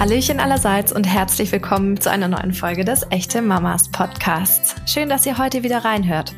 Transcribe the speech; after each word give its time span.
Hallöchen 0.00 0.40
allerseits 0.40 0.94
und 0.94 1.04
herzlich 1.04 1.52
willkommen 1.52 2.00
zu 2.00 2.10
einer 2.10 2.26
neuen 2.26 2.54
Folge 2.54 2.86
des 2.86 3.06
Echte 3.10 3.42
Mamas 3.42 3.90
Podcasts. 3.90 4.74
Schön, 4.90 5.10
dass 5.10 5.26
ihr 5.26 5.36
heute 5.36 5.62
wieder 5.62 5.84
reinhört. 5.84 6.34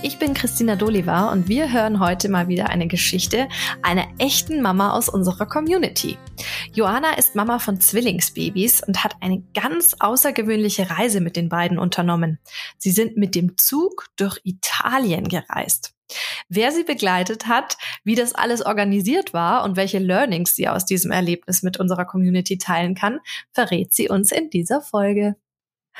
Ich 0.00 0.20
bin 0.20 0.32
Christina 0.32 0.76
Doliva 0.76 1.32
und 1.32 1.48
wir 1.48 1.72
hören 1.72 1.98
heute 1.98 2.28
mal 2.28 2.46
wieder 2.46 2.68
eine 2.68 2.86
Geschichte 2.86 3.48
einer 3.82 4.04
echten 4.18 4.62
Mama 4.62 4.92
aus 4.92 5.08
unserer 5.08 5.46
Community. 5.46 6.18
Joanna 6.72 7.14
ist 7.14 7.34
Mama 7.34 7.58
von 7.58 7.80
Zwillingsbabys 7.80 8.82
und 8.86 9.02
hat 9.04 9.16
eine 9.20 9.42
ganz 9.54 9.96
außergewöhnliche 9.98 10.90
Reise 10.90 11.20
mit 11.20 11.36
den 11.36 11.48
beiden 11.48 11.78
unternommen. 11.78 12.38
Sie 12.78 12.90
sind 12.90 13.16
mit 13.16 13.34
dem 13.34 13.56
Zug 13.58 14.06
durch 14.16 14.40
Italien 14.44 15.28
gereist. 15.28 15.94
Wer 16.48 16.72
sie 16.72 16.82
begleitet 16.82 17.46
hat, 17.46 17.76
wie 18.04 18.14
das 18.14 18.34
alles 18.34 18.64
organisiert 18.64 19.32
war 19.32 19.64
und 19.64 19.76
welche 19.76 19.98
Learnings 19.98 20.56
sie 20.56 20.68
aus 20.68 20.84
diesem 20.84 21.10
Erlebnis 21.12 21.62
mit 21.62 21.78
unserer 21.78 22.04
Community 22.04 22.58
teilen 22.58 22.94
kann, 22.94 23.20
verrät 23.52 23.92
sie 23.92 24.08
uns 24.08 24.32
in 24.32 24.50
dieser 24.50 24.80
Folge. 24.80 25.36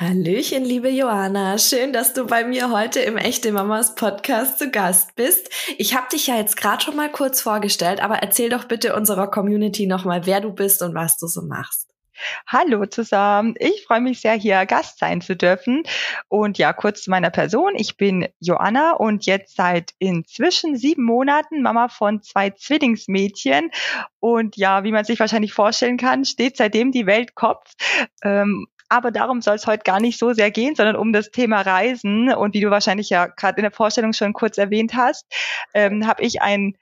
Hallöchen, 0.01 0.65
liebe 0.65 0.89
Johanna. 0.89 1.59
Schön, 1.59 1.93
dass 1.93 2.13
du 2.15 2.25
bei 2.25 2.43
mir 2.43 2.71
heute 2.71 3.01
im 3.01 3.17
Echte 3.17 3.51
Mamas 3.51 3.93
Podcast 3.93 4.57
zu 4.57 4.71
Gast 4.71 5.13
bist. 5.13 5.51
Ich 5.77 5.95
habe 5.95 6.07
dich 6.11 6.25
ja 6.25 6.37
jetzt 6.37 6.57
gerade 6.57 6.81
schon 6.81 6.95
mal 6.95 7.11
kurz 7.11 7.39
vorgestellt, 7.39 8.01
aber 8.01 8.15
erzähl 8.15 8.49
doch 8.49 8.63
bitte 8.63 8.95
unserer 8.95 9.29
Community 9.29 9.85
nochmal, 9.85 10.25
wer 10.25 10.41
du 10.41 10.53
bist 10.53 10.81
und 10.81 10.95
was 10.95 11.19
du 11.19 11.27
so 11.27 11.43
machst. 11.43 11.91
Hallo 12.47 12.85
zusammen. 12.85 13.55
Ich 13.57 13.85
freue 13.85 14.01
mich 14.01 14.21
sehr, 14.21 14.33
hier 14.33 14.65
Gast 14.65 14.99
sein 14.99 15.21
zu 15.21 15.35
dürfen. 15.35 15.83
Und 16.27 16.57
ja, 16.57 16.73
kurz 16.73 17.03
zu 17.03 17.09
meiner 17.09 17.29
Person. 17.29 17.73
Ich 17.75 17.97
bin 17.97 18.27
Joanna 18.39 18.93
und 18.93 19.25
jetzt 19.25 19.55
seit 19.55 19.93
inzwischen 19.99 20.77
sieben 20.77 21.03
Monaten 21.03 21.61
Mama 21.61 21.89
von 21.89 22.21
zwei 22.21 22.51
Zwillingsmädchen. 22.51 23.71
Und 24.19 24.57
ja, 24.57 24.83
wie 24.83 24.91
man 24.91 25.05
sich 25.05 25.19
wahrscheinlich 25.19 25.53
vorstellen 25.53 25.97
kann, 25.97 26.25
steht 26.25 26.57
seitdem 26.57 26.91
die 26.91 27.05
Welt 27.05 27.35
Kopf. 27.35 27.73
Ähm, 28.23 28.67
aber 28.91 29.11
darum 29.11 29.41
soll 29.41 29.55
es 29.55 29.67
heute 29.67 29.83
gar 29.83 30.01
nicht 30.01 30.19
so 30.19 30.33
sehr 30.33 30.51
gehen, 30.51 30.75
sondern 30.75 30.97
um 30.97 31.13
das 31.13 31.31
Thema 31.31 31.61
Reisen. 31.61 32.33
Und 32.33 32.53
wie 32.53 32.59
du 32.59 32.69
wahrscheinlich 32.69 33.09
ja 33.09 33.27
gerade 33.27 33.57
in 33.57 33.63
der 33.63 33.71
Vorstellung 33.71 34.11
schon 34.11 34.33
kurz 34.33 34.57
erwähnt 34.57 34.93
hast, 34.95 35.25
ähm, 35.73 36.05
habe 36.05 36.23
ich 36.23 36.41
ein 36.41 36.75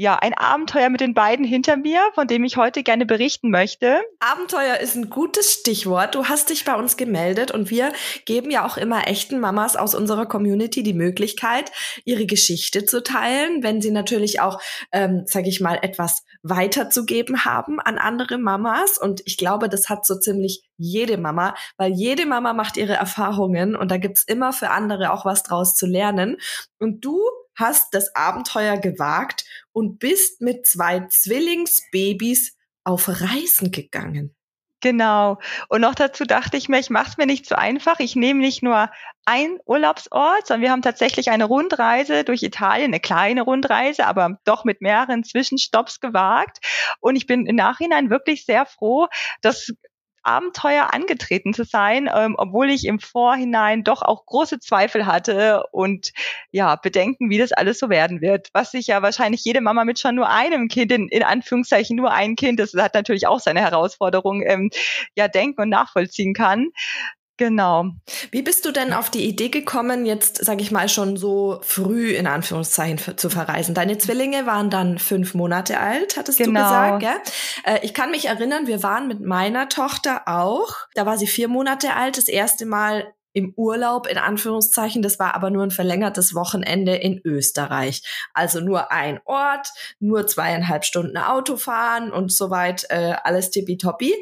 ja, 0.00 0.16
ein 0.16 0.32
Abenteuer 0.32 0.88
mit 0.88 1.02
den 1.02 1.12
beiden 1.12 1.44
hinter 1.44 1.76
mir, 1.76 2.00
von 2.14 2.26
dem 2.26 2.42
ich 2.42 2.56
heute 2.56 2.82
gerne 2.82 3.04
berichten 3.04 3.50
möchte. 3.50 4.00
Abenteuer 4.18 4.78
ist 4.78 4.96
ein 4.96 5.10
gutes 5.10 5.52
Stichwort. 5.52 6.14
Du 6.14 6.24
hast 6.24 6.48
dich 6.48 6.64
bei 6.64 6.74
uns 6.74 6.96
gemeldet 6.96 7.50
und 7.50 7.68
wir 7.68 7.92
geben 8.24 8.50
ja 8.50 8.64
auch 8.64 8.78
immer 8.78 9.08
echten 9.08 9.40
Mamas 9.40 9.76
aus 9.76 9.94
unserer 9.94 10.24
Community 10.24 10.82
die 10.82 10.94
Möglichkeit, 10.94 11.70
ihre 12.06 12.24
Geschichte 12.24 12.86
zu 12.86 13.02
teilen, 13.02 13.62
wenn 13.62 13.82
sie 13.82 13.90
natürlich 13.90 14.40
auch, 14.40 14.58
ähm, 14.90 15.24
sage 15.26 15.50
ich 15.50 15.60
mal, 15.60 15.78
etwas 15.82 16.24
weiterzugeben 16.42 17.44
haben 17.44 17.78
an 17.78 17.98
andere 17.98 18.38
Mamas. 18.38 18.96
Und 18.96 19.20
ich 19.26 19.36
glaube, 19.36 19.68
das 19.68 19.90
hat 19.90 20.06
so 20.06 20.18
ziemlich 20.18 20.62
jede 20.78 21.18
Mama, 21.18 21.54
weil 21.76 21.92
jede 21.92 22.24
Mama 22.24 22.54
macht 22.54 22.78
ihre 22.78 22.94
Erfahrungen 22.94 23.76
und 23.76 23.90
da 23.90 23.98
gibt's 23.98 24.24
immer 24.24 24.54
für 24.54 24.70
andere 24.70 25.12
auch 25.12 25.26
was 25.26 25.42
draus 25.42 25.74
zu 25.74 25.84
lernen. 25.86 26.38
Und 26.78 27.04
du 27.04 27.20
hast 27.60 27.94
das 27.94 28.14
Abenteuer 28.14 28.78
gewagt 28.78 29.44
und 29.72 29.98
bist 29.98 30.40
mit 30.40 30.66
zwei 30.66 31.06
Zwillingsbabys 31.08 32.56
auf 32.84 33.08
Reisen 33.08 33.70
gegangen. 33.70 34.34
Genau. 34.82 35.38
Und 35.68 35.82
noch 35.82 35.94
dazu 35.94 36.24
dachte 36.24 36.56
ich 36.56 36.70
mir, 36.70 36.78
ich 36.78 36.88
mache 36.88 37.10
es 37.10 37.18
mir 37.18 37.26
nicht 37.26 37.46
so 37.46 37.54
einfach. 37.54 38.00
Ich 38.00 38.16
nehme 38.16 38.40
nicht 38.40 38.62
nur 38.62 38.90
ein 39.26 39.58
Urlaubsort, 39.66 40.46
sondern 40.46 40.62
wir 40.62 40.70
haben 40.70 40.80
tatsächlich 40.80 41.30
eine 41.30 41.44
Rundreise 41.44 42.24
durch 42.24 42.42
Italien, 42.42 42.86
eine 42.86 43.00
kleine 43.00 43.42
Rundreise, 43.42 44.06
aber 44.06 44.38
doch 44.44 44.64
mit 44.64 44.80
mehreren 44.80 45.22
Zwischenstopps 45.22 46.00
gewagt. 46.00 46.58
Und 47.00 47.16
ich 47.16 47.26
bin 47.26 47.44
im 47.44 47.56
Nachhinein 47.56 48.08
wirklich 48.08 48.46
sehr 48.46 48.64
froh, 48.64 49.08
dass 49.42 49.70
Abenteuer 50.22 50.92
angetreten 50.92 51.54
zu 51.54 51.64
sein, 51.64 52.08
ähm, 52.14 52.34
obwohl 52.38 52.70
ich 52.70 52.86
im 52.86 53.00
Vorhinein 53.00 53.84
doch 53.84 54.02
auch 54.02 54.26
große 54.26 54.58
Zweifel 54.60 55.06
hatte 55.06 55.64
und 55.72 56.12
ja, 56.50 56.76
Bedenken, 56.76 57.30
wie 57.30 57.38
das 57.38 57.52
alles 57.52 57.78
so 57.78 57.88
werden 57.88 58.20
wird. 58.20 58.48
Was 58.52 58.70
sich 58.70 58.88
ja 58.88 59.02
wahrscheinlich 59.02 59.44
jede 59.44 59.60
Mama 59.60 59.84
mit 59.84 59.98
schon 59.98 60.14
nur 60.14 60.28
einem 60.28 60.68
Kind, 60.68 60.92
in, 60.92 61.08
in 61.08 61.22
Anführungszeichen 61.22 61.96
nur 61.96 62.10
ein 62.12 62.36
Kind, 62.36 62.60
das 62.60 62.74
hat 62.74 62.94
natürlich 62.94 63.26
auch 63.26 63.40
seine 63.40 63.60
Herausforderung, 63.60 64.42
ähm, 64.46 64.70
ja, 65.14 65.28
denken 65.28 65.62
und 65.62 65.68
nachvollziehen 65.68 66.34
kann. 66.34 66.68
Genau. 67.40 67.86
Wie 68.32 68.42
bist 68.42 68.66
du 68.66 68.70
denn 68.70 68.92
auf 68.92 69.08
die 69.08 69.26
Idee 69.26 69.48
gekommen, 69.48 70.04
jetzt, 70.04 70.44
sage 70.44 70.60
ich 70.60 70.70
mal, 70.70 70.90
schon 70.90 71.16
so 71.16 71.58
früh 71.62 72.10
in 72.10 72.26
Anführungszeichen 72.26 73.16
zu 73.16 73.30
verreisen? 73.30 73.74
Deine 73.74 73.96
Zwillinge 73.96 74.44
waren 74.44 74.68
dann 74.68 74.98
fünf 74.98 75.32
Monate 75.32 75.80
alt, 75.80 76.18
hattest 76.18 76.36
genau. 76.36 76.60
du 76.60 76.66
gesagt, 76.66 77.00
gell? 77.00 77.74
Äh, 77.74 77.78
ich 77.82 77.94
kann 77.94 78.10
mich 78.10 78.26
erinnern, 78.26 78.66
wir 78.66 78.82
waren 78.82 79.08
mit 79.08 79.22
meiner 79.22 79.70
Tochter 79.70 80.24
auch. 80.26 80.76
Da 80.94 81.06
war 81.06 81.16
sie 81.16 81.26
vier 81.26 81.48
Monate 81.48 81.94
alt, 81.94 82.18
das 82.18 82.28
erste 82.28 82.66
Mal 82.66 83.10
im 83.32 83.54
Urlaub 83.56 84.06
in 84.06 84.18
Anführungszeichen. 84.18 85.00
Das 85.00 85.18
war 85.18 85.34
aber 85.34 85.48
nur 85.48 85.62
ein 85.62 85.70
verlängertes 85.70 86.34
Wochenende 86.34 86.94
in 86.96 87.22
Österreich. 87.24 88.02
Also 88.34 88.60
nur 88.60 88.92
ein 88.92 89.18
Ort, 89.24 89.68
nur 89.98 90.26
zweieinhalb 90.26 90.84
Stunden 90.84 91.16
Autofahren 91.16 92.12
und 92.12 92.32
soweit 92.32 92.84
äh, 92.90 93.14
alles 93.22 93.50
tippitoppi. 93.50 94.14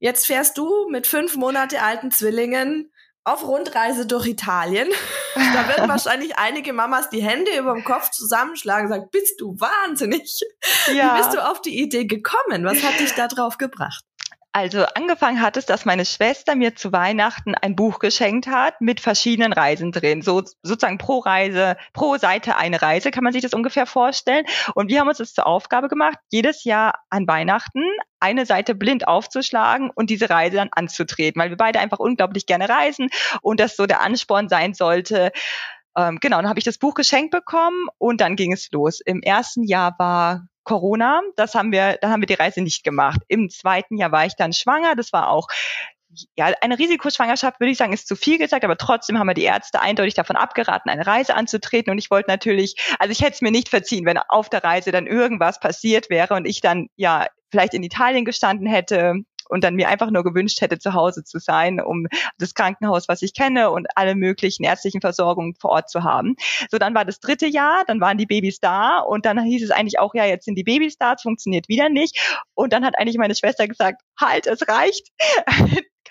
Jetzt 0.00 0.26
fährst 0.26 0.56
du 0.58 0.88
mit 0.88 1.06
fünf 1.06 1.36
Monate 1.36 1.82
alten 1.82 2.10
Zwillingen 2.10 2.90
auf 3.22 3.46
Rundreise 3.46 4.06
durch 4.06 4.26
Italien. 4.26 4.88
da 5.34 5.68
werden 5.68 5.88
wahrscheinlich 5.88 6.38
einige 6.38 6.72
Mamas 6.72 7.10
die 7.10 7.22
Hände 7.22 7.56
über 7.56 7.74
dem 7.74 7.84
Kopf 7.84 8.10
zusammenschlagen 8.10 8.86
und 8.86 8.92
sagen, 8.92 9.08
bist 9.12 9.40
du 9.40 9.54
wahnsinnig? 9.60 10.40
Ja. 10.86 11.14
Wie 11.14 11.18
bist 11.18 11.34
du 11.34 11.46
auf 11.46 11.60
die 11.60 11.80
Idee 11.80 12.06
gekommen? 12.06 12.64
Was 12.64 12.82
hat 12.82 12.98
dich 12.98 13.12
da 13.12 13.28
drauf 13.28 13.58
gebracht? 13.58 14.04
Also 14.52 14.84
angefangen 14.84 15.40
hat 15.40 15.56
es, 15.56 15.64
dass 15.64 15.84
meine 15.84 16.04
Schwester 16.04 16.56
mir 16.56 16.74
zu 16.74 16.90
Weihnachten 16.90 17.54
ein 17.54 17.76
Buch 17.76 18.00
geschenkt 18.00 18.48
hat 18.48 18.80
mit 18.80 18.98
verschiedenen 18.98 19.52
Reisen 19.52 19.92
drin. 19.92 20.22
So 20.22 20.42
sozusagen 20.64 20.98
pro 20.98 21.18
Reise, 21.18 21.76
pro 21.92 22.16
Seite 22.16 22.56
eine 22.56 22.82
Reise, 22.82 23.12
kann 23.12 23.22
man 23.22 23.32
sich 23.32 23.42
das 23.42 23.54
ungefähr 23.54 23.86
vorstellen. 23.86 24.44
Und 24.74 24.88
wir 24.88 24.98
haben 24.98 25.08
uns 25.08 25.18
das 25.18 25.34
zur 25.34 25.46
Aufgabe 25.46 25.86
gemacht, 25.86 26.18
jedes 26.30 26.64
Jahr 26.64 26.94
an 27.10 27.28
Weihnachten 27.28 27.84
eine 28.18 28.44
Seite 28.44 28.74
blind 28.74 29.06
aufzuschlagen 29.06 29.90
und 29.94 30.10
diese 30.10 30.28
Reise 30.28 30.56
dann 30.56 30.70
anzutreten, 30.72 31.40
weil 31.40 31.50
wir 31.50 31.56
beide 31.56 31.78
einfach 31.78 32.00
unglaublich 32.00 32.46
gerne 32.46 32.68
reisen 32.68 33.08
und 33.42 33.60
das 33.60 33.76
so 33.76 33.86
der 33.86 34.00
Ansporn 34.00 34.48
sein 34.48 34.74
sollte. 34.74 35.30
Ähm, 35.96 36.18
genau, 36.20 36.38
dann 36.38 36.48
habe 36.48 36.58
ich 36.58 36.64
das 36.64 36.78
Buch 36.78 36.94
geschenkt 36.94 37.30
bekommen 37.30 37.86
und 37.98 38.20
dann 38.20 38.34
ging 38.34 38.52
es 38.52 38.70
los. 38.72 39.00
Im 39.00 39.22
ersten 39.22 39.62
Jahr 39.62 39.94
war 39.98 40.48
Corona, 40.64 41.20
das 41.36 41.54
haben 41.54 41.72
wir, 41.72 41.98
da 42.00 42.10
haben 42.10 42.22
wir 42.22 42.26
die 42.26 42.34
Reise 42.34 42.60
nicht 42.60 42.84
gemacht. 42.84 43.20
Im 43.28 43.48
zweiten 43.50 43.96
Jahr 43.96 44.12
war 44.12 44.26
ich 44.26 44.36
dann 44.36 44.52
schwanger, 44.52 44.94
das 44.94 45.12
war 45.12 45.30
auch 45.30 45.48
ja, 46.36 46.52
eine 46.60 46.78
Risikoschwangerschaft 46.78 47.60
würde 47.60 47.70
ich 47.70 47.78
sagen, 47.78 47.92
ist 47.92 48.08
zu 48.08 48.16
viel 48.16 48.38
gesagt, 48.38 48.64
aber 48.64 48.76
trotzdem 48.76 49.18
haben 49.18 49.28
wir 49.28 49.34
die 49.34 49.44
Ärzte 49.44 49.80
eindeutig 49.80 50.14
davon 50.14 50.36
abgeraten, 50.36 50.90
eine 50.90 51.06
Reise 51.06 51.34
anzutreten. 51.34 51.90
Und 51.90 51.98
ich 51.98 52.10
wollte 52.10 52.30
natürlich, 52.30 52.76
also 52.98 53.12
ich 53.12 53.20
hätte 53.20 53.34
es 53.34 53.42
mir 53.42 53.52
nicht 53.52 53.68
verziehen, 53.68 54.04
wenn 54.06 54.18
auf 54.18 54.48
der 54.48 54.64
Reise 54.64 54.90
dann 54.90 55.06
irgendwas 55.06 55.60
passiert 55.60 56.10
wäre 56.10 56.34
und 56.34 56.46
ich 56.46 56.60
dann 56.60 56.88
ja 56.96 57.26
vielleicht 57.50 57.74
in 57.74 57.82
Italien 57.82 58.24
gestanden 58.24 58.66
hätte 58.66 59.14
und 59.50 59.64
dann 59.64 59.74
mir 59.74 59.88
einfach 59.88 60.10
nur 60.10 60.24
gewünscht 60.24 60.60
hätte, 60.60 60.78
zu 60.78 60.94
Hause 60.94 61.24
zu 61.24 61.38
sein, 61.38 61.80
um 61.80 62.06
das 62.38 62.54
Krankenhaus, 62.54 63.08
was 63.08 63.22
ich 63.22 63.34
kenne 63.34 63.70
und 63.70 63.86
alle 63.96 64.14
möglichen 64.14 64.64
ärztlichen 64.64 65.00
Versorgungen 65.00 65.54
vor 65.54 65.70
Ort 65.70 65.90
zu 65.90 66.04
haben. 66.04 66.36
So, 66.70 66.78
dann 66.78 66.94
war 66.94 67.04
das 67.04 67.20
dritte 67.20 67.46
Jahr, 67.46 67.84
dann 67.86 68.00
waren 68.00 68.18
die 68.18 68.26
Babys 68.26 68.60
da 68.60 68.98
und 68.98 69.26
dann 69.26 69.42
hieß 69.42 69.64
es 69.64 69.70
eigentlich 69.70 69.98
auch, 69.98 70.14
ja, 70.14 70.24
jetzt 70.24 70.44
sind 70.44 70.56
die 70.56 70.64
Babys 70.64 70.96
da, 70.98 71.14
es 71.14 71.22
funktioniert 71.22 71.68
wieder 71.68 71.88
nicht. 71.88 72.38
Und 72.54 72.72
dann 72.72 72.84
hat 72.84 72.98
eigentlich 72.98 73.18
meine 73.18 73.34
Schwester 73.34 73.66
gesagt, 73.66 74.02
halt, 74.18 74.46
es 74.46 74.66
reicht 74.68 75.08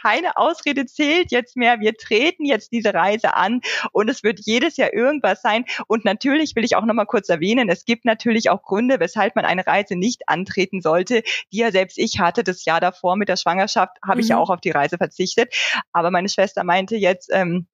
keine 0.01 0.37
Ausrede 0.37 0.85
zählt 0.85 1.31
jetzt 1.31 1.55
mehr. 1.57 1.79
Wir 1.79 1.95
treten 1.95 2.45
jetzt 2.45 2.71
diese 2.71 2.93
Reise 2.93 3.33
an 3.33 3.61
und 3.91 4.09
es 4.09 4.23
wird 4.23 4.39
jedes 4.43 4.77
Jahr 4.77 4.93
irgendwas 4.93 5.41
sein. 5.41 5.65
Und 5.87 6.05
natürlich 6.05 6.55
will 6.55 6.63
ich 6.63 6.75
auch 6.75 6.85
nochmal 6.85 7.05
kurz 7.05 7.29
erwähnen, 7.29 7.69
es 7.69 7.85
gibt 7.85 8.05
natürlich 8.05 8.49
auch 8.49 8.63
Gründe, 8.63 8.99
weshalb 8.99 9.35
man 9.35 9.45
eine 9.45 9.65
Reise 9.65 9.95
nicht 9.95 10.27
antreten 10.27 10.81
sollte, 10.81 11.23
die 11.51 11.57
ja 11.57 11.71
selbst 11.71 11.97
ich 11.97 12.19
hatte. 12.19 12.43
Das 12.43 12.65
Jahr 12.65 12.79
davor 12.79 13.15
mit 13.15 13.29
der 13.29 13.37
Schwangerschaft 13.37 13.97
habe 14.03 14.15
mhm. 14.15 14.21
ich 14.21 14.29
ja 14.29 14.37
mhm. 14.37 14.43
auch 14.43 14.49
auf 14.49 14.61
die 14.61 14.71
Reise 14.71 14.97
verzichtet. 14.97 15.53
Aber 15.91 16.11
meine 16.11 16.29
Schwester 16.29 16.63
meinte 16.63 16.95
jetzt, 16.95 17.29
ähm, 17.31 17.67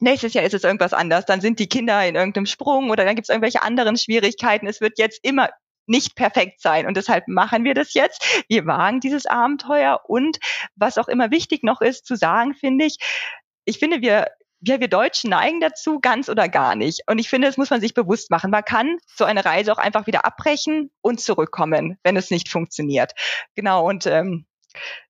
nächstes 0.00 0.34
Jahr 0.34 0.44
ist 0.44 0.54
es 0.54 0.64
irgendwas 0.64 0.92
anders, 0.92 1.26
dann 1.26 1.40
sind 1.40 1.58
die 1.58 1.68
Kinder 1.68 2.06
in 2.06 2.14
irgendeinem 2.14 2.46
Sprung 2.46 2.90
oder 2.90 3.04
dann 3.04 3.16
gibt 3.16 3.26
es 3.26 3.30
irgendwelche 3.30 3.62
anderen 3.62 3.96
Schwierigkeiten. 3.96 4.66
Es 4.66 4.80
wird 4.80 4.98
jetzt 4.98 5.20
immer 5.22 5.48
nicht 5.86 6.16
perfekt 6.16 6.60
sein. 6.60 6.86
Und 6.86 6.96
deshalb 6.96 7.28
machen 7.28 7.64
wir 7.64 7.74
das 7.74 7.94
jetzt. 7.94 8.44
Wir 8.48 8.66
wagen 8.66 9.00
dieses 9.00 9.26
Abenteuer. 9.26 10.00
Und 10.06 10.38
was 10.76 10.98
auch 10.98 11.08
immer 11.08 11.30
wichtig 11.30 11.62
noch 11.62 11.80
ist 11.80 12.06
zu 12.06 12.16
sagen, 12.16 12.54
finde 12.54 12.86
ich, 12.86 12.98
ich 13.64 13.78
finde, 13.78 14.00
wir, 14.00 14.28
wir, 14.60 14.80
wir 14.80 14.88
Deutschen 14.88 15.30
neigen 15.30 15.60
dazu, 15.60 16.00
ganz 16.00 16.28
oder 16.28 16.48
gar 16.48 16.74
nicht. 16.74 17.02
Und 17.06 17.18
ich 17.18 17.28
finde, 17.28 17.48
das 17.48 17.56
muss 17.56 17.70
man 17.70 17.80
sich 17.80 17.94
bewusst 17.94 18.30
machen. 18.30 18.50
Man 18.50 18.64
kann 18.64 18.98
so 19.06 19.24
eine 19.24 19.44
Reise 19.44 19.72
auch 19.72 19.78
einfach 19.78 20.06
wieder 20.06 20.24
abbrechen 20.24 20.90
und 21.00 21.20
zurückkommen, 21.20 21.98
wenn 22.02 22.16
es 22.16 22.30
nicht 22.30 22.48
funktioniert. 22.48 23.12
Genau. 23.54 23.86
Und 23.88 24.06
ähm, 24.06 24.46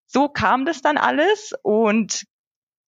so 0.06 0.29
kam 0.29 0.65
das 0.65 0.82
dann 0.82 0.99
alles. 0.99 1.53
Und 1.62 2.25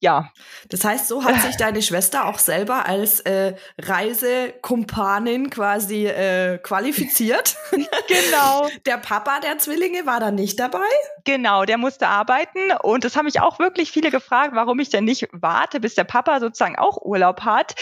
ja. 0.00 0.31
Das 0.69 0.84
heißt, 0.84 1.08
so 1.08 1.25
hat 1.25 1.40
sich 1.43 1.56
deine 1.58 1.82
Schwester 1.82 2.26
auch 2.26 2.38
selber 2.38 2.87
als 2.87 3.20
äh, 3.20 3.54
Reisekumpanin 3.78 5.50
quasi 5.50 6.06
äh, 6.06 6.58
qualifiziert. 6.58 7.56
genau. 7.70 8.69
Der 8.87 8.98
Papa 8.98 9.40
der 9.40 9.58
Zwillinge 9.58 10.06
war 10.06 10.20
da 10.20 10.31
nicht 10.31 10.60
dabei? 10.60 10.78
Genau, 11.25 11.64
der 11.64 11.78
musste 11.78 12.08
arbeiten 12.08 12.72
und 12.82 13.04
das 13.04 13.16
haben 13.16 13.25
mich 13.25 13.40
auch 13.40 13.58
wirklich 13.58 13.90
viele 13.90 14.10
gefragt, 14.10 14.54
warum 14.54 14.78
ich 14.78 14.90
denn 14.90 15.04
nicht 15.04 15.28
warte, 15.32 15.81
bis 15.81 15.94
der 15.94 16.04
Papa 16.04 16.40
sozusagen 16.40 16.76
auch 16.76 16.98
Urlaub 17.02 17.43
hat. 17.43 17.75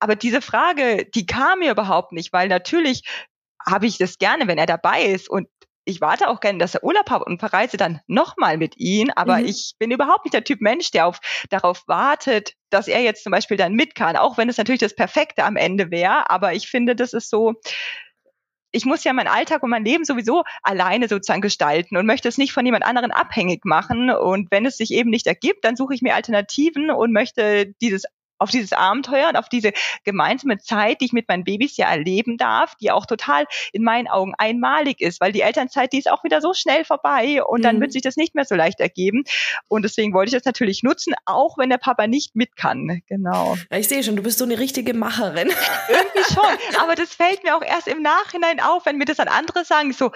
Aber 0.00 0.16
diese 0.16 0.40
Frage, 0.40 1.06
die 1.14 1.26
kam 1.26 1.60
mir 1.60 1.70
überhaupt 1.70 2.12
nicht, 2.12 2.32
weil 2.32 2.48
natürlich 2.48 3.04
habe 3.64 3.86
ich 3.86 3.98
das 3.98 4.18
gerne, 4.18 4.46
wenn 4.46 4.58
er 4.58 4.66
dabei 4.66 5.04
ist 5.04 5.28
und 5.28 5.48
ich 5.88 6.02
warte 6.02 6.28
auch 6.28 6.40
gerne, 6.40 6.58
dass 6.58 6.74
er 6.74 6.84
Urlaub 6.84 7.08
hat 7.10 7.26
und 7.26 7.40
verreise 7.40 7.78
dann 7.78 8.00
nochmal 8.06 8.58
mit 8.58 8.76
ihm. 8.76 9.10
Aber 9.16 9.38
mhm. 9.38 9.46
ich 9.46 9.74
bin 9.78 9.90
überhaupt 9.90 10.26
nicht 10.26 10.34
der 10.34 10.44
Typ 10.44 10.60
Mensch, 10.60 10.90
der 10.90 11.06
auf, 11.06 11.18
darauf 11.48 11.88
wartet, 11.88 12.52
dass 12.68 12.88
er 12.88 13.00
jetzt 13.00 13.24
zum 13.24 13.30
Beispiel 13.30 13.56
dann 13.56 13.72
mit 13.72 13.94
kann. 13.94 14.16
Auch 14.16 14.36
wenn 14.36 14.50
es 14.50 14.58
natürlich 14.58 14.80
das 14.80 14.94
Perfekte 14.94 15.44
am 15.44 15.56
Ende 15.56 15.90
wäre. 15.90 16.30
Aber 16.30 16.52
ich 16.52 16.68
finde, 16.68 16.94
das 16.94 17.14
ist 17.14 17.30
so, 17.30 17.54
ich 18.70 18.84
muss 18.84 19.02
ja 19.04 19.14
meinen 19.14 19.28
Alltag 19.28 19.62
und 19.62 19.70
mein 19.70 19.84
Leben 19.84 20.04
sowieso 20.04 20.44
alleine 20.62 21.08
sozusagen 21.08 21.40
gestalten 21.40 21.96
und 21.96 22.04
möchte 22.04 22.28
es 22.28 22.36
nicht 22.36 22.52
von 22.52 22.66
jemand 22.66 22.84
anderen 22.84 23.10
abhängig 23.10 23.64
machen. 23.64 24.10
Und 24.10 24.50
wenn 24.50 24.66
es 24.66 24.76
sich 24.76 24.90
eben 24.90 25.08
nicht 25.08 25.26
ergibt, 25.26 25.64
dann 25.64 25.74
suche 25.74 25.94
ich 25.94 26.02
mir 26.02 26.14
Alternativen 26.14 26.90
und 26.90 27.12
möchte 27.12 27.72
dieses 27.80 28.04
auf 28.38 28.50
dieses 28.50 28.72
Abenteuer 28.72 29.28
und 29.28 29.36
auf 29.36 29.48
diese 29.48 29.72
gemeinsame 30.04 30.58
Zeit, 30.58 31.00
die 31.00 31.06
ich 31.06 31.12
mit 31.12 31.28
meinen 31.28 31.44
Babys 31.44 31.76
ja 31.76 31.88
erleben 31.88 32.36
darf, 32.36 32.74
die 32.76 32.90
auch 32.90 33.06
total 33.06 33.44
in 33.72 33.82
meinen 33.82 34.08
Augen 34.08 34.34
einmalig 34.38 35.00
ist, 35.00 35.20
weil 35.20 35.32
die 35.32 35.42
Elternzeit, 35.42 35.92
die 35.92 35.98
ist 35.98 36.10
auch 36.10 36.24
wieder 36.24 36.40
so 36.40 36.54
schnell 36.54 36.84
vorbei 36.84 37.42
und 37.44 37.64
dann 37.64 37.76
mhm. 37.76 37.80
wird 37.82 37.92
sich 37.92 38.02
das 38.02 38.16
nicht 38.16 38.34
mehr 38.34 38.44
so 38.44 38.54
leicht 38.54 38.80
ergeben. 38.80 39.24
Und 39.68 39.82
deswegen 39.82 40.12
wollte 40.14 40.30
ich 40.30 40.34
das 40.34 40.44
natürlich 40.44 40.82
nutzen, 40.82 41.14
auch 41.24 41.58
wenn 41.58 41.70
der 41.70 41.78
Papa 41.78 42.06
nicht 42.06 42.36
mit 42.36 42.56
kann. 42.56 43.02
Genau. 43.08 43.56
Ich 43.70 43.88
sehe 43.88 44.02
schon, 44.02 44.16
du 44.16 44.22
bist 44.22 44.38
so 44.38 44.44
eine 44.44 44.58
richtige 44.58 44.94
Macherin. 44.94 45.50
Irgendwie 45.88 46.34
schon. 46.34 46.44
Aber 46.82 46.94
das 46.94 47.14
fällt 47.14 47.44
mir 47.44 47.56
auch 47.56 47.62
erst 47.62 47.88
im 47.88 48.02
Nachhinein 48.02 48.60
auf, 48.60 48.86
wenn 48.86 48.96
mir 48.96 49.04
das 49.04 49.16
dann 49.18 49.28
andere 49.28 49.64
sagen, 49.64 49.92
so, 49.92 50.10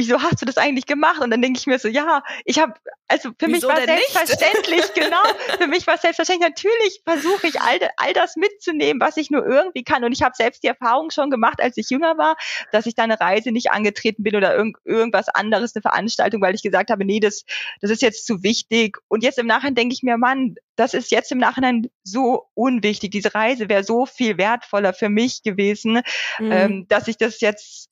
wieso 0.00 0.22
hast 0.22 0.40
du 0.40 0.46
das 0.46 0.56
eigentlich 0.56 0.86
gemacht? 0.86 1.20
Und 1.20 1.30
dann 1.30 1.42
denke 1.42 1.58
ich 1.58 1.66
mir 1.66 1.78
so, 1.78 1.86
ja, 1.86 2.22
ich 2.46 2.58
habe, 2.58 2.72
also 3.06 3.30
für 3.38 3.48
wieso 3.48 3.68
mich 3.68 3.76
war 3.76 3.84
selbstverständlich, 3.84 4.84
genau, 4.94 5.22
für 5.58 5.66
mich 5.66 5.86
war 5.86 5.98
selbstverständlich, 5.98 6.48
natürlich 6.48 7.02
versuche 7.04 7.46
ich 7.48 7.60
all, 7.60 7.78
all 7.98 8.12
das 8.14 8.36
mitzunehmen, 8.36 9.00
was 9.00 9.18
ich 9.18 9.30
nur 9.30 9.46
irgendwie 9.46 9.84
kann. 9.84 10.02
Und 10.02 10.12
ich 10.12 10.22
habe 10.22 10.34
selbst 10.34 10.62
die 10.62 10.68
Erfahrung 10.68 11.10
schon 11.10 11.30
gemacht, 11.30 11.60
als 11.60 11.76
ich 11.76 11.90
jünger 11.90 12.16
war, 12.16 12.36
dass 12.72 12.86
ich 12.86 12.94
da 12.94 13.02
eine 13.02 13.20
Reise 13.20 13.52
nicht 13.52 13.70
angetreten 13.70 14.22
bin 14.22 14.36
oder 14.36 14.56
irgend, 14.56 14.78
irgendwas 14.84 15.28
anderes, 15.28 15.76
eine 15.76 15.82
Veranstaltung, 15.82 16.40
weil 16.40 16.54
ich 16.54 16.62
gesagt 16.62 16.90
habe, 16.90 17.04
nee, 17.04 17.20
das, 17.20 17.44
das 17.82 17.90
ist 17.90 18.00
jetzt 18.00 18.26
zu 18.26 18.42
wichtig. 18.42 18.96
Und 19.08 19.22
jetzt 19.22 19.38
im 19.38 19.46
Nachhinein 19.46 19.74
denke 19.74 19.92
ich 19.92 20.02
mir, 20.02 20.16
Mann, 20.16 20.54
das 20.76 20.94
ist 20.94 21.10
jetzt 21.10 21.30
im 21.30 21.38
Nachhinein 21.38 21.90
so 22.04 22.46
unwichtig. 22.54 23.10
Diese 23.10 23.34
Reise 23.34 23.68
wäre 23.68 23.84
so 23.84 24.06
viel 24.06 24.38
wertvoller 24.38 24.94
für 24.94 25.10
mich 25.10 25.42
gewesen, 25.42 26.00
mhm. 26.38 26.52
ähm, 26.52 26.88
dass 26.88 27.06
ich 27.06 27.18
das 27.18 27.42
jetzt 27.42 27.89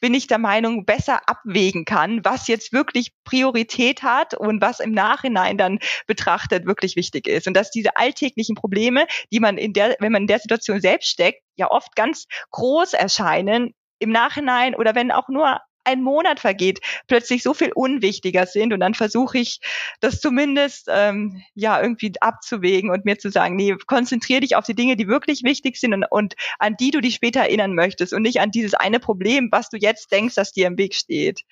bin 0.00 0.14
ich 0.14 0.26
der 0.26 0.38
Meinung, 0.38 0.84
besser 0.84 1.20
abwägen 1.28 1.84
kann, 1.84 2.24
was 2.24 2.48
jetzt 2.48 2.72
wirklich 2.72 3.12
Priorität 3.24 4.02
hat 4.02 4.34
und 4.34 4.60
was 4.60 4.80
im 4.80 4.92
Nachhinein 4.92 5.58
dann 5.58 5.78
betrachtet 6.06 6.66
wirklich 6.66 6.96
wichtig 6.96 7.26
ist. 7.26 7.46
Und 7.46 7.54
dass 7.54 7.70
diese 7.70 7.96
alltäglichen 7.96 8.54
Probleme, 8.54 9.06
die 9.32 9.40
man 9.40 9.58
in 9.58 9.72
der, 9.72 9.96
wenn 10.00 10.12
man 10.12 10.22
in 10.22 10.28
der 10.28 10.38
Situation 10.38 10.80
selbst 10.80 11.08
steckt, 11.08 11.42
ja 11.56 11.70
oft 11.70 11.94
ganz 11.96 12.26
groß 12.50 12.94
erscheinen, 12.94 13.74
im 13.98 14.10
Nachhinein 14.10 14.74
oder 14.74 14.94
wenn 14.94 15.12
auch 15.12 15.28
nur 15.28 15.60
ein 15.84 16.02
Monat 16.02 16.40
vergeht, 16.40 16.80
plötzlich 17.06 17.42
so 17.42 17.54
viel 17.54 17.72
unwichtiger 17.74 18.46
sind. 18.46 18.72
Und 18.72 18.80
dann 18.80 18.94
versuche 18.94 19.38
ich 19.38 19.60
das 20.00 20.20
zumindest 20.20 20.88
ähm, 20.88 21.42
ja 21.54 21.80
irgendwie 21.80 22.12
abzuwägen 22.20 22.90
und 22.90 23.04
mir 23.04 23.18
zu 23.18 23.30
sagen, 23.30 23.56
nee, 23.56 23.74
konzentriere 23.86 24.40
dich 24.40 24.56
auf 24.56 24.64
die 24.64 24.74
Dinge, 24.74 24.96
die 24.96 25.08
wirklich 25.08 25.42
wichtig 25.42 25.78
sind 25.78 25.94
und, 25.94 26.04
und 26.10 26.34
an 26.58 26.76
die 26.78 26.90
du 26.90 27.00
dich 27.00 27.14
später 27.14 27.40
erinnern 27.40 27.74
möchtest 27.74 28.12
und 28.12 28.22
nicht 28.22 28.40
an 28.40 28.50
dieses 28.50 28.74
eine 28.74 29.00
Problem, 29.00 29.48
was 29.50 29.68
du 29.68 29.76
jetzt 29.76 30.12
denkst, 30.12 30.34
dass 30.34 30.52
dir 30.52 30.66
im 30.66 30.78
Weg 30.78 30.94
steht. 30.94 31.42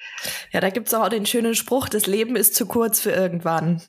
Ja, 0.53 0.61
da 0.61 0.71
gibt's 0.71 0.95
auch 0.95 1.09
den 1.09 1.27
schönen 1.27 1.55
Spruch, 1.55 1.89
das 1.89 2.07
Leben 2.07 2.37
ist 2.37 2.55
zu 2.55 2.67
kurz 2.67 3.01
für 3.01 3.11
irgendwann. 3.11 3.83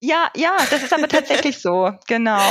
Ja, 0.00 0.30
ja, 0.36 0.54
das 0.70 0.82
ist 0.82 0.92
aber 0.92 1.08
tatsächlich 1.08 1.58
so, 1.58 1.90
genau. 2.06 2.42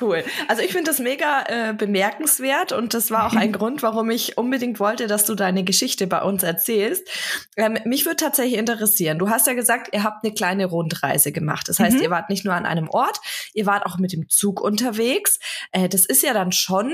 Cool. 0.00 0.22
Also 0.46 0.62
ich 0.62 0.70
finde 0.70 0.90
das 0.90 1.00
mega 1.00 1.44
äh, 1.48 1.74
bemerkenswert 1.74 2.70
und 2.70 2.94
das 2.94 3.10
war 3.10 3.26
auch 3.26 3.34
ein 3.34 3.52
Grund, 3.52 3.82
warum 3.82 4.08
ich 4.10 4.38
unbedingt 4.38 4.78
wollte, 4.78 5.08
dass 5.08 5.24
du 5.24 5.34
deine 5.34 5.64
Geschichte 5.64 6.06
bei 6.06 6.22
uns 6.22 6.44
erzählst. 6.44 7.08
Ähm, 7.56 7.76
mich 7.84 8.06
würde 8.06 8.16
tatsächlich 8.16 8.56
interessieren, 8.56 9.18
du 9.18 9.30
hast 9.30 9.48
ja 9.48 9.54
gesagt, 9.54 9.88
ihr 9.92 10.04
habt 10.04 10.24
eine 10.24 10.32
kleine 10.32 10.66
Rundreise 10.66 11.32
gemacht. 11.32 11.68
Das 11.68 11.80
heißt, 11.80 11.96
mhm. 11.96 12.02
ihr 12.02 12.10
wart 12.10 12.30
nicht 12.30 12.44
nur 12.44 12.54
an 12.54 12.66
einem 12.66 12.88
Ort, 12.88 13.20
ihr 13.52 13.66
wart 13.66 13.84
auch 13.84 13.98
mit 13.98 14.12
dem 14.12 14.28
Zug 14.28 14.60
unterwegs. 14.60 15.40
Äh, 15.72 15.88
das 15.88 16.06
ist 16.06 16.22
ja 16.22 16.32
dann 16.32 16.52
schon 16.52 16.92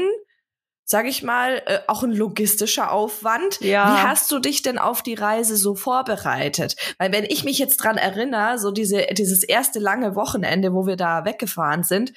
sage 0.90 1.10
ich 1.10 1.22
mal, 1.22 1.62
äh, 1.66 1.80
auch 1.86 2.02
ein 2.02 2.12
logistischer 2.12 2.90
Aufwand. 2.90 3.60
Ja. 3.60 3.92
Wie 3.92 4.08
hast 4.08 4.32
du 4.32 4.38
dich 4.38 4.62
denn 4.62 4.78
auf 4.78 5.02
die 5.02 5.12
Reise 5.14 5.58
so 5.58 5.74
vorbereitet? 5.74 6.76
Weil 6.96 7.12
wenn 7.12 7.24
ich 7.24 7.44
mich 7.44 7.58
jetzt 7.58 7.76
dran 7.76 7.98
erinnere, 7.98 8.58
so 8.58 8.70
diese, 8.70 9.06
dieses 9.12 9.44
erste 9.44 9.80
lange 9.80 10.14
Wochenende, 10.14 10.72
wo 10.72 10.86
wir 10.86 10.96
da 10.96 11.26
weggefahren 11.26 11.82
sind, 11.82 12.14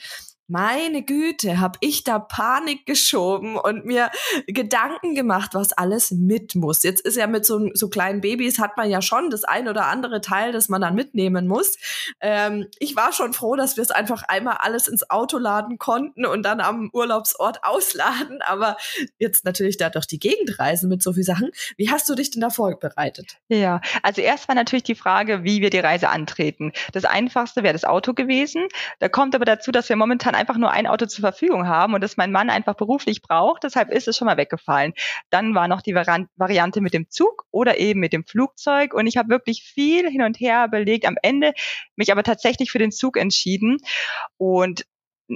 meine 0.48 1.04
Güte, 1.04 1.60
hab 1.60 1.78
ich 1.80 2.04
da 2.04 2.20
Panik 2.20 2.86
geschoben 2.86 3.56
und 3.56 3.86
mir 3.86 4.10
Gedanken 4.48 5.16
gemacht, 5.16 5.52
was 5.54 5.74
alles 5.74 6.12
mit 6.12 6.56
muss. 6.56 6.84
Jetzt 6.84 7.02
ist 7.02 7.16
ja 7.16 7.28
mit 7.28 7.46
so, 7.46 7.70
so 7.74 7.90
kleinen 7.90 8.22
Babys 8.22 8.60
hat 8.60 8.76
man 8.76 8.90
ja 8.90 9.02
schon 9.02 9.30
das 9.30 9.44
ein 9.44 9.68
oder 9.68 9.88
andere 9.88 10.20
Teil, 10.22 10.52
das 10.52 10.68
man 10.70 10.82
dann 10.82 10.96
mitnehmen 10.96 11.48
muss. 11.48 11.78
Ähm, 12.20 12.68
ich 12.80 12.96
war 12.96 13.14
schon 13.14 13.34
froh, 13.34 13.56
dass 13.56 13.78
wir 13.78 13.84
es 13.84 13.92
einfach 13.92 14.24
einmal 14.24 14.58
alles 14.60 14.88
ins 14.88 15.10
Auto 15.10 15.38
laden 15.38 15.78
konnten 15.78 16.26
und 16.26 16.44
dann 16.44 16.60
am 16.60 16.90
Urlaubsort 16.92 17.64
ausladen. 17.64 18.42
Aber 18.42 18.78
jetzt 19.20 19.46
natürlich 19.46 19.78
da 19.78 19.90
durch 19.90 20.08
die 20.08 20.20
Gegend 20.20 20.60
reisen 20.60 20.90
mit 20.90 21.02
so 21.02 21.14
viel 21.14 21.24
Sachen. 21.24 21.52
Wie 21.78 21.90
hast 21.90 22.10
du 22.10 22.16
dich 22.16 22.32
denn 22.32 22.42
da 22.42 22.50
vorbereitet? 22.50 23.38
Ja, 23.48 23.80
also 24.04 24.22
erst 24.22 24.48
war 24.48 24.56
natürlich 24.56 24.84
die 24.84 24.96
Frage, 24.96 25.44
wie 25.44 25.62
wir 25.62 25.70
die 25.70 25.80
Reise 25.80 26.10
antreten. 26.10 26.74
Das 26.92 27.06
einfachste 27.06 27.64
wäre 27.64 27.74
das 27.74 27.86
Auto 27.86 28.14
gewesen. 28.14 28.68
Da 29.00 29.08
kommt 29.08 29.34
aber 29.34 29.46
dazu, 29.46 29.72
dass 29.72 29.88
wir 29.88 29.96
momentan 29.96 30.36
einfach 30.42 30.58
nur 30.58 30.72
ein 30.72 30.88
Auto 30.88 31.06
zur 31.06 31.22
Verfügung 31.22 31.68
haben 31.68 31.94
und 31.94 32.02
das 32.02 32.18
mein 32.18 32.32
Mann 32.32 32.50
einfach 32.50 32.76
beruflich 32.76 33.22
braucht. 33.22 33.64
Deshalb 33.64 33.92
ist 33.92 34.08
es 34.08 34.18
schon 34.18 34.26
mal 34.26 34.38
weggefallen. 34.38 34.94
Dann 35.30 35.56
war 35.56 35.68
noch 35.68 35.82
die 35.82 35.96
Variante 35.96 36.82
mit 36.82 36.94
dem 36.94 37.10
Zug 37.10 37.46
oder 37.52 37.78
eben 37.78 38.00
mit 38.02 38.12
dem 38.12 38.26
Flugzeug 38.26 38.94
und 38.94 39.08
ich 39.08 39.18
habe 39.18 39.30
wirklich 39.30 39.64
viel 39.64 40.10
hin 40.10 40.24
und 40.24 40.40
her 40.40 40.66
überlegt. 40.68 41.06
Am 41.06 41.16
Ende 41.22 41.54
mich 41.96 42.12
aber 42.12 42.24
tatsächlich 42.24 42.72
für 42.72 42.80
den 42.80 42.92
Zug 42.92 43.16
entschieden 43.18 43.78
und 44.38 44.86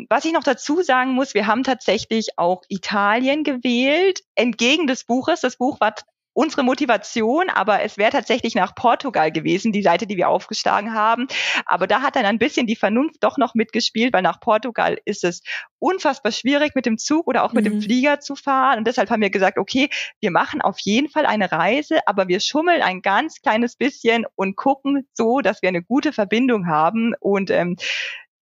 was 0.09 0.25
ich 0.25 0.33
noch 0.33 0.43
dazu 0.43 0.81
sagen 0.81 1.11
muss, 1.11 1.33
wir 1.33 1.47
haben 1.47 1.63
tatsächlich 1.63 2.37
auch 2.37 2.63
Italien 2.67 3.45
gewählt, 3.45 4.19
entgegen 4.35 4.87
des 4.87 5.05
Buches. 5.05 5.39
Das 5.39 5.55
Buch 5.55 5.79
war 5.79 5.95
unsere 6.35 6.63
Motivation, 6.63 7.49
aber 7.49 7.81
es 7.81 7.97
wäre 7.97 8.11
tatsächlich 8.11 8.55
nach 8.55 8.75
Portugal 8.75 9.31
gewesen, 9.31 9.71
die 9.71 9.81
Seite, 9.81 10.05
die 10.05 10.17
wir 10.17 10.27
aufgeschlagen 10.27 10.93
haben. 10.93 11.27
Aber 11.65 11.87
da 11.87 12.01
hat 12.01 12.17
dann 12.17 12.25
ein 12.25 12.37
bisschen 12.37 12.67
die 12.67 12.75
Vernunft 12.75 13.23
doch 13.23 13.37
noch 13.37 13.55
mitgespielt, 13.55 14.13
weil 14.13 14.21
nach 14.21 14.41
Portugal 14.41 14.99
ist 15.05 15.23
es 15.23 15.41
unfassbar 15.79 16.33
schwierig 16.33 16.75
mit 16.75 16.85
dem 16.85 16.97
Zug 16.97 17.27
oder 17.27 17.43
auch 17.43 17.53
mit 17.53 17.65
mhm. 17.65 17.69
dem 17.69 17.81
Flieger 17.81 18.19
zu 18.19 18.35
fahren. 18.35 18.79
Und 18.79 18.87
deshalb 18.87 19.09
haben 19.09 19.21
wir 19.21 19.29
gesagt, 19.29 19.57
okay, 19.57 19.89
wir 20.19 20.31
machen 20.31 20.61
auf 20.61 20.77
jeden 20.81 21.09
Fall 21.09 21.25
eine 21.25 21.51
Reise, 21.51 21.99
aber 22.05 22.27
wir 22.27 22.41
schummeln 22.41 22.81
ein 22.81 23.01
ganz 23.01 23.41
kleines 23.41 23.77
bisschen 23.77 24.25
und 24.35 24.57
gucken 24.57 25.07
so, 25.13 25.39
dass 25.39 25.61
wir 25.61 25.69
eine 25.69 25.83
gute 25.83 26.11
Verbindung 26.11 26.67
haben. 26.67 27.13
Und 27.19 27.49
ähm, 27.49 27.77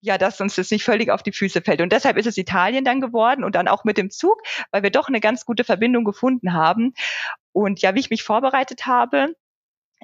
ja, 0.04 0.18
dass 0.18 0.42
uns 0.42 0.56
das 0.56 0.70
nicht 0.70 0.84
völlig 0.84 1.10
auf 1.10 1.24
die 1.24 1.32
Füße 1.32 1.62
fällt. 1.62 1.80
Und 1.80 1.94
deshalb 1.94 2.18
ist 2.18 2.28
es 2.28 2.38
Italien 2.38 2.84
dann 2.84 3.00
geworden 3.00 3.44
und 3.44 3.56
dann 3.56 3.70
auch 3.70 3.86
mit 3.86 3.98
dem 3.98 4.10
Zug, 4.10 4.36
weil 4.72 4.84
wir 4.84 4.90
doch 4.90 5.08
eine 5.08 5.22
ganz 5.22 5.46
gute 5.46 5.64
Verbindung 5.64 6.04
gefunden 6.04 6.52
haben. 6.52 6.94
Und 7.54 7.82
ja, 7.82 7.96
wie 7.96 8.00
ich 8.00 8.10
mich 8.10 8.24
vorbereitet 8.24 8.86
habe, 8.86 9.36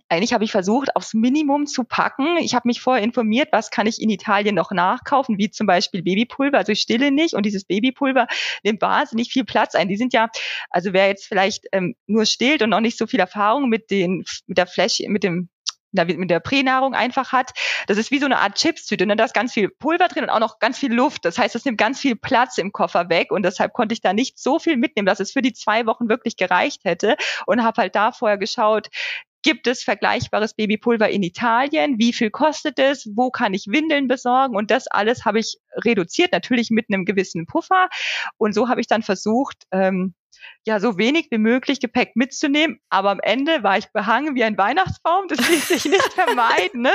eigentlich 0.07 0.33
habe 0.33 0.43
ich 0.43 0.51
versucht, 0.51 0.95
aufs 0.95 1.13
Minimum 1.13 1.67
zu 1.67 1.83
packen. 1.83 2.37
Ich 2.37 2.55
habe 2.55 2.67
mich 2.67 2.81
vorher 2.81 3.03
informiert, 3.03 3.49
was 3.51 3.69
kann 3.69 3.85
ich 3.87 4.01
in 4.01 4.09
Italien 4.09 4.55
noch 4.55 4.71
nachkaufen, 4.71 5.37
wie 5.37 5.51
zum 5.51 5.67
Beispiel 5.67 6.01
Babypulver. 6.01 6.57
Also 6.57 6.71
ich 6.71 6.79
stille 6.79 7.11
nicht 7.11 7.33
und 7.33 7.45
dieses 7.45 7.65
Babypulver 7.65 8.27
nimmt 8.63 8.81
wahnsinnig 8.81 9.31
viel 9.31 9.43
Platz 9.43 9.75
ein. 9.75 9.89
Die 9.89 9.97
sind 9.97 10.13
ja, 10.13 10.29
also 10.69 10.93
wer 10.93 11.07
jetzt 11.07 11.27
vielleicht 11.27 11.65
ähm, 11.73 11.95
nur 12.07 12.25
stillt 12.25 12.61
und 12.61 12.69
noch 12.69 12.79
nicht 12.79 12.97
so 12.97 13.07
viel 13.07 13.19
Erfahrung 13.19 13.69
mit 13.69 13.91
den, 13.91 14.23
mit 14.47 14.57
der 14.57 14.67
Fläche, 14.67 15.09
mit 15.09 15.23
dem 15.23 15.49
mit 15.91 16.29
der 16.29 16.39
Pränahrung 16.39 16.93
einfach 16.93 17.31
hat. 17.31 17.51
Das 17.87 17.97
ist 17.97 18.11
wie 18.11 18.19
so 18.19 18.25
eine 18.25 18.39
Art 18.39 18.55
Chipstüte. 18.55 19.05
Ne? 19.05 19.15
Da 19.15 19.25
ist 19.25 19.33
ganz 19.33 19.53
viel 19.53 19.69
Pulver 19.69 20.07
drin 20.07 20.23
und 20.23 20.29
auch 20.29 20.39
noch 20.39 20.59
ganz 20.59 20.77
viel 20.77 20.93
Luft. 20.93 21.25
Das 21.25 21.37
heißt, 21.37 21.55
es 21.55 21.65
nimmt 21.65 21.77
ganz 21.77 21.99
viel 21.99 22.15
Platz 22.15 22.57
im 22.57 22.71
Koffer 22.71 23.09
weg 23.09 23.31
und 23.31 23.43
deshalb 23.43 23.73
konnte 23.73 23.93
ich 23.93 24.01
da 24.01 24.13
nicht 24.13 24.39
so 24.39 24.59
viel 24.59 24.77
mitnehmen, 24.77 25.05
dass 25.05 25.19
es 25.19 25.31
für 25.31 25.41
die 25.41 25.53
zwei 25.53 25.85
Wochen 25.85 26.09
wirklich 26.09 26.37
gereicht 26.37 26.83
hätte 26.83 27.15
und 27.45 27.63
habe 27.63 27.81
halt 27.81 27.95
da 27.95 28.11
vorher 28.11 28.37
geschaut, 28.37 28.89
Gibt 29.41 29.67
es 29.67 29.83
vergleichbares 29.83 30.53
Babypulver 30.53 31.09
in 31.09 31.23
Italien? 31.23 31.97
Wie 31.97 32.11
viel 32.11 32.29
kostet 32.29 32.77
es? 32.77 33.09
Wo 33.15 33.31
kann 33.31 33.53
ich 33.53 33.67
Windeln 33.67 34.09
besorgen? 34.09 34.55
Und 34.57 34.69
das 34.69 34.87
alles 34.87 35.23
habe 35.23 35.39
ich 35.39 35.57
reduziert, 35.75 36.33
natürlich 36.33 36.71
mit 36.71 36.87
einem 36.89 37.05
gewissen 37.05 37.45
Puffer. 37.45 37.87
Und 38.37 38.53
so 38.53 38.67
habe 38.67 38.81
ich 38.81 38.87
dann 38.87 39.01
versucht, 39.01 39.63
ähm, 39.71 40.13
ja 40.65 40.79
so 40.79 40.97
wenig 40.97 41.27
wie 41.31 41.37
möglich 41.37 41.79
Gepäck 41.79 42.15
mitzunehmen. 42.15 42.79
Aber 42.89 43.11
am 43.11 43.19
Ende 43.19 43.63
war 43.63 43.77
ich 43.77 43.91
behangen 43.91 44.35
wie 44.35 44.43
ein 44.43 44.57
Weihnachtsbaum. 44.57 45.27
Das 45.27 45.47
ließ 45.49 45.67
sich 45.67 45.85
nicht 45.85 46.13
vermeiden. 46.13 46.81
Ne? 46.81 46.91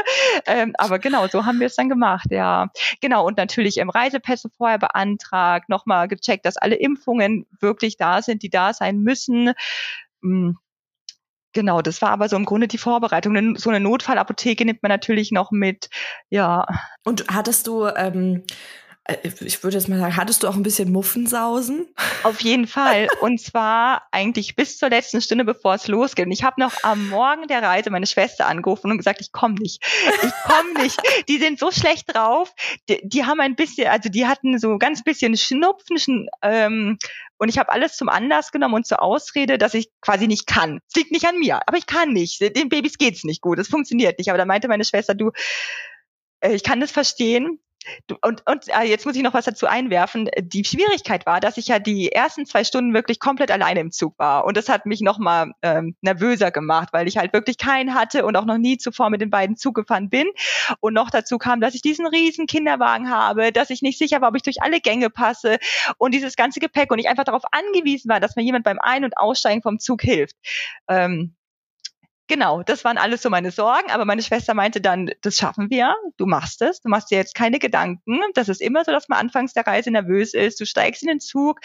Ähm, 0.46 0.72
aber 0.78 0.98
genau, 0.98 1.26
so 1.28 1.44
haben 1.44 1.60
wir 1.60 1.66
es 1.66 1.76
dann 1.76 1.88
gemacht. 1.88 2.26
Ja, 2.30 2.68
genau. 3.00 3.26
Und 3.26 3.36
natürlich 3.36 3.78
im 3.78 3.90
Reisepässe 3.90 4.48
vorher 4.56 4.78
beantragt, 4.78 5.68
nochmal 5.68 6.08
gecheckt, 6.08 6.46
dass 6.46 6.56
alle 6.56 6.76
Impfungen 6.76 7.46
wirklich 7.60 7.96
da 7.96 8.22
sind, 8.22 8.42
die 8.42 8.50
da 8.50 8.72
sein 8.72 8.98
müssen. 8.98 9.52
Hm. 10.22 10.56
Genau, 11.54 11.82
das 11.82 12.02
war 12.02 12.10
aber 12.10 12.28
so 12.28 12.34
im 12.34 12.46
Grunde 12.46 12.66
die 12.66 12.78
Vorbereitung. 12.78 13.56
So 13.56 13.70
eine 13.70 13.78
Notfallapotheke 13.78 14.64
nimmt 14.64 14.82
man 14.82 14.90
natürlich 14.90 15.30
noch 15.30 15.52
mit. 15.52 15.88
Ja. 16.28 16.66
Und 17.04 17.26
hattest 17.28 17.68
du 17.68 17.86
ähm, 17.86 18.42
äh, 18.42 18.50
ich 19.42 19.62
würde 19.62 19.76
jetzt 19.76 19.88
mal 19.88 19.98
sagen, 19.98 20.16
hattest 20.16 20.42
du 20.42 20.48
auch 20.48 20.54
ein 20.54 20.62
bisschen 20.62 20.90
Muffensausen? 20.90 21.86
Auf 22.22 22.40
jeden 22.40 22.66
Fall. 22.66 23.08
Und 23.20 23.38
zwar 23.38 24.06
eigentlich 24.12 24.56
bis 24.56 24.78
zur 24.78 24.88
letzten 24.88 25.20
Stunde, 25.20 25.44
bevor 25.44 25.74
es 25.74 25.88
losgeht. 25.88 26.24
Und 26.24 26.32
ich 26.32 26.42
habe 26.42 26.58
noch 26.58 26.72
am 26.82 27.10
Morgen 27.10 27.46
der 27.46 27.62
Reise 27.62 27.90
meine 27.90 28.06
Schwester 28.06 28.46
angerufen 28.46 28.90
und 28.90 28.96
gesagt, 28.96 29.20
ich 29.20 29.30
komme 29.30 29.56
nicht. 29.56 29.84
Ich 30.22 30.32
komme 30.44 30.82
nicht. 30.82 30.98
Die 31.28 31.36
sind 31.36 31.58
so 31.58 31.70
schlecht 31.70 32.14
drauf. 32.14 32.54
Die, 32.88 33.00
die, 33.04 33.24
haben 33.26 33.40
ein 33.40 33.56
bisschen, 33.56 33.88
also 33.88 34.08
die 34.08 34.26
hatten 34.26 34.58
so 34.58 34.78
ganz 34.78 35.02
bisschen 35.02 35.36
Schnupfen. 35.36 36.30
Ähm, 36.40 36.98
und 37.36 37.50
ich 37.50 37.58
habe 37.58 37.72
alles 37.72 37.98
zum 37.98 38.08
Anlass 38.08 38.52
genommen 38.52 38.74
und 38.74 38.86
zur 38.86 39.02
Ausrede, 39.02 39.58
dass 39.58 39.74
ich 39.74 39.90
quasi 40.00 40.28
nicht 40.28 40.46
kann. 40.46 40.80
Es 40.88 40.96
liegt 40.96 41.12
nicht 41.12 41.26
an 41.26 41.38
mir, 41.38 41.60
aber 41.66 41.76
ich 41.76 41.86
kann 41.86 42.14
nicht. 42.14 42.40
Den 42.40 42.70
Babys 42.70 42.96
geht's 42.96 43.24
nicht 43.24 43.42
gut. 43.42 43.58
Es 43.58 43.68
funktioniert 43.68 44.18
nicht. 44.18 44.30
Aber 44.30 44.38
da 44.38 44.46
meinte 44.46 44.68
meine 44.68 44.84
Schwester, 44.84 45.14
du, 45.14 45.30
äh, 46.40 46.54
ich 46.54 46.62
kann 46.62 46.80
das 46.80 46.90
verstehen, 46.90 47.58
und, 48.22 48.42
und 48.46 48.68
äh, 48.68 48.84
jetzt 48.84 49.06
muss 49.06 49.16
ich 49.16 49.22
noch 49.22 49.34
was 49.34 49.44
dazu 49.44 49.66
einwerfen. 49.66 50.28
Die 50.38 50.64
Schwierigkeit 50.64 51.26
war, 51.26 51.40
dass 51.40 51.56
ich 51.56 51.68
ja 51.68 51.78
die 51.78 52.12
ersten 52.12 52.46
zwei 52.46 52.64
Stunden 52.64 52.94
wirklich 52.94 53.18
komplett 53.18 53.50
alleine 53.50 53.80
im 53.80 53.90
Zug 53.90 54.18
war. 54.18 54.44
Und 54.44 54.56
das 54.56 54.68
hat 54.68 54.86
mich 54.86 55.00
noch 55.00 55.18
mal 55.18 55.52
ähm, 55.62 55.96
nervöser 56.00 56.50
gemacht, 56.50 56.88
weil 56.92 57.08
ich 57.08 57.16
halt 57.16 57.32
wirklich 57.32 57.58
keinen 57.58 57.94
hatte 57.94 58.24
und 58.24 58.36
auch 58.36 58.44
noch 58.44 58.58
nie 58.58 58.78
zuvor 58.78 59.10
mit 59.10 59.20
den 59.20 59.30
beiden 59.30 59.56
Zug 59.56 59.74
gefahren 59.74 60.08
bin. 60.08 60.26
Und 60.80 60.94
noch 60.94 61.10
dazu 61.10 61.38
kam, 61.38 61.60
dass 61.60 61.74
ich 61.74 61.82
diesen 61.82 62.06
riesen 62.06 62.46
Kinderwagen 62.46 63.10
habe, 63.10 63.52
dass 63.52 63.70
ich 63.70 63.82
nicht 63.82 63.98
sicher 63.98 64.20
war, 64.20 64.30
ob 64.30 64.36
ich 64.36 64.42
durch 64.42 64.62
alle 64.62 64.80
Gänge 64.80 65.10
passe 65.10 65.58
und 65.98 66.14
dieses 66.14 66.36
ganze 66.36 66.60
Gepäck 66.60 66.90
und 66.90 66.98
ich 66.98 67.08
einfach 67.08 67.24
darauf 67.24 67.42
angewiesen 67.52 68.08
war, 68.08 68.20
dass 68.20 68.36
mir 68.36 68.42
jemand 68.42 68.64
beim 68.64 68.78
Ein- 68.80 69.04
und 69.04 69.16
Aussteigen 69.16 69.62
vom 69.62 69.78
Zug 69.78 70.02
hilft. 70.02 70.36
Ähm, 70.88 71.34
Genau, 72.26 72.62
das 72.62 72.84
waren 72.84 72.96
alles 72.96 73.20
so 73.20 73.28
meine 73.28 73.50
Sorgen, 73.50 73.90
aber 73.90 74.06
meine 74.06 74.22
Schwester 74.22 74.54
meinte 74.54 74.80
dann, 74.80 75.10
das 75.20 75.36
schaffen 75.36 75.68
wir, 75.68 75.94
du 76.16 76.24
machst 76.24 76.62
es, 76.62 76.80
du 76.80 76.88
machst 76.88 77.10
dir 77.10 77.18
jetzt 77.18 77.34
keine 77.34 77.58
Gedanken. 77.58 78.20
Das 78.32 78.48
ist 78.48 78.62
immer 78.62 78.82
so, 78.84 78.92
dass 78.92 79.08
man 79.08 79.18
anfangs 79.18 79.52
der 79.52 79.66
Reise 79.66 79.90
nervös 79.90 80.32
ist, 80.32 80.58
du 80.58 80.64
steigst 80.64 81.02
in 81.02 81.08
den 81.08 81.20
Zug, 81.20 81.60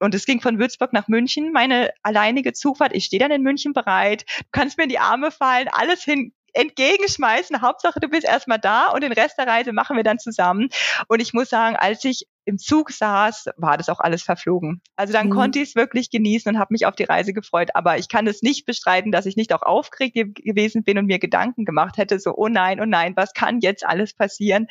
und 0.00 0.14
es 0.14 0.26
ging 0.26 0.40
von 0.40 0.58
Würzburg 0.58 0.92
nach 0.92 1.08
München, 1.08 1.52
meine 1.52 1.90
alleinige 2.02 2.52
Zugfahrt. 2.52 2.94
Ich 2.94 3.06
stehe 3.06 3.20
dann 3.20 3.32
in 3.32 3.42
München 3.42 3.72
bereit. 3.72 4.24
Du 4.38 4.44
kannst 4.52 4.78
mir 4.78 4.84
in 4.84 4.90
die 4.90 4.98
Arme 4.98 5.30
fallen, 5.30 5.68
alles 5.68 6.02
hin, 6.04 6.32
entgegenschmeißen. 6.52 7.60
Hauptsache, 7.60 8.00
du 8.00 8.08
bist 8.08 8.24
erstmal 8.24 8.58
da 8.58 8.88
und 8.88 9.02
den 9.02 9.12
Rest 9.12 9.38
der 9.38 9.46
Reise 9.46 9.72
machen 9.72 9.96
wir 9.96 10.04
dann 10.04 10.18
zusammen. 10.18 10.68
Und 11.08 11.20
ich 11.20 11.32
muss 11.32 11.50
sagen, 11.50 11.76
als 11.76 12.04
ich 12.04 12.26
im 12.48 12.56
Zug 12.56 12.90
saß, 12.90 13.50
war 13.58 13.76
das 13.76 13.90
auch 13.90 14.00
alles 14.00 14.22
verflogen. 14.22 14.80
Also 14.96 15.12
dann 15.12 15.26
mhm. 15.26 15.32
konnte 15.32 15.58
ich 15.58 15.68
es 15.68 15.76
wirklich 15.76 16.08
genießen 16.08 16.50
und 16.50 16.58
habe 16.58 16.72
mich 16.72 16.86
auf 16.86 16.94
die 16.94 17.04
Reise 17.04 17.34
gefreut. 17.34 17.68
Aber 17.74 17.98
ich 17.98 18.08
kann 18.08 18.26
es 18.26 18.40
nicht 18.40 18.64
bestreiten, 18.64 19.12
dass 19.12 19.26
ich 19.26 19.36
nicht 19.36 19.52
auch 19.52 19.60
aufgeregt 19.60 20.14
gewesen 20.14 20.82
bin 20.82 20.96
und 20.96 21.04
mir 21.04 21.18
Gedanken 21.18 21.66
gemacht 21.66 21.98
hätte, 21.98 22.18
so, 22.18 22.34
oh 22.34 22.48
nein, 22.48 22.80
oh 22.80 22.86
nein, 22.86 23.12
was 23.16 23.34
kann 23.34 23.60
jetzt 23.60 23.86
alles 23.86 24.14
passieren? 24.14 24.66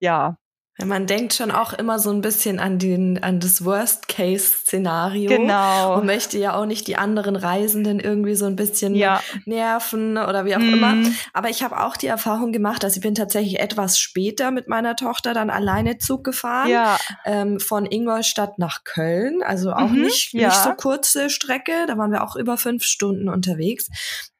Ja, 0.00 0.36
man 0.82 1.06
denkt 1.06 1.34
schon 1.34 1.52
auch 1.52 1.72
immer 1.72 2.00
so 2.00 2.10
ein 2.10 2.20
bisschen 2.20 2.58
an 2.58 2.80
den, 2.80 3.22
an 3.22 3.38
das 3.38 3.64
Worst-Case-Szenario. 3.64 5.30
Genau. 5.30 5.96
Und 5.96 6.06
möchte 6.06 6.36
ja 6.36 6.56
auch 6.56 6.66
nicht 6.66 6.88
die 6.88 6.96
anderen 6.96 7.36
Reisenden 7.36 8.00
irgendwie 8.00 8.34
so 8.34 8.46
ein 8.46 8.56
bisschen 8.56 8.96
ja. 8.96 9.22
nerven 9.44 10.18
oder 10.18 10.44
wie 10.44 10.56
auch 10.56 10.60
mm. 10.60 10.74
immer. 10.74 11.10
Aber 11.32 11.48
ich 11.48 11.62
habe 11.62 11.80
auch 11.80 11.96
die 11.96 12.08
Erfahrung 12.08 12.50
gemacht, 12.50 12.82
dass 12.82 12.96
ich 12.96 13.02
bin 13.02 13.14
tatsächlich 13.14 13.60
etwas 13.60 14.00
später 14.00 14.50
mit 14.50 14.66
meiner 14.66 14.96
Tochter 14.96 15.32
dann 15.32 15.48
alleine 15.48 15.98
Zug 15.98 16.24
gefahren. 16.24 16.68
Ja. 16.68 16.98
Ähm, 17.24 17.60
von 17.60 17.86
Ingolstadt 17.86 18.58
nach 18.58 18.82
Köln. 18.82 19.42
Also 19.44 19.72
auch 19.72 19.90
mhm, 19.90 20.02
nicht, 20.02 20.32
ja. 20.32 20.48
nicht 20.48 20.58
so 20.58 20.72
kurze 20.72 21.30
Strecke. 21.30 21.86
Da 21.86 21.96
waren 21.96 22.10
wir 22.10 22.24
auch 22.24 22.34
über 22.34 22.56
fünf 22.56 22.82
Stunden 22.82 23.28
unterwegs. 23.28 23.88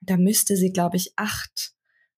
Da 0.01 0.17
müsste 0.17 0.57
sie, 0.57 0.73
glaube 0.73 0.97
ich, 0.97 1.13
acht 1.17 1.75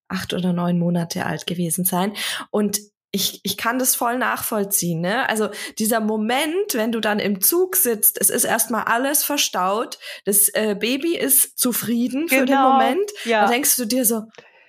acht 0.08 0.32
oder 0.34 0.52
neun 0.52 0.78
Monate 0.78 1.26
alt 1.26 1.48
gewesen 1.48 1.84
sein. 1.84 2.12
Und 2.50 2.78
ich, 3.12 3.40
ich 3.44 3.56
kann 3.56 3.78
das 3.78 3.94
voll 3.94 4.18
nachvollziehen. 4.18 5.00
Ne? 5.00 5.28
Also 5.28 5.48
dieser 5.78 6.00
Moment, 6.00 6.74
wenn 6.74 6.92
du 6.92 7.00
dann 7.00 7.18
im 7.18 7.40
Zug 7.40 7.76
sitzt, 7.76 8.20
es 8.20 8.30
ist 8.30 8.44
erstmal 8.44 8.84
alles 8.84 9.24
verstaut, 9.24 9.98
das 10.24 10.48
äh, 10.50 10.76
Baby 10.78 11.16
ist 11.16 11.58
zufrieden 11.58 12.26
genau. 12.26 12.28
für 12.28 12.46
den 12.46 12.54
genau. 12.54 12.72
Moment, 12.72 13.10
ja. 13.24 13.42
dann 13.42 13.50
denkst 13.50 13.76
du 13.76 13.84
dir 13.86 14.04
so, 14.04 14.24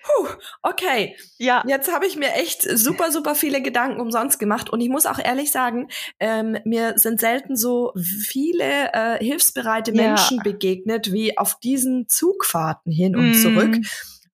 Puh, 0.08 0.28
okay. 0.64 1.18
Ja. 1.38 1.64
Jetzt 1.68 1.92
habe 1.92 2.06
ich 2.06 2.16
mir 2.16 2.34
echt 2.34 2.62
super, 2.62 3.12
super 3.12 3.36
viele 3.36 3.62
Gedanken 3.62 4.00
umsonst 4.00 4.40
gemacht. 4.40 4.70
Und 4.70 4.80
ich 4.80 4.90
muss 4.90 5.06
auch 5.06 5.20
ehrlich 5.20 5.52
sagen, 5.52 5.90
ähm, 6.20 6.58
mir 6.64 6.94
sind 6.98 7.20
selten 7.20 7.58
so 7.58 7.92
viele 7.96 8.94
äh, 8.94 9.24
hilfsbereite 9.24 9.92
Menschen 9.92 10.38
ja. 10.38 10.44
begegnet 10.44 11.12
wie 11.12 11.38
auf 11.38 11.60
diesen 11.60 12.08
Zugfahrten 12.08 12.92
hin 12.92 13.16
und 13.16 13.32
mm. 13.32 13.42
zurück 13.42 13.76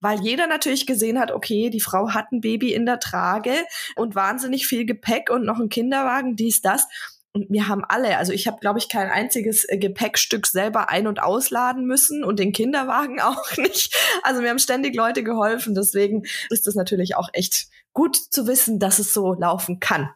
weil 0.03 0.19
jeder 0.19 0.48
natürlich 0.48 0.86
gesehen 0.86 1.17
hat, 1.17 1.31
okay, 1.31 1.69
die 1.69 1.79
Frau 1.79 2.10
hat 2.10 2.31
ein 2.33 2.41
Baby 2.41 2.74
in 2.74 2.86
der 2.86 3.00
Trage 3.00 3.53
und 3.95 4.15
wahnsinnig 4.15 4.67
viel 4.67 4.86
Gepäck 4.86 5.29
und 5.29 5.45
noch 5.45 5.60
ein 5.60 5.69
Kinderwagen, 5.69 6.36
dies, 6.36 6.62
das. 6.62 6.88
Und 7.31 7.50
wir 7.50 7.69
haben 7.69 7.86
alle, 7.88 8.17
also 8.17 8.33
ich 8.33 8.45
habe, 8.45 8.60
glaube 8.60 8.79
ich, 8.79 8.89
kein 8.89 9.10
einziges 9.10 9.63
äh, 9.63 9.77
Gepäckstück 9.77 10.45
selber 10.45 10.89
ein- 10.89 11.07
und 11.07 11.24
ausladen 11.24 11.86
müssen 11.86 12.25
und 12.25 12.38
den 12.38 12.51
Kinderwagen 12.51 13.22
auch 13.22 13.55
nicht. 13.55 13.95
Also 14.24 14.41
mir 14.41 14.50
haben 14.50 14.60
ständig 14.60 14.93
Leute 14.93 15.24
geholfen. 15.24 15.74
Deswegen 15.74 16.24
ist 16.50 16.67
es 16.67 16.75
natürlich 16.75 17.15
auch 17.15 17.29
echt 17.31 17.67
gut 17.93 18.17
zu 18.17 18.45
wissen, 18.45 18.79
dass 18.79 19.00
es 19.00 19.13
so 19.13 19.33
laufen 19.33 19.79
kann. 19.79 20.10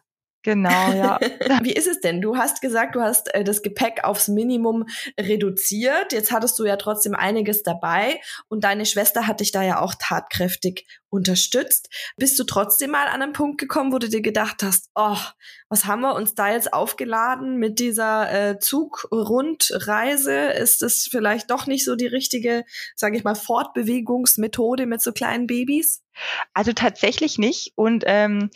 Genau, 0.44 0.92
ja. 0.92 1.18
Wie 1.62 1.72
ist 1.72 1.88
es 1.88 2.00
denn? 2.00 2.20
Du 2.20 2.36
hast 2.36 2.60
gesagt, 2.60 2.94
du 2.94 3.00
hast 3.00 3.34
äh, 3.34 3.42
das 3.42 3.62
Gepäck 3.62 4.04
aufs 4.04 4.28
Minimum 4.28 4.86
reduziert. 5.18 6.12
Jetzt 6.12 6.30
hattest 6.30 6.58
du 6.58 6.64
ja 6.64 6.76
trotzdem 6.76 7.14
einiges 7.14 7.64
dabei 7.64 8.20
und 8.48 8.62
deine 8.62 8.86
Schwester 8.86 9.26
hat 9.26 9.40
dich 9.40 9.50
da 9.50 9.62
ja 9.62 9.80
auch 9.80 9.94
tatkräftig 9.98 10.86
unterstützt. 11.10 11.88
Bist 12.16 12.38
du 12.38 12.44
trotzdem 12.44 12.90
mal 12.90 13.08
an 13.08 13.22
einen 13.22 13.32
Punkt 13.32 13.58
gekommen, 13.58 13.92
wo 13.92 13.98
du 13.98 14.08
dir 14.08 14.20
gedacht 14.20 14.62
hast, 14.62 14.90
oh, 14.94 15.16
was 15.68 15.86
haben 15.86 16.02
wir 16.02 16.14
uns 16.14 16.34
da 16.34 16.52
jetzt 16.52 16.72
aufgeladen 16.72 17.56
mit 17.56 17.80
dieser 17.80 18.50
äh, 18.50 18.58
Zugrundreise? 18.60 20.50
Ist 20.52 20.82
es 20.82 21.08
vielleicht 21.10 21.50
doch 21.50 21.66
nicht 21.66 21.84
so 21.84 21.96
die 21.96 22.06
richtige, 22.06 22.64
sage 22.94 23.16
ich 23.16 23.24
mal, 23.24 23.34
Fortbewegungsmethode 23.34 24.86
mit 24.86 25.02
so 25.02 25.12
kleinen 25.12 25.48
Babys? 25.48 26.02
Also 26.54 26.72
tatsächlich 26.72 27.38
nicht 27.38 27.72
und 27.74 28.04
ähm, 28.06 28.50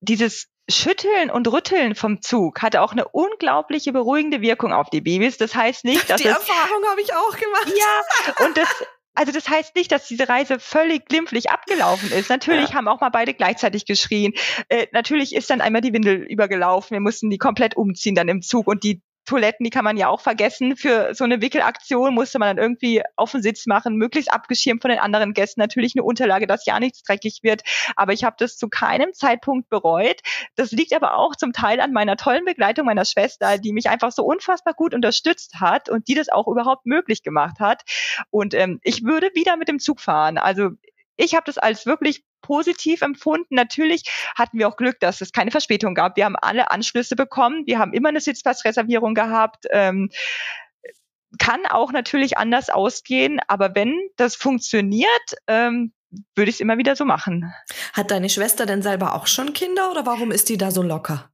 dieses 0.00 0.51
Schütteln 0.68 1.30
und 1.30 1.48
Rütteln 1.48 1.94
vom 1.94 2.22
Zug 2.22 2.62
hatte 2.62 2.82
auch 2.82 2.92
eine 2.92 3.08
unglaubliche 3.08 3.92
beruhigende 3.92 4.40
Wirkung 4.40 4.72
auf 4.72 4.90
die 4.90 5.00
Babys. 5.00 5.36
Das 5.36 5.54
heißt 5.54 5.84
nicht, 5.84 6.08
dass 6.08 6.22
die 6.22 6.28
Erfahrung 6.28 6.84
habe 6.88 7.00
ich 7.00 7.12
auch 7.12 7.36
gemacht. 7.36 7.72
Ja, 7.76 8.46
und 8.46 8.56
das 8.56 8.68
also 9.14 9.30
das 9.30 9.48
heißt 9.48 9.76
nicht, 9.76 9.92
dass 9.92 10.08
diese 10.08 10.28
Reise 10.28 10.58
völlig 10.58 11.06
glimpflich 11.06 11.50
abgelaufen 11.50 12.10
ist. 12.12 12.30
Natürlich 12.30 12.70
ja. 12.70 12.76
haben 12.76 12.88
auch 12.88 13.00
mal 13.00 13.10
beide 13.10 13.34
gleichzeitig 13.34 13.84
geschrien. 13.84 14.32
Äh, 14.68 14.86
natürlich 14.92 15.34
ist 15.34 15.50
dann 15.50 15.60
einmal 15.60 15.82
die 15.82 15.92
Windel 15.92 16.22
übergelaufen. 16.22 16.94
Wir 16.94 17.00
mussten 17.00 17.28
die 17.28 17.38
komplett 17.38 17.76
umziehen 17.76 18.14
dann 18.14 18.28
im 18.28 18.40
Zug 18.40 18.66
und 18.66 18.84
die 18.84 19.02
Toiletten, 19.24 19.64
die 19.64 19.70
kann 19.70 19.84
man 19.84 19.96
ja 19.96 20.08
auch 20.08 20.20
vergessen. 20.20 20.76
Für 20.76 21.14
so 21.14 21.24
eine 21.24 21.40
Wickelaktion 21.40 22.14
musste 22.14 22.38
man 22.38 22.56
dann 22.56 22.64
irgendwie 22.64 23.02
auf 23.16 23.32
den 23.32 23.42
Sitz 23.42 23.66
machen, 23.66 23.96
möglichst 23.96 24.32
abgeschirmt 24.32 24.82
von 24.82 24.90
den 24.90 24.98
anderen 24.98 25.32
Gästen. 25.32 25.60
Natürlich 25.60 25.94
eine 25.94 26.02
Unterlage, 26.02 26.46
dass 26.46 26.66
ja 26.66 26.80
nichts 26.80 27.02
dreckig 27.02 27.40
wird. 27.42 27.62
Aber 27.96 28.12
ich 28.12 28.24
habe 28.24 28.36
das 28.38 28.56
zu 28.56 28.68
keinem 28.68 29.12
Zeitpunkt 29.12 29.68
bereut. 29.68 30.20
Das 30.56 30.72
liegt 30.72 30.92
aber 30.92 31.16
auch 31.16 31.36
zum 31.36 31.52
Teil 31.52 31.80
an 31.80 31.92
meiner 31.92 32.16
tollen 32.16 32.44
Begleitung 32.44 32.86
meiner 32.86 33.04
Schwester, 33.04 33.58
die 33.58 33.72
mich 33.72 33.88
einfach 33.88 34.12
so 34.12 34.24
unfassbar 34.24 34.74
gut 34.74 34.94
unterstützt 34.94 35.60
hat 35.60 35.88
und 35.88 36.08
die 36.08 36.14
das 36.14 36.28
auch 36.28 36.48
überhaupt 36.48 36.86
möglich 36.86 37.22
gemacht 37.22 37.60
hat. 37.60 37.82
Und 38.30 38.54
ähm, 38.54 38.80
ich 38.82 39.04
würde 39.04 39.30
wieder 39.34 39.56
mit 39.56 39.68
dem 39.68 39.78
Zug 39.78 40.00
fahren. 40.00 40.36
Also 40.38 40.70
ich 41.16 41.34
habe 41.34 41.44
das 41.46 41.58
als 41.58 41.86
wirklich 41.86 42.24
positiv 42.42 43.02
empfunden. 43.02 43.54
Natürlich 43.54 44.04
hatten 44.34 44.58
wir 44.58 44.68
auch 44.68 44.76
Glück, 44.76 45.00
dass 45.00 45.20
es 45.20 45.32
keine 45.32 45.50
Verspätung 45.50 45.94
gab. 45.94 46.16
Wir 46.16 46.26
haben 46.26 46.36
alle 46.36 46.70
Anschlüsse 46.70 47.16
bekommen. 47.16 47.62
Wir 47.66 47.78
haben 47.78 47.92
immer 47.94 48.10
eine 48.10 48.20
Sitzplatzreservierung 48.20 49.14
gehabt. 49.14 49.66
Ähm, 49.70 50.10
kann 51.38 51.64
auch 51.66 51.92
natürlich 51.92 52.36
anders 52.36 52.68
ausgehen, 52.68 53.40
aber 53.48 53.74
wenn 53.74 53.98
das 54.16 54.36
funktioniert, 54.36 55.08
ähm, 55.46 55.92
würde 56.34 56.50
ich 56.50 56.56
es 56.56 56.60
immer 56.60 56.76
wieder 56.76 56.94
so 56.94 57.04
machen. 57.04 57.52
Hat 57.94 58.10
deine 58.10 58.28
Schwester 58.28 58.66
denn 58.66 58.82
selber 58.82 59.14
auch 59.14 59.26
schon 59.26 59.52
Kinder 59.54 59.90
oder 59.90 60.04
warum 60.04 60.30
ist 60.30 60.48
die 60.48 60.58
da 60.58 60.70
so 60.70 60.82
locker? 60.82 61.30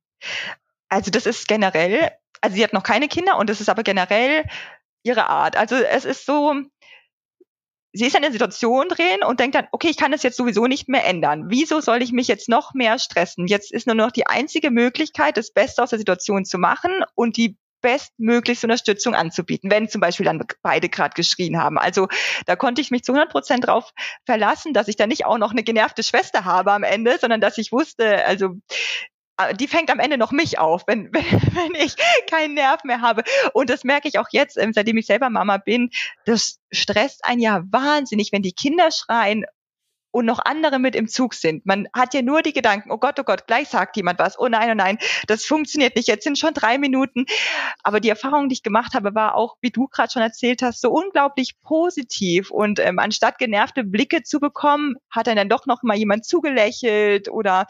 Also 0.88 1.10
das 1.10 1.26
ist 1.26 1.48
generell, 1.48 2.12
also 2.40 2.56
sie 2.56 2.64
hat 2.64 2.72
noch 2.72 2.84
keine 2.84 3.08
Kinder 3.08 3.38
und 3.38 3.50
das 3.50 3.60
ist 3.60 3.68
aber 3.68 3.82
generell 3.82 4.44
ihre 5.02 5.28
Art. 5.28 5.56
Also 5.56 5.76
es 5.76 6.04
ist 6.04 6.26
so, 6.26 6.54
sie 7.92 8.06
ist 8.06 8.16
in 8.16 8.22
der 8.22 8.32
Situation 8.32 8.88
drin 8.88 9.22
und 9.26 9.40
denkt 9.40 9.54
dann, 9.54 9.68
okay, 9.72 9.88
ich 9.88 9.96
kann 9.96 10.12
das 10.12 10.22
jetzt 10.22 10.36
sowieso 10.36 10.66
nicht 10.66 10.88
mehr 10.88 11.04
ändern. 11.04 11.46
Wieso 11.48 11.80
soll 11.80 12.02
ich 12.02 12.12
mich 12.12 12.28
jetzt 12.28 12.48
noch 12.48 12.74
mehr 12.74 12.98
stressen? 12.98 13.46
Jetzt 13.46 13.72
ist 13.72 13.86
nur 13.86 13.96
noch 13.96 14.10
die 14.10 14.26
einzige 14.26 14.70
Möglichkeit, 14.70 15.36
das 15.36 15.52
Beste 15.52 15.82
aus 15.82 15.90
der 15.90 15.98
Situation 15.98 16.44
zu 16.44 16.58
machen 16.58 16.90
und 17.14 17.36
die 17.36 17.56
bestmöglichste 17.80 18.66
Unterstützung 18.66 19.14
anzubieten, 19.14 19.70
wenn 19.70 19.88
zum 19.88 20.00
Beispiel 20.00 20.26
dann 20.26 20.44
beide 20.62 20.88
gerade 20.88 21.14
geschrien 21.14 21.58
haben. 21.58 21.78
Also 21.78 22.08
da 22.46 22.56
konnte 22.56 22.80
ich 22.80 22.90
mich 22.90 23.04
zu 23.04 23.12
100 23.12 23.30
Prozent 23.30 23.66
drauf 23.66 23.92
verlassen, 24.26 24.72
dass 24.72 24.88
ich 24.88 24.96
da 24.96 25.06
nicht 25.06 25.24
auch 25.24 25.38
noch 25.38 25.52
eine 25.52 25.62
genervte 25.62 26.02
Schwester 26.02 26.44
habe 26.44 26.72
am 26.72 26.82
Ende, 26.82 27.18
sondern 27.20 27.40
dass 27.40 27.58
ich 27.58 27.72
wusste, 27.72 28.24
also 28.24 28.56
die 29.54 29.68
fängt 29.68 29.90
am 29.90 30.00
Ende 30.00 30.18
noch 30.18 30.32
mich 30.32 30.58
auf, 30.58 30.84
wenn, 30.86 31.04
wenn, 31.12 31.24
wenn 31.24 31.74
ich 31.74 31.94
keinen 32.30 32.54
Nerv 32.54 32.84
mehr 32.84 33.00
habe. 33.00 33.22
Und 33.52 33.70
das 33.70 33.84
merke 33.84 34.08
ich 34.08 34.18
auch 34.18 34.28
jetzt, 34.30 34.56
ähm, 34.58 34.72
seitdem 34.72 34.96
ich 34.96 35.06
selber 35.06 35.30
Mama 35.30 35.58
bin. 35.58 35.90
Das 36.24 36.58
stresst 36.70 37.24
einen 37.24 37.40
ja 37.40 37.62
wahnsinnig, 37.70 38.32
wenn 38.32 38.42
die 38.42 38.52
Kinder 38.52 38.90
schreien 38.90 39.44
und 40.10 40.24
noch 40.24 40.38
andere 40.44 40.78
mit 40.78 40.94
im 40.94 41.08
Zug 41.08 41.34
sind. 41.34 41.66
Man 41.66 41.88
hat 41.94 42.14
ja 42.14 42.22
nur 42.22 42.42
die 42.42 42.52
Gedanken, 42.52 42.90
oh 42.90 42.98
Gott, 42.98 43.18
oh 43.20 43.24
Gott, 43.24 43.46
gleich 43.46 43.68
sagt 43.68 43.96
jemand 43.96 44.18
was, 44.18 44.38
oh 44.38 44.48
nein, 44.48 44.70
oh 44.70 44.74
nein, 44.74 44.98
das 45.26 45.44
funktioniert 45.44 45.96
nicht, 45.96 46.08
jetzt 46.08 46.24
sind 46.24 46.38
schon 46.38 46.54
drei 46.54 46.78
Minuten. 46.78 47.26
Aber 47.82 48.00
die 48.00 48.08
Erfahrung, 48.08 48.48
die 48.48 48.54
ich 48.54 48.62
gemacht 48.62 48.94
habe, 48.94 49.14
war 49.14 49.34
auch, 49.34 49.56
wie 49.60 49.70
du 49.70 49.86
gerade 49.88 50.10
schon 50.10 50.22
erzählt 50.22 50.62
hast, 50.62 50.80
so 50.80 50.90
unglaublich 50.90 51.60
positiv. 51.62 52.50
Und 52.50 52.80
ähm, 52.80 52.98
anstatt 52.98 53.38
genervte 53.38 53.84
Blicke 53.84 54.22
zu 54.22 54.40
bekommen, 54.40 54.96
hat 55.10 55.26
dann, 55.26 55.36
dann 55.36 55.48
doch 55.48 55.66
noch 55.66 55.82
mal 55.82 55.96
jemand 55.96 56.24
zugelächelt 56.24 57.28
oder 57.28 57.66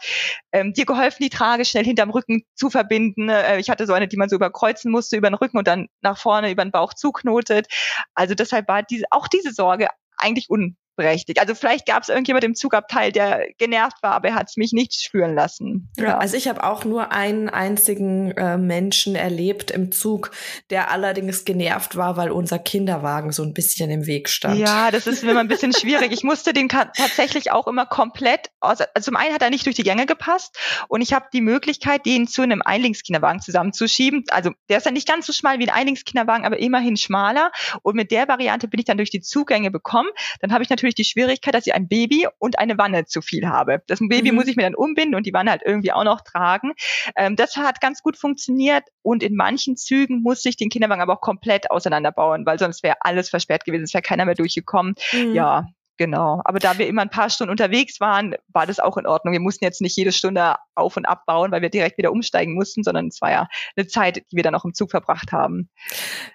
ähm, 0.51 0.73
dir 0.73 0.85
geholfen, 0.85 1.23
die 1.23 1.29
Trage 1.29 1.65
schnell 1.65 1.85
hinterm 1.85 2.09
Rücken 2.09 2.43
zu 2.55 2.69
verbinden. 2.69 3.29
Äh, 3.29 3.59
ich 3.59 3.69
hatte 3.69 3.85
so 3.85 3.93
eine, 3.93 4.07
die 4.07 4.17
man 4.17 4.29
so 4.29 4.35
überkreuzen 4.35 4.91
musste 4.91 5.17
über 5.17 5.29
den 5.29 5.35
Rücken 5.35 5.57
und 5.57 5.67
dann 5.67 5.87
nach 6.01 6.17
vorne 6.17 6.51
über 6.51 6.63
den 6.63 6.71
Bauch 6.71 6.93
zuknotet. 6.93 7.67
Also 8.13 8.35
deshalb 8.35 8.67
war 8.67 8.83
diese, 8.83 9.05
auch 9.11 9.27
diese 9.27 9.51
Sorge 9.51 9.89
eigentlich 10.17 10.49
un 10.49 10.75
berechtigt. 10.99 11.39
Also 11.39 11.55
vielleicht 11.55 11.85
gab 11.85 12.03
es 12.03 12.09
irgendjemand 12.09 12.43
im 12.43 12.55
Zugabteil, 12.55 13.13
der 13.13 13.47
genervt 13.57 14.03
war, 14.03 14.11
aber 14.11 14.27
er 14.27 14.35
hat 14.35 14.49
es 14.49 14.57
mich 14.57 14.73
nicht 14.73 14.93
spüren 14.93 15.33
lassen. 15.33 15.89
Ja, 15.97 16.17
also 16.17 16.35
ich 16.35 16.49
habe 16.49 16.61
auch 16.63 16.83
nur 16.83 17.13
einen 17.13 17.47
einzigen 17.47 18.31
äh, 18.31 18.57
Menschen 18.57 19.15
erlebt 19.15 19.71
im 19.71 19.93
Zug, 19.93 20.31
der 20.69 20.91
allerdings 20.91 21.45
genervt 21.45 21.95
war, 21.95 22.17
weil 22.17 22.31
unser 22.31 22.59
Kinderwagen 22.59 23.31
so 23.31 23.43
ein 23.43 23.53
bisschen 23.53 23.89
im 23.89 24.07
Weg 24.07 24.27
stand. 24.27 24.59
Ja, 24.59 24.91
das 24.91 25.07
ist 25.07 25.23
immer 25.23 25.39
ein 25.39 25.47
bisschen 25.47 25.73
schwierig. 25.73 26.11
Ich 26.11 26.23
musste 26.23 26.51
den 26.51 26.67
tatsächlich 26.67 27.51
auch 27.51 27.67
immer 27.67 27.85
komplett, 27.85 28.51
aus, 28.59 28.81
also 28.81 29.09
zum 29.09 29.15
einen 29.15 29.33
hat 29.33 29.41
er 29.41 29.49
nicht 29.49 29.65
durch 29.65 29.77
die 29.77 29.83
Gänge 29.83 30.05
gepasst 30.05 30.57
und 30.89 31.01
ich 31.01 31.13
habe 31.13 31.27
die 31.31 31.41
Möglichkeit, 31.41 32.05
den 32.05 32.27
zu 32.27 32.41
einem 32.41 32.61
Einlingskinderwagen 32.61 33.39
zusammenzuschieben. 33.41 34.25
Also 34.31 34.51
der 34.67 34.79
ist 34.79 34.85
ja 34.85 34.91
nicht 34.91 35.07
ganz 35.07 35.25
so 35.25 35.31
schmal 35.31 35.59
wie 35.59 35.69
ein 35.69 35.73
Einlingskinderwagen, 35.73 36.45
aber 36.45 36.59
immerhin 36.59 36.97
schmaler. 36.97 37.51
Und 37.83 37.95
mit 37.95 38.11
der 38.11 38.27
Variante 38.27 38.67
bin 38.67 38.79
ich 38.79 38.85
dann 38.85 38.97
durch 38.97 39.11
die 39.11 39.21
Zugänge 39.21 39.71
bekommen. 39.71 40.09
Dann 40.41 40.51
habe 40.51 40.63
ich 40.63 40.69
natürlich 40.69 40.88
natürlich 40.89 41.07
die 41.07 41.11
Schwierigkeit, 41.11 41.53
dass 41.53 41.67
ich 41.67 41.73
ein 41.73 41.87
Baby 41.87 42.27
und 42.39 42.59
eine 42.59 42.77
Wanne 42.77 43.05
zu 43.05 43.21
viel 43.21 43.47
habe. 43.47 43.81
Das 43.87 43.99
Baby 43.99 44.31
mhm. 44.31 44.37
muss 44.37 44.47
ich 44.47 44.55
mir 44.55 44.63
dann 44.63 44.75
umbinden 44.75 45.15
und 45.15 45.25
die 45.25 45.33
Wanne 45.33 45.51
halt 45.51 45.61
irgendwie 45.65 45.91
auch 45.91 46.03
noch 46.03 46.21
tragen. 46.21 46.73
Ähm, 47.15 47.35
das 47.35 47.55
hat 47.55 47.81
ganz 47.81 48.01
gut 48.01 48.17
funktioniert 48.17 48.83
und 49.01 49.23
in 49.23 49.35
manchen 49.35 49.77
Zügen 49.77 50.21
musste 50.21 50.49
ich 50.49 50.57
den 50.57 50.69
Kinderwagen 50.69 51.01
aber 51.01 51.13
auch 51.13 51.21
komplett 51.21 51.71
auseinanderbauen, 51.71 52.45
weil 52.45 52.59
sonst 52.59 52.83
wäre 52.83 52.97
alles 53.01 53.29
versperrt 53.29 53.65
gewesen, 53.65 53.83
es 53.83 53.93
wäre 53.93 54.01
keiner 54.01 54.25
mehr 54.25 54.35
durchgekommen. 54.35 54.95
Mhm. 55.13 55.33
Ja, 55.33 55.65
Genau. 55.99 56.41
Aber 56.45 56.59
da 56.59 56.77
wir 56.77 56.87
immer 56.87 57.01
ein 57.01 57.09
paar 57.09 57.29
Stunden 57.29 57.51
unterwegs 57.51 57.99
waren, 57.99 58.33
war 58.47 58.65
das 58.65 58.79
auch 58.79 58.95
in 58.95 59.05
Ordnung. 59.05 59.33
Wir 59.33 59.41
mussten 59.41 59.65
jetzt 59.65 59.81
nicht 59.81 59.97
jede 59.97 60.13
Stunde 60.13 60.55
auf 60.73 60.95
und 60.95 61.05
abbauen, 61.05 61.51
weil 61.51 61.61
wir 61.61 61.69
direkt 61.69 61.97
wieder 61.97 62.13
umsteigen 62.13 62.53
mussten, 62.53 62.83
sondern 62.85 63.07
es 63.07 63.19
war 63.19 63.31
ja 63.31 63.49
eine 63.75 63.85
Zeit, 63.85 64.23
die 64.31 64.37
wir 64.37 64.43
dann 64.43 64.55
auch 64.55 64.63
im 64.63 64.73
Zug 64.73 64.91
verbracht 64.91 65.33
haben. 65.33 65.69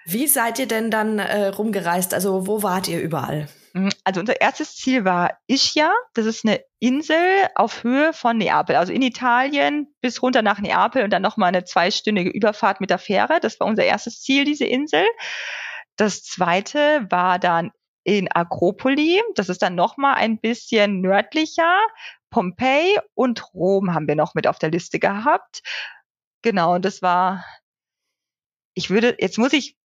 Wie 0.05 0.27
seid 0.27 0.59
ihr 0.59 0.67
denn 0.67 0.91
dann 0.91 1.17
äh, 1.17 1.47
rumgereist? 1.47 2.13
Also 2.13 2.45
wo 2.45 2.61
wart 2.61 2.87
ihr 2.87 3.01
überall? 3.01 3.47
Mhm. 3.75 3.89
Also 4.05 4.21
unser 4.21 4.39
erstes 4.39 4.75
Ziel 4.77 5.03
war 5.03 5.37
Ischia. 5.47 5.93
Das 6.13 6.25
ist 6.25 6.45
eine 6.45 6.63
Insel 6.79 7.49
auf 7.55 7.83
Höhe 7.83 8.13
von 8.13 8.37
Neapel, 8.37 8.77
also 8.77 8.93
in 8.93 9.01
Italien 9.01 9.93
bis 10.01 10.21
runter 10.21 10.41
nach 10.41 10.59
Neapel 10.59 11.03
und 11.03 11.09
dann 11.11 11.21
nochmal 11.21 11.49
eine 11.49 11.65
zweistündige 11.65 12.29
Überfahrt 12.29 12.79
mit 12.79 12.89
der 12.89 12.99
Fähre. 12.99 13.39
Das 13.41 13.59
war 13.59 13.67
unser 13.67 13.83
erstes 13.83 14.21
Ziel, 14.21 14.45
diese 14.45 14.65
Insel. 14.65 15.05
Das 15.97 16.23
zweite 16.23 17.05
war 17.09 17.37
dann 17.37 17.71
in 18.05 18.31
Agropoli. 18.31 19.21
Das 19.35 19.49
ist 19.49 19.61
dann 19.61 19.75
nochmal 19.75 20.15
ein 20.15 20.39
bisschen 20.39 21.01
nördlicher. 21.01 21.79
Pompeji 22.29 22.97
und 23.13 23.53
Rom 23.53 23.93
haben 23.93 24.07
wir 24.07 24.15
noch 24.15 24.35
mit 24.35 24.47
auf 24.47 24.57
der 24.57 24.71
Liste 24.71 24.99
gehabt. 24.99 25.63
Genau, 26.43 26.75
und 26.75 26.85
das 26.85 27.01
war, 27.01 27.43
ich 28.73 28.89
würde, 28.89 29.17
jetzt 29.19 29.37
muss 29.37 29.51
ich 29.51 29.75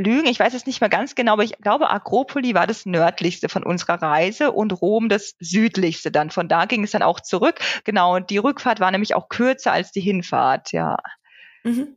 lügen, 0.00 0.26
ich 0.26 0.40
weiß 0.40 0.54
es 0.54 0.66
nicht 0.66 0.80
mehr 0.80 0.90
ganz 0.90 1.14
genau, 1.14 1.34
aber 1.34 1.44
ich 1.44 1.58
glaube, 1.58 1.90
Agropoli 1.90 2.54
war 2.54 2.66
das 2.66 2.86
nördlichste 2.86 3.48
von 3.48 3.62
unserer 3.62 4.02
Reise 4.02 4.52
und 4.52 4.72
Rom 4.80 5.08
das 5.08 5.34
südlichste 5.38 6.10
dann. 6.10 6.30
Von 6.30 6.48
da 6.48 6.64
ging 6.64 6.84
es 6.84 6.90
dann 6.90 7.02
auch 7.02 7.20
zurück. 7.20 7.60
Genau, 7.84 8.16
und 8.16 8.30
die 8.30 8.38
Rückfahrt 8.38 8.80
war 8.80 8.90
nämlich 8.90 9.14
auch 9.14 9.28
kürzer 9.28 9.72
als 9.72 9.92
die 9.92 10.00
Hinfahrt, 10.00 10.72
ja. 10.72 10.96
Mhm. 11.64 11.96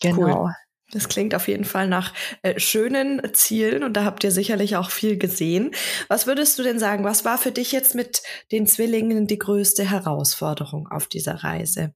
Genau. 0.00 0.44
Cool. 0.44 0.54
Das 0.90 1.08
klingt 1.08 1.34
auf 1.34 1.48
jeden 1.48 1.66
Fall 1.66 1.86
nach 1.86 2.14
äh, 2.42 2.58
schönen 2.58 3.34
Zielen 3.34 3.84
und 3.84 3.92
da 3.92 4.04
habt 4.04 4.24
ihr 4.24 4.30
sicherlich 4.30 4.76
auch 4.76 4.90
viel 4.90 5.18
gesehen. 5.18 5.72
Was 6.08 6.26
würdest 6.26 6.58
du 6.58 6.62
denn 6.62 6.78
sagen, 6.78 7.04
was 7.04 7.26
war 7.26 7.36
für 7.36 7.52
dich 7.52 7.72
jetzt 7.72 7.94
mit 7.94 8.22
den 8.52 8.66
Zwillingen 8.66 9.26
die 9.26 9.38
größte 9.38 9.84
Herausforderung 9.84 10.88
auf 10.88 11.06
dieser 11.06 11.44
Reise? 11.44 11.92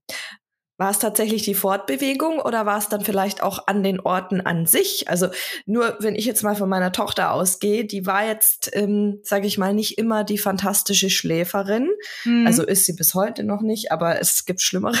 War 0.83 0.89
es 0.89 0.99
tatsächlich 0.99 1.43
die 1.43 1.53
Fortbewegung 1.53 2.39
oder 2.39 2.65
war 2.65 2.77
es 2.77 2.89
dann 2.89 3.05
vielleicht 3.05 3.41
auch 3.41 3.67
an 3.67 3.83
den 3.83 4.01
Orten 4.01 4.41
an 4.41 4.65
sich? 4.65 5.07
Also 5.07 5.29
nur 5.65 5.95
wenn 6.01 6.13
ich 6.13 6.25
jetzt 6.25 6.43
mal 6.43 6.57
von 6.57 6.67
meiner 6.67 6.91
Tochter 6.91 7.31
ausgehe, 7.31 7.85
die 7.85 8.05
war 8.05 8.27
jetzt, 8.27 8.69
ähm, 8.73 9.21
sage 9.23 9.47
ich 9.47 9.57
mal, 9.57 9.73
nicht 9.73 9.97
immer 9.97 10.25
die 10.25 10.37
fantastische 10.37 11.09
Schläferin. 11.09 11.89
Mhm. 12.25 12.45
Also 12.45 12.63
ist 12.63 12.85
sie 12.85 12.97
bis 12.97 13.13
heute 13.13 13.45
noch 13.45 13.61
nicht, 13.61 13.93
aber 13.93 14.19
es 14.19 14.43
gibt 14.43 14.59
Schlimmere. 14.61 14.97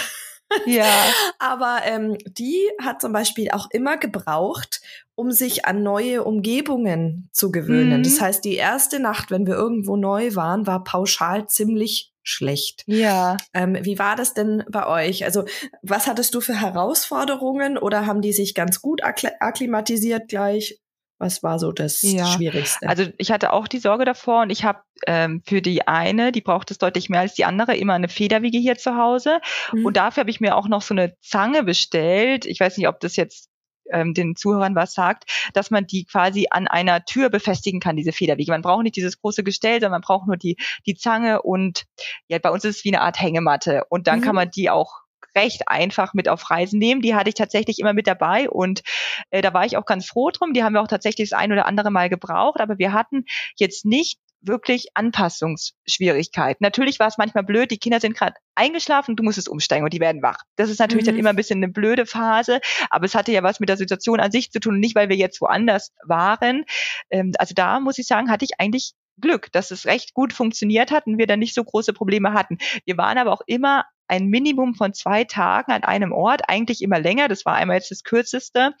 Ja. 0.65 0.85
aber 1.39 1.81
ähm, 1.83 2.17
die 2.27 2.61
hat 2.81 3.01
zum 3.01 3.11
Beispiel 3.11 3.51
auch 3.51 3.69
immer 3.69 3.97
gebraucht, 3.97 4.79
um 5.15 5.33
sich 5.33 5.65
an 5.65 5.83
neue 5.83 6.23
Umgebungen 6.23 7.27
zu 7.33 7.51
gewöhnen. 7.51 7.99
Mhm. 7.99 8.03
Das 8.03 8.21
heißt, 8.21 8.45
die 8.45 8.55
erste 8.55 9.01
Nacht, 9.01 9.31
wenn 9.31 9.45
wir 9.45 9.55
irgendwo 9.55 9.97
neu 9.97 10.33
waren, 10.33 10.65
war 10.65 10.81
pauschal 10.85 11.47
ziemlich 11.49 12.12
schlecht. 12.23 12.83
Ja. 12.87 13.37
Ähm, 13.53 13.77
wie 13.81 13.99
war 13.99 14.15
das 14.15 14.33
denn 14.33 14.63
bei 14.69 14.87
euch? 14.87 15.25
Also, 15.25 15.45
was 15.81 16.07
hattest 16.07 16.33
du 16.33 16.41
für 16.41 16.59
Herausforderungen 16.59 17.77
oder 17.77 18.05
haben 18.05 18.21
die 18.21 18.33
sich 18.33 18.55
ganz 18.55 18.81
gut 18.81 19.01
akklimatisiert 19.03 20.29
gleich? 20.29 20.79
Was 21.19 21.41
war 21.41 21.57
so 21.57 21.71
das 21.71 22.01
ja. 22.01 22.25
Schwierigste? 22.25 22.85
Also 22.87 23.05
ich 23.17 23.31
hatte 23.31 23.53
auch 23.53 23.69
die 23.69 23.79
Sorge 23.79 24.03
davor 24.03 24.41
und 24.41 24.49
ich 24.49 24.65
habe 24.65 24.81
ähm, 25.07 25.41
für 25.45 25.61
die 25.61 25.87
eine, 25.87 26.33
die 26.33 26.41
braucht 26.41 26.69
es 26.69 26.79
deutlich 26.79 27.07
mehr 27.07 27.21
als 27.21 27.33
die 27.33 27.45
andere, 27.45 27.77
immer 27.77 27.93
eine 27.93 28.09
Federwiege 28.09 28.57
hier 28.57 28.77
zu 28.77 28.97
Hause. 28.97 29.39
Mhm. 29.71 29.85
Und 29.85 29.95
dafür 29.95 30.21
habe 30.21 30.31
ich 30.31 30.41
mir 30.41 30.57
auch 30.57 30.67
noch 30.67 30.81
so 30.81 30.93
eine 30.93 31.15
Zange 31.21 31.63
bestellt. 31.63 32.45
Ich 32.45 32.59
weiß 32.59 32.77
nicht, 32.77 32.89
ob 32.89 32.99
das 32.99 33.15
jetzt 33.15 33.49
ähm, 33.91 34.13
den 34.13 34.35
Zuhörern 34.35 34.75
was 34.75 34.93
sagt, 34.93 35.29
dass 35.53 35.71
man 35.71 35.85
die 35.85 36.05
quasi 36.05 36.47
an 36.49 36.67
einer 36.67 37.05
Tür 37.05 37.29
befestigen 37.29 37.79
kann, 37.79 37.95
diese 37.95 38.11
Federwiege. 38.11 38.51
Man 38.51 38.61
braucht 38.61 38.83
nicht 38.83 38.95
dieses 38.95 39.19
große 39.19 39.43
Gestell, 39.43 39.75
sondern 39.75 39.91
man 39.91 40.01
braucht 40.01 40.27
nur 40.27 40.37
die, 40.37 40.57
die 40.85 40.95
Zange 40.95 41.41
und 41.41 41.85
ja, 42.27 42.39
bei 42.39 42.49
uns 42.49 42.63
ist 42.65 42.77
es 42.77 42.83
wie 42.83 42.93
eine 42.93 43.01
Art 43.01 43.19
Hängematte. 43.19 43.83
Und 43.89 44.07
dann 44.07 44.19
mhm. 44.19 44.23
kann 44.23 44.35
man 44.35 44.51
die 44.51 44.69
auch 44.69 45.03
recht 45.35 45.67
einfach 45.67 46.13
mit 46.13 46.29
auf 46.29 46.49
Reisen 46.49 46.79
nehmen. 46.79 47.01
Die 47.01 47.15
hatte 47.15 47.29
ich 47.29 47.35
tatsächlich 47.35 47.79
immer 47.79 47.93
mit 47.93 48.07
dabei 48.07 48.49
und 48.49 48.83
äh, 49.31 49.41
da 49.41 49.53
war 49.53 49.65
ich 49.65 49.77
auch 49.77 49.85
ganz 49.85 50.05
froh 50.05 50.29
drum. 50.31 50.53
Die 50.53 50.63
haben 50.63 50.73
wir 50.73 50.81
auch 50.81 50.87
tatsächlich 50.87 51.29
das 51.29 51.39
ein 51.39 51.51
oder 51.51 51.65
andere 51.65 51.91
Mal 51.91 52.09
gebraucht, 52.09 52.59
aber 52.59 52.77
wir 52.77 52.93
hatten 52.93 53.25
jetzt 53.55 53.85
nicht 53.85 54.19
wirklich 54.43 54.87
Anpassungsschwierigkeiten. 54.93 56.63
Natürlich 56.63 56.99
war 56.99 57.07
es 57.07 57.17
manchmal 57.17 57.43
blöd, 57.43 57.71
die 57.71 57.77
Kinder 57.77 57.99
sind 57.99 58.15
gerade 58.15 58.35
eingeschlafen, 58.55 59.15
du 59.15 59.23
musstest 59.23 59.49
umsteigen 59.49 59.83
und 59.83 59.93
die 59.93 59.99
werden 59.99 60.21
wach. 60.21 60.43
Das 60.55 60.69
ist 60.69 60.79
natürlich 60.79 61.05
mhm. 61.05 61.11
dann 61.11 61.17
immer 61.17 61.29
ein 61.29 61.35
bisschen 61.35 61.63
eine 61.63 61.71
blöde 61.71 62.05
Phase, 62.05 62.59
aber 62.89 63.05
es 63.05 63.15
hatte 63.15 63.31
ja 63.31 63.43
was 63.43 63.59
mit 63.59 63.69
der 63.69 63.77
Situation 63.77 64.19
an 64.19 64.31
sich 64.31 64.51
zu 64.51 64.59
tun, 64.59 64.79
nicht 64.79 64.95
weil 64.95 65.09
wir 65.09 65.15
jetzt 65.15 65.41
woanders 65.41 65.91
waren. 66.05 66.65
Ähm, 67.09 67.31
also 67.37 67.53
da 67.55 67.79
muss 67.79 67.97
ich 67.97 68.07
sagen, 68.07 68.29
hatte 68.29 68.45
ich 68.45 68.59
eigentlich 68.59 68.93
Glück, 69.19 69.51
dass 69.51 69.71
es 69.71 69.85
recht 69.85 70.13
gut 70.13 70.33
funktioniert 70.33 70.91
hat 70.91 71.05
und 71.05 71.17
wir 71.17 71.27
dann 71.27 71.39
nicht 71.39 71.53
so 71.53 71.63
große 71.63 71.93
Probleme 71.93 72.33
hatten. 72.33 72.57
Wir 72.85 72.97
waren 72.97 73.17
aber 73.17 73.31
auch 73.31 73.41
immer 73.45 73.85
ein 74.07 74.27
Minimum 74.27 74.75
von 74.75 74.93
zwei 74.93 75.23
Tagen 75.23 75.71
an 75.71 75.83
einem 75.83 76.11
Ort, 76.11 76.41
eigentlich 76.47 76.81
immer 76.81 76.99
länger. 76.99 77.27
Das 77.27 77.45
war 77.45 77.55
einmal 77.55 77.77
jetzt 77.77 77.91
das 77.91 78.03
kürzeste. 78.03 78.73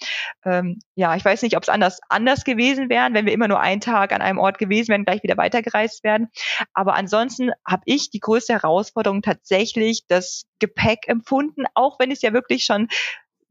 Ähm, 0.45 0.79
ja, 0.95 1.15
ich 1.15 1.23
weiß 1.23 1.41
nicht, 1.41 1.57
ob 1.57 1.63
es 1.63 1.69
anders 1.69 1.99
anders 2.09 2.43
gewesen 2.43 2.89
wären, 2.89 3.13
wenn 3.13 3.25
wir 3.25 3.33
immer 3.33 3.47
nur 3.47 3.59
einen 3.59 3.81
Tag 3.81 4.11
an 4.11 4.21
einem 4.21 4.39
Ort 4.39 4.57
gewesen 4.57 4.89
wären, 4.89 5.05
gleich 5.05 5.23
wieder 5.23 5.37
weitergereist 5.37 6.03
werden. 6.03 6.29
Aber 6.73 6.95
ansonsten 6.95 7.51
habe 7.67 7.83
ich 7.85 8.09
die 8.09 8.19
größte 8.19 8.53
Herausforderung 8.53 9.21
tatsächlich 9.21 10.03
das 10.07 10.45
Gepäck 10.59 11.07
empfunden, 11.07 11.65
auch 11.73 11.99
wenn 11.99 12.11
es 12.11 12.21
ja 12.21 12.33
wirklich 12.33 12.65
schon 12.65 12.87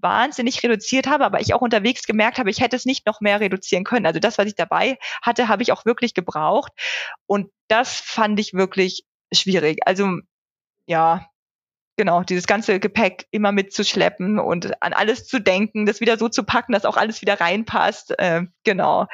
wahnsinnig 0.03 0.63
reduziert 0.63 1.07
habe, 1.07 1.25
aber 1.25 1.41
ich 1.41 1.55
auch 1.55 1.61
unterwegs 1.61 2.03
gemerkt 2.07 2.39
habe, 2.39 2.51
ich 2.51 2.61
hätte 2.61 2.77
es 2.77 2.85
nicht 2.85 3.07
noch 3.07 3.21
mehr 3.21 3.41
reduzieren 3.41 3.85
können. 3.85 4.05
Also 4.05 4.19
das, 4.19 4.37
was 4.37 4.47
ich 4.47 4.57
dabei 4.57 4.99
hatte, 5.23 5.49
habe 5.49 5.63
ich 5.63 5.73
auch 5.73 5.87
wirklich 5.87 6.13
gebraucht. 6.13 6.73
Und 7.27 7.51
das 7.69 8.01
fand 8.01 8.39
ich 8.41 8.53
wirklich 8.53 9.05
schwierig. 9.33 9.79
Also 9.87 10.19
ja, 10.87 11.27
genau, 12.03 12.25
dieses 12.25 12.49
ganze 12.49 12.81
Gepäck 12.81 13.29
immer 13.31 13.53
mitzuschleppen 13.53 14.41
und 14.41 14.83
an 14.83 14.93
alles 14.93 15.25
zu 15.25 15.41
denken, 15.41 15.87
das 15.87 16.01
wieder 16.01 16.19
so 16.19 16.29
zu 16.29 16.43
packen, 16.43 16.73
dass 16.73 16.85
auch 16.85 16.97
alles 16.97 17.21
wieder 17.21 17.41
reinpasst. 17.41 18.19
Äh, 18.19 18.47
genau. 18.65 19.07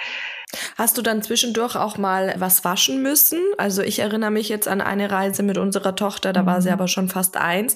Hast 0.79 0.97
du 0.97 1.03
dann 1.03 1.21
zwischendurch 1.21 1.77
auch 1.77 1.99
mal 1.99 2.35
was 2.39 2.65
waschen 2.65 3.03
müssen? 3.03 3.41
Also 3.59 3.83
ich 3.83 3.99
erinnere 3.99 4.31
mich 4.31 4.49
jetzt 4.49 4.67
an 4.69 4.81
eine 4.81 5.11
Reise 5.11 5.43
mit 5.43 5.59
unserer 5.59 5.97
Tochter, 5.97 6.33
da 6.33 6.47
war 6.47 6.63
sie 6.63 6.71
mhm. 6.71 6.75
aber 6.75 6.89
schon 6.89 7.11
fast 7.11 7.37
eins. 7.37 7.75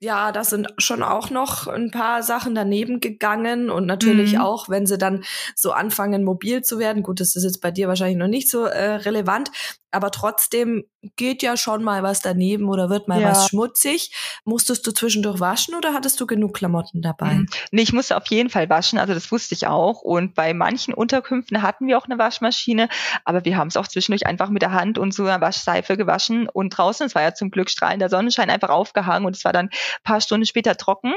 Ja, 0.00 0.32
da 0.32 0.44
sind 0.44 0.68
schon 0.78 1.02
auch 1.02 1.28
noch 1.28 1.66
ein 1.66 1.90
paar 1.90 2.22
Sachen 2.22 2.54
daneben 2.54 3.00
gegangen 3.00 3.68
und 3.68 3.84
natürlich 3.84 4.36
mhm. 4.36 4.40
auch, 4.40 4.70
wenn 4.70 4.86
sie 4.86 4.96
dann 4.96 5.24
so 5.54 5.72
anfangen, 5.72 6.24
mobil 6.24 6.62
zu 6.62 6.78
werden. 6.78 7.02
Gut, 7.02 7.20
das 7.20 7.36
ist 7.36 7.44
jetzt 7.44 7.60
bei 7.60 7.70
dir 7.70 7.86
wahrscheinlich 7.86 8.16
noch 8.16 8.28
nicht 8.28 8.48
so 8.48 8.64
äh, 8.64 8.94
relevant, 8.94 9.50
aber 9.90 10.10
trotzdem 10.10 10.84
geht 11.16 11.42
ja 11.42 11.56
schon 11.56 11.82
mal 11.82 12.02
was 12.02 12.20
daneben 12.20 12.68
oder 12.68 12.90
wird 12.90 13.08
mal 13.08 13.20
ja. 13.20 13.30
was 13.30 13.48
schmutzig. 13.48 14.12
Musstest 14.44 14.86
du 14.86 14.92
zwischendurch 14.92 15.40
waschen 15.40 15.74
oder 15.74 15.94
hattest 15.94 16.20
du 16.20 16.26
genug 16.26 16.54
Klamotten 16.54 17.02
dabei? 17.02 17.34
Mhm. 17.34 17.46
Nee, 17.70 17.82
ich 17.82 17.92
musste 17.92 18.16
auf 18.16 18.26
jeden 18.28 18.50
Fall 18.50 18.68
waschen, 18.68 18.98
also 18.98 19.14
das 19.14 19.30
wusste 19.30 19.54
ich 19.54 19.66
auch. 19.66 20.00
Und 20.02 20.34
bei 20.34 20.54
manchen 20.54 20.94
Unterkünften 20.94 21.62
hatten 21.62 21.86
wir 21.86 21.98
auch 21.98 22.06
eine 22.06 22.18
Waschmaschine, 22.18 22.88
aber 23.24 23.44
wir 23.44 23.56
haben 23.56 23.68
es 23.68 23.76
auch 23.76 23.88
zwischendurch 23.88 24.26
einfach 24.26 24.50
mit 24.50 24.62
der 24.62 24.72
Hand 24.72 24.98
und 24.98 25.14
so 25.14 25.24
einer 25.24 25.40
Waschseife 25.40 25.96
gewaschen. 25.96 26.48
Und 26.48 26.70
draußen, 26.70 27.06
es 27.06 27.14
war 27.14 27.22
ja 27.22 27.34
zum 27.34 27.50
Glück 27.50 27.70
strahlender 27.70 28.08
Sonnenschein, 28.08 28.50
einfach 28.50 28.70
aufgehangen 28.70 29.26
und 29.26 29.36
es 29.36 29.44
war 29.44 29.52
dann 29.52 29.66
ein 29.66 30.02
paar 30.02 30.20
Stunden 30.20 30.46
später 30.46 30.76
trocken. 30.76 31.12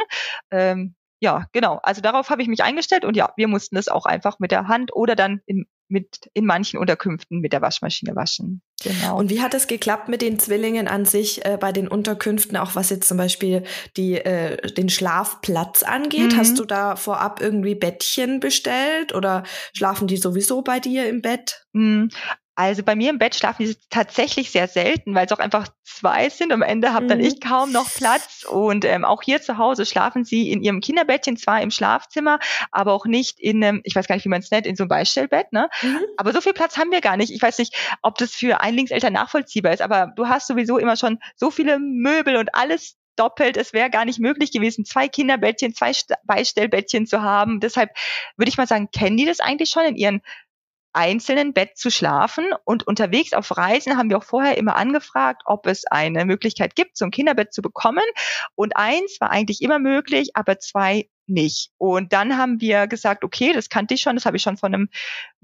Ähm, 0.52 0.96
ja, 1.20 1.48
genau. 1.52 1.80
Also 1.84 2.02
darauf 2.02 2.30
habe 2.30 2.42
ich 2.42 2.48
mich 2.48 2.64
eingestellt 2.64 3.04
und 3.04 3.18
ja, 3.18 3.32
wir 3.38 3.48
mussten 3.48 3.76
es 3.78 3.88
auch 3.88 4.06
einfach 4.06 4.40
mit 4.40 4.52
der 4.52 4.68
Hand 4.68 4.96
oder 4.96 5.16
dann 5.16 5.42
in, 5.46 5.66
mit 5.90 6.30
in 6.34 6.46
manchen 6.46 6.80
Unterkünften 6.80 7.40
mit 7.40 7.54
der 7.54 7.62
Waschmaschine 7.62 8.16
waschen. 8.16 8.62
Genau. 8.84 9.18
Und 9.18 9.30
wie 9.30 9.42
hat 9.42 9.54
es 9.54 9.68
geklappt 9.68 10.08
mit 10.08 10.22
den 10.22 10.38
Zwillingen 10.40 10.88
an 10.88 11.06
sich 11.06 11.44
äh, 11.46 11.58
bei 11.60 11.72
den 11.72 11.88
Unterkünften, 11.88 12.58
auch 12.58 12.76
was 12.76 12.90
jetzt 12.90 13.08
zum 13.08 13.18
Beispiel 13.18 13.64
die, 13.96 14.16
äh, 14.16 14.58
den 14.74 14.90
Schlafplatz 14.90 15.84
angeht? 15.84 16.34
Mhm. 16.34 16.38
Hast 16.38 16.60
du 16.60 16.66
da 16.66 16.96
vorab 16.96 17.42
irgendwie 17.42 17.76
Bettchen 17.76 18.40
bestellt 18.40 19.16
oder 19.16 19.44
schlafen 19.74 20.08
die 20.08 20.18
sowieso 20.18 20.62
bei 20.62 20.80
dir 20.80 21.10
im 21.10 21.22
Bett? 21.22 21.66
Mhm. 21.74 22.10
Also 22.58 22.82
bei 22.82 22.96
mir 22.96 23.12
im 23.12 23.20
Bett 23.20 23.36
schlafen 23.36 23.68
die 23.68 23.78
tatsächlich 23.92 24.50
sehr 24.50 24.68
selten, 24.68 25.14
weil 25.14 25.28
es 25.28 25.32
auch 25.32 25.38
einfach 25.38 25.68
zwei 25.84 26.28
sind. 26.30 26.52
Am 26.52 26.64
Ende 26.64 26.92
habe 26.92 27.06
mhm. 27.06 27.10
dann 27.10 27.20
ich 27.20 27.40
kaum 27.40 27.72
noch 27.72 27.88
Platz. 27.94 28.46
Und 28.50 28.84
ähm, 28.84 29.06
auch 29.06 29.22
hier 29.22 29.40
zu 29.44 29.60
Hause 29.60 29.86
schlafen 29.86 30.26
sie 30.26 30.52
in 30.52 30.64
ihrem 30.64 30.82
Kinderbettchen, 30.82 31.38
zwar 31.38 31.62
im 31.62 31.70
Schlafzimmer, 31.70 32.40
aber 32.72 32.94
auch 32.94 33.06
nicht 33.06 33.40
in 33.40 33.64
einem, 33.64 33.82
ich 33.84 33.96
weiß 33.96 34.08
gar 34.08 34.16
nicht, 34.16 34.26
wie 34.26 34.30
man 34.30 34.42
es 34.42 34.50
nennt, 34.50 34.66
in 34.66 34.76
so 34.76 34.86
einem 34.86 34.90
Beistellbett. 34.90 35.54
Ne? 35.54 35.70
Mhm. 35.84 36.00
Aber 36.18 36.34
so 36.34 36.42
viel 36.42 36.54
Platz 36.54 36.78
haben 36.78 36.90
wir 36.90 37.02
gar 37.02 37.16
nicht. 37.16 37.32
Ich 37.32 37.44
weiß 37.44 37.60
nicht, 37.60 37.76
ob 38.02 38.18
das 38.18 38.32
für 38.32 38.60
Einlingseltern 38.60 39.14
nachvollziehbar 39.14 39.74
ist, 39.74 39.84
aber 39.84 40.12
du 40.16 40.28
hast 40.28 40.48
sowieso 40.48 40.80
immer 40.80 40.96
schon 40.96 41.20
so 41.36 41.52
viele 41.52 41.78
Möbel 41.78 42.38
und 42.38 42.56
alles 42.56 42.98
doppelt. 43.18 43.58
Es 43.58 43.72
wäre 43.74 43.92
gar 43.92 44.06
nicht 44.06 44.20
möglich 44.20 44.52
gewesen, 44.52 44.84
zwei 44.84 45.08
Kinderbettchen, 45.08 45.76
zwei 45.76 45.92
Beistellbettchen 46.24 47.06
zu 47.06 47.22
haben. 47.22 47.60
Deshalb 47.60 47.92
würde 48.36 48.50
ich 48.50 48.58
mal 48.58 48.68
sagen, 48.68 48.90
kennen 48.92 49.18
die 49.18 49.26
das 49.26 49.42
eigentlich 49.42 49.70
schon 49.70 49.86
in 49.86 49.96
ihren 49.96 50.22
einzelnen 50.98 51.54
Bett 51.54 51.78
zu 51.78 51.92
schlafen. 51.92 52.46
Und 52.66 52.86
unterwegs 52.86 53.34
auf 53.34 53.56
Reisen 53.56 53.98
haben 53.98 54.10
wir 54.10 54.18
auch 54.18 54.24
vorher 54.24 54.58
immer 54.58 54.76
angefragt, 54.76 55.44
ob 55.46 55.68
es 55.68 55.86
eine 55.86 56.26
Möglichkeit 56.26 56.76
gibt, 56.76 56.98
so 56.98 57.06
ein 57.06 57.12
Kinderbett 57.12 57.54
zu 57.54 57.62
bekommen. 57.62 58.04
Und 58.56 58.76
eins 58.76 59.18
war 59.22 59.30
eigentlich 59.30 59.62
immer 59.62 59.80
möglich, 59.80 60.32
aber 60.34 60.60
zwei 60.60 61.08
nicht. 61.28 61.72
Und 61.78 62.14
dann 62.14 62.38
haben 62.38 62.62
wir 62.62 62.88
gesagt, 62.88 63.24
okay, 63.24 63.54
das 63.54 63.70
kannte 63.70 63.94
ich 63.94 64.02
schon, 64.02 64.16
das 64.16 64.26
habe 64.26 64.38
ich 64.38 64.44
schon 64.44 64.58
vor 64.58 64.68
einem 64.68 64.90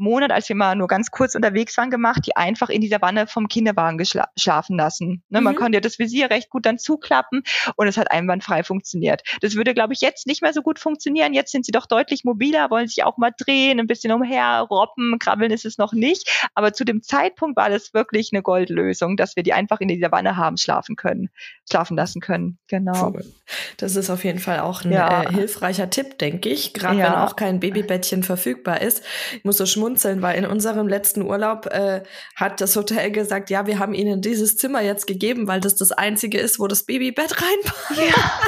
Monat, 0.03 0.31
als 0.31 0.49
wir 0.49 0.55
mal 0.55 0.75
nur 0.75 0.87
ganz 0.87 1.09
kurz 1.11 1.35
unterwegs 1.35 1.77
waren, 1.77 1.89
gemacht, 1.89 2.23
die 2.25 2.35
einfach 2.35 2.69
in 2.69 2.81
dieser 2.81 3.01
Wanne 3.01 3.27
vom 3.27 3.47
Kinderwagen 3.47 3.97
geschlafen 3.97 4.77
lassen. 4.77 5.23
Ne, 5.29 5.39
mhm. 5.39 5.45
Man 5.45 5.55
konnte 5.55 5.77
ja 5.77 5.81
das 5.81 5.99
Visier 5.99 6.29
recht 6.29 6.49
gut 6.49 6.65
dann 6.65 6.77
zuklappen 6.77 7.43
und 7.75 7.87
es 7.87 7.97
hat 7.97 8.11
einwandfrei 8.11 8.63
funktioniert. 8.63 9.23
Das 9.41 9.55
würde, 9.55 9.73
glaube 9.73 9.93
ich, 9.93 10.01
jetzt 10.01 10.27
nicht 10.27 10.41
mehr 10.41 10.53
so 10.53 10.61
gut 10.61 10.79
funktionieren. 10.79 11.33
Jetzt 11.33 11.51
sind 11.51 11.65
sie 11.65 11.71
doch 11.71 11.85
deutlich 11.85 12.23
mobiler, 12.23 12.69
wollen 12.69 12.87
sich 12.87 13.03
auch 13.03 13.17
mal 13.17 13.31
drehen, 13.37 13.79
ein 13.79 13.87
bisschen 13.87 14.11
umherroppen, 14.11 15.17
krabbeln 15.19 15.51
ist 15.51 15.65
es 15.65 15.77
noch 15.77 15.93
nicht. 15.93 16.49
Aber 16.53 16.73
zu 16.73 16.83
dem 16.83 17.01
Zeitpunkt 17.01 17.57
war 17.57 17.69
das 17.69 17.93
wirklich 17.93 18.29
eine 18.33 18.41
Goldlösung, 18.41 19.17
dass 19.17 19.35
wir 19.35 19.43
die 19.43 19.53
einfach 19.53 19.79
in 19.79 19.87
dieser 19.87 20.11
Wanne 20.11 20.37
haben 20.37 20.57
schlafen 20.57 20.95
können, 20.95 21.29
schlafen 21.69 21.97
lassen 21.97 22.21
können. 22.21 22.57
Genau. 22.67 23.13
Das 23.77 23.95
ist 23.95 24.09
auf 24.09 24.23
jeden 24.23 24.39
Fall 24.39 24.59
auch 24.59 24.83
ein 24.83 24.91
ja. 24.91 25.23
äh, 25.23 25.33
hilfreicher 25.33 25.89
Tipp, 25.89 26.17
denke 26.19 26.49
ich. 26.49 26.73
Gerade 26.73 26.99
ja. 26.99 27.05
wenn 27.05 27.13
auch 27.13 27.35
kein 27.35 27.59
Babybettchen 27.59 28.23
verfügbar 28.23 28.81
ist. 28.81 29.03
Ich 29.37 29.43
muss 29.43 29.57
so 29.57 29.65
schmunzeln, 29.65 29.92
weil 30.21 30.37
in 30.37 30.45
unserem 30.45 30.87
letzten 30.87 31.21
Urlaub 31.21 31.67
äh, 31.67 32.03
hat 32.35 32.61
das 32.61 32.75
Hotel 32.75 33.11
gesagt, 33.11 33.49
ja, 33.49 33.67
wir 33.67 33.79
haben 33.79 33.93
ihnen 33.93 34.21
dieses 34.21 34.57
Zimmer 34.57 34.81
jetzt 34.81 35.07
gegeben, 35.07 35.47
weil 35.47 35.59
das 35.59 35.75
das 35.75 35.91
einzige 35.91 36.39
ist, 36.39 36.59
wo 36.59 36.67
das 36.67 36.85
Babybett 36.85 37.41
reinpasst. 37.41 37.99
Ja. 37.99 38.39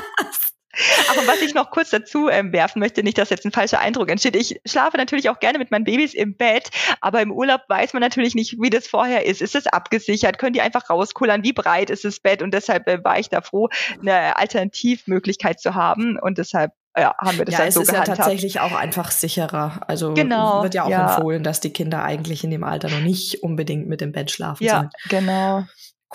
Aber 1.10 1.28
was 1.28 1.42
ich 1.42 1.54
noch 1.54 1.72
kurz 1.72 1.90
dazu 1.90 2.30
ähm, 2.30 2.52
werfen 2.52 2.80
möchte, 2.80 3.04
nicht, 3.04 3.18
dass 3.18 3.30
jetzt 3.30 3.46
ein 3.46 3.52
falscher 3.52 3.80
Eindruck 3.80 4.10
entsteht. 4.10 4.36
Ich 4.36 4.60
schlafe 4.66 4.98
natürlich 4.98 5.30
auch 5.30 5.40
gerne 5.40 5.58
mit 5.58 5.72
meinen 5.72 5.86
Babys 5.86 6.14
im 6.14 6.36
Bett, 6.36 6.70
aber 7.02 7.22
im 7.22 7.32
Urlaub 7.32 7.62
weiß 7.70 7.94
man 7.94 8.02
natürlich 8.02 8.36
nicht, 8.36 8.58
wie 8.60 8.70
das 8.70 8.88
vorher 8.88 9.26
ist. 9.26 9.42
Ist 9.42 9.56
es 9.56 9.68
abgesichert? 9.68 10.38
Können 10.38 10.54
die 10.54 10.62
einfach 10.62 10.90
rauskullern? 10.90 11.44
Wie 11.44 11.54
breit 11.54 11.90
ist 11.90 12.04
das 12.04 12.20
Bett? 12.20 12.42
Und 12.42 12.54
deshalb 12.54 12.88
äh, 12.88 13.04
war 13.04 13.20
ich 13.20 13.30
da 13.30 13.42
froh, 13.42 13.70
eine 14.02 14.38
Alternativmöglichkeit 14.38 15.60
zu 15.60 15.76
haben. 15.76 16.20
Und 16.20 16.38
deshalb 16.38 16.72
ja, 16.98 17.16
haben 17.18 17.38
wir 17.38 17.46
das 17.46 17.54
ja, 17.54 17.60
halt 17.60 17.70
es 17.70 17.76
so 17.76 17.82
ist 17.82 17.90
gehandhabt. 17.90 18.18
ja 18.18 18.24
tatsächlich 18.24 18.60
auch 18.60 18.74
einfach 18.74 19.12
sicherer. 19.12 19.82
Also 19.88 20.14
genau, 20.14 20.64
wird 20.64 20.74
ja 20.74 20.84
auch 20.84 20.90
ja. 20.90 21.16
empfohlen, 21.16 21.44
dass 21.44 21.60
die 21.60 21.72
Kinder 21.72 22.04
eigentlich 22.04 22.44
in 22.44 22.52
dem 22.52 22.64
Alter 22.64 22.90
noch 22.90 23.02
nicht 23.02 23.44
unbedingt 23.44 23.88
mit 23.88 24.02
dem 24.02 24.12
Bett 24.12 24.32
schlafen 24.32 24.64
ja, 24.64 24.76
sollen. 24.78 24.90
genau. 25.10 25.66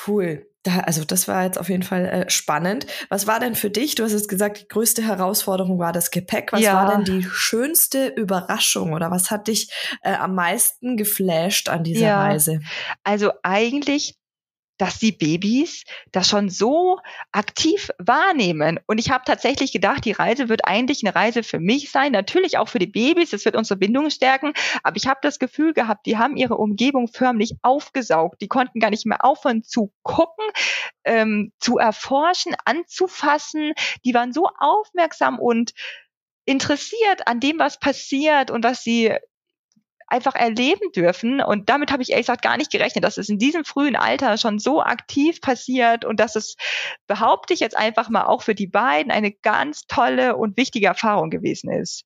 Cool. 0.06 0.46
Da, 0.62 0.80
also 0.80 1.04
das 1.04 1.26
war 1.26 1.44
jetzt 1.44 1.58
auf 1.58 1.70
jeden 1.70 1.82
Fall 1.82 2.04
äh, 2.04 2.30
spannend. 2.30 2.86
Was 3.08 3.26
war 3.26 3.40
denn 3.40 3.54
für 3.54 3.70
dich? 3.70 3.94
Du 3.94 4.04
hast 4.04 4.12
jetzt 4.12 4.28
gesagt, 4.28 4.60
die 4.60 4.68
größte 4.68 5.02
Herausforderung 5.02 5.78
war 5.78 5.92
das 5.92 6.10
Gepäck. 6.10 6.52
Was 6.52 6.60
ja. 6.60 6.74
war 6.74 6.94
denn 6.94 7.04
die 7.04 7.24
schönste 7.24 8.08
Überraschung 8.08 8.92
oder 8.92 9.10
was 9.10 9.30
hat 9.30 9.48
dich 9.48 9.72
äh, 10.02 10.12
am 10.12 10.34
meisten 10.34 10.98
geflasht 10.98 11.70
an 11.70 11.82
dieser 11.82 12.08
ja. 12.08 12.22
Reise? 12.22 12.60
Also 13.04 13.32
eigentlich 13.42 14.19
dass 14.80 14.98
die 14.98 15.12
Babys 15.12 15.84
das 16.10 16.28
schon 16.28 16.48
so 16.48 16.98
aktiv 17.32 17.90
wahrnehmen. 17.98 18.80
Und 18.86 18.98
ich 18.98 19.10
habe 19.10 19.24
tatsächlich 19.26 19.72
gedacht, 19.72 20.06
die 20.06 20.12
Reise 20.12 20.48
wird 20.48 20.66
eigentlich 20.66 21.04
eine 21.04 21.14
Reise 21.14 21.42
für 21.42 21.60
mich 21.60 21.90
sein, 21.90 22.12
natürlich 22.12 22.56
auch 22.56 22.68
für 22.68 22.78
die 22.78 22.86
Babys, 22.86 23.34
es 23.34 23.44
wird 23.44 23.56
unsere 23.56 23.78
Bindung 23.78 24.08
stärken, 24.08 24.54
aber 24.82 24.96
ich 24.96 25.06
habe 25.06 25.20
das 25.22 25.38
Gefühl 25.38 25.74
gehabt, 25.74 26.06
die 26.06 26.16
haben 26.16 26.36
ihre 26.36 26.56
Umgebung 26.56 27.08
förmlich 27.08 27.56
aufgesaugt. 27.60 28.40
Die 28.40 28.48
konnten 28.48 28.80
gar 28.80 28.90
nicht 28.90 29.04
mehr 29.04 29.22
aufhören 29.22 29.62
zu 29.62 29.92
gucken, 30.02 30.46
ähm, 31.04 31.52
zu 31.58 31.76
erforschen, 31.76 32.54
anzufassen. 32.64 33.74
Die 34.04 34.14
waren 34.14 34.32
so 34.32 34.48
aufmerksam 34.58 35.38
und 35.38 35.72
interessiert 36.46 37.26
an 37.26 37.40
dem, 37.40 37.58
was 37.58 37.78
passiert 37.78 38.50
und 38.50 38.64
was 38.64 38.82
sie 38.82 39.14
einfach 40.11 40.35
erleben 40.35 40.92
dürfen. 40.94 41.40
Und 41.40 41.68
damit 41.68 41.92
habe 41.92 42.03
ich 42.03 42.11
ehrlich 42.11 42.27
gesagt 42.27 42.42
gar 42.42 42.57
nicht 42.57 42.70
gerechnet, 42.70 43.05
dass 43.05 43.18
es 43.18 43.29
in 43.29 43.38
diesem 43.38 43.64
frühen 43.64 43.96
Alter 43.96 44.37
schon 44.37 44.59
so 44.59 44.83
aktiv 44.83 45.40
passiert 45.40 46.05
und 46.05 46.20
dass 46.20 46.37
es, 46.37 46.57
behaupte 47.07 47.55
ich 47.55 47.61
jetzt 47.61 47.77
einfach 47.77 48.09
mal, 48.11 48.25
auch 48.27 48.42
für 48.42 48.55
die 48.55 48.66
beiden 48.66 49.12
eine 49.12 49.33
ganz 49.33 49.87
tolle 49.87 50.37
und 50.37 50.57
wichtige 50.57 50.87
Erfahrung 50.87 51.31
gewesen 51.31 51.70
ist. 51.70 52.05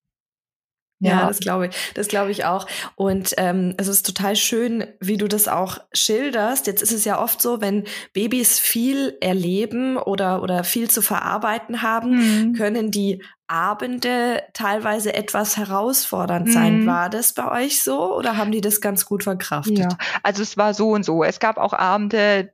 Ja, 1.00 1.20
ja, 1.20 1.26
das 1.26 1.40
glaube 1.40 1.66
ich. 1.66 1.92
Das 1.94 2.08
glaube 2.08 2.30
ich 2.30 2.44
auch. 2.44 2.66
Und 2.94 3.34
ähm, 3.36 3.74
es 3.76 3.88
ist 3.88 4.06
total 4.06 4.36
schön, 4.36 4.86
wie 5.00 5.16
du 5.16 5.28
das 5.28 5.48
auch 5.48 5.78
schilderst. 5.92 6.66
Jetzt 6.66 6.82
ist 6.82 6.92
es 6.92 7.04
ja 7.04 7.20
oft 7.20 7.42
so, 7.42 7.60
wenn 7.60 7.84
Babys 8.12 8.58
viel 8.58 9.16
erleben 9.20 9.96
oder, 9.96 10.42
oder 10.42 10.64
viel 10.64 10.88
zu 10.88 11.02
verarbeiten 11.02 11.82
haben, 11.82 12.16
mhm. 12.16 12.52
können 12.54 12.90
die 12.90 13.22
Abende 13.46 14.42
teilweise 14.54 15.12
etwas 15.12 15.58
herausfordernd 15.58 16.50
sein. 16.50 16.80
Mhm. 16.80 16.86
War 16.86 17.10
das 17.10 17.34
bei 17.34 17.64
euch 17.64 17.82
so 17.82 18.16
oder 18.16 18.38
haben 18.38 18.52
die 18.52 18.62
das 18.62 18.80
ganz 18.80 19.04
gut 19.04 19.24
verkraftet? 19.24 19.78
Ja, 19.78 19.88
also 20.22 20.42
es 20.42 20.56
war 20.56 20.72
so 20.72 20.90
und 20.90 21.04
so. 21.04 21.22
Es 21.22 21.40
gab 21.40 21.58
auch 21.58 21.74
Abende, 21.74 22.53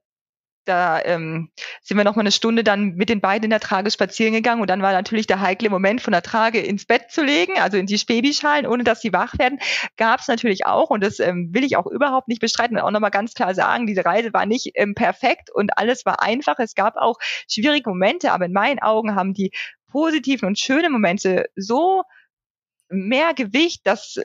da 0.70 1.02
ähm, 1.04 1.50
sind 1.82 1.96
wir 1.96 2.04
noch 2.04 2.14
mal 2.14 2.22
eine 2.22 2.32
Stunde 2.32 2.62
dann 2.62 2.94
mit 2.94 3.08
den 3.08 3.20
beiden 3.20 3.44
in 3.44 3.50
der 3.50 3.60
Trage 3.60 3.90
spazieren 3.90 4.32
gegangen. 4.32 4.60
Und 4.60 4.70
dann 4.70 4.82
war 4.82 4.92
natürlich 4.92 5.26
der 5.26 5.40
heikle 5.40 5.68
Moment 5.68 6.00
von 6.00 6.12
der 6.12 6.22
Trage 6.22 6.60
ins 6.60 6.86
Bett 6.86 7.10
zu 7.10 7.24
legen, 7.24 7.58
also 7.58 7.76
in 7.76 7.86
die 7.86 7.98
Babyschalen, 7.98 8.66
ohne 8.66 8.84
dass 8.84 9.00
sie 9.00 9.12
wach 9.12 9.36
werden, 9.38 9.58
gab 9.96 10.20
es 10.20 10.28
natürlich 10.28 10.66
auch. 10.66 10.90
Und 10.90 11.02
das 11.02 11.18
ähm, 11.18 11.50
will 11.52 11.64
ich 11.64 11.76
auch 11.76 11.86
überhaupt 11.86 12.28
nicht 12.28 12.40
bestreiten. 12.40 12.76
Und 12.76 12.82
auch 12.84 12.90
nochmal 12.92 13.10
ganz 13.10 13.34
klar 13.34 13.54
sagen, 13.54 13.86
diese 13.86 14.04
Reise 14.04 14.32
war 14.32 14.46
nicht 14.46 14.70
ähm, 14.74 14.94
perfekt 14.94 15.50
und 15.52 15.76
alles 15.76 16.06
war 16.06 16.22
einfach. 16.22 16.58
Es 16.58 16.74
gab 16.74 16.96
auch 16.96 17.16
schwierige 17.48 17.90
Momente, 17.90 18.32
aber 18.32 18.46
in 18.46 18.52
meinen 18.52 18.78
Augen 18.78 19.16
haben 19.16 19.34
die 19.34 19.50
positiven 19.90 20.46
und 20.46 20.58
schönen 20.58 20.92
Momente 20.92 21.46
so 21.56 22.04
mehr 22.88 23.34
Gewicht, 23.34 23.86
dass 23.86 24.18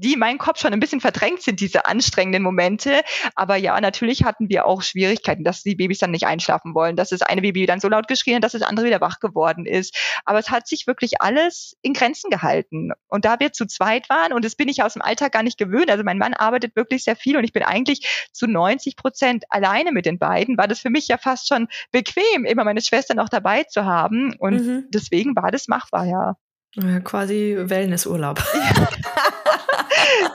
die 0.00 0.14
in 0.14 0.18
meinem 0.18 0.38
Kopf 0.38 0.60
schon 0.60 0.72
ein 0.72 0.80
bisschen 0.80 1.00
verdrängt 1.00 1.42
sind, 1.42 1.60
diese 1.60 1.86
anstrengenden 1.86 2.42
Momente. 2.42 3.02
Aber 3.34 3.56
ja, 3.56 3.80
natürlich 3.80 4.24
hatten 4.24 4.48
wir 4.48 4.66
auch 4.66 4.82
Schwierigkeiten, 4.82 5.44
dass 5.44 5.62
die 5.62 5.74
Babys 5.74 5.98
dann 5.98 6.10
nicht 6.10 6.26
einschlafen 6.26 6.74
wollen, 6.74 6.96
dass 6.96 7.10
das 7.10 7.22
eine 7.22 7.42
Baby 7.42 7.66
dann 7.66 7.80
so 7.80 7.88
laut 7.88 8.08
geschrien 8.08 8.36
hat, 8.36 8.44
dass 8.44 8.52
das 8.52 8.62
andere 8.62 8.86
wieder 8.86 9.00
wach 9.00 9.20
geworden 9.20 9.66
ist. 9.66 9.96
Aber 10.24 10.38
es 10.38 10.50
hat 10.50 10.66
sich 10.66 10.86
wirklich 10.86 11.20
alles 11.20 11.76
in 11.82 11.92
Grenzen 11.92 12.30
gehalten. 12.30 12.90
Und 13.08 13.24
da 13.24 13.40
wir 13.40 13.52
zu 13.52 13.66
zweit 13.66 14.08
waren, 14.10 14.32
und 14.32 14.44
das 14.44 14.56
bin 14.56 14.68
ich 14.68 14.82
aus 14.82 14.94
dem 14.94 15.02
Alltag 15.02 15.32
gar 15.32 15.42
nicht 15.42 15.58
gewöhnt, 15.58 15.90
also 15.90 16.04
mein 16.04 16.18
Mann 16.18 16.34
arbeitet 16.34 16.76
wirklich 16.76 17.04
sehr 17.04 17.16
viel 17.16 17.36
und 17.36 17.44
ich 17.44 17.52
bin 17.52 17.62
eigentlich 17.62 18.28
zu 18.32 18.46
90 18.46 18.96
Prozent 18.96 19.44
alleine 19.50 19.92
mit 19.92 20.06
den 20.06 20.18
beiden, 20.18 20.58
war 20.58 20.68
das 20.68 20.80
für 20.80 20.90
mich 20.90 21.08
ja 21.08 21.18
fast 21.18 21.48
schon 21.48 21.68
bequem, 21.92 22.44
immer 22.44 22.64
meine 22.64 22.80
Schwester 22.80 23.14
noch 23.14 23.28
dabei 23.28 23.64
zu 23.64 23.84
haben. 23.84 24.34
Und 24.38 24.66
mhm. 24.66 24.84
deswegen 24.90 25.36
war 25.36 25.50
das 25.50 25.68
machbar, 25.68 26.06
ja. 26.06 26.36
Ja, 26.76 27.00
quasi 27.00 27.56
Wellnessurlaub. 27.58 28.42
ja, 28.54 28.88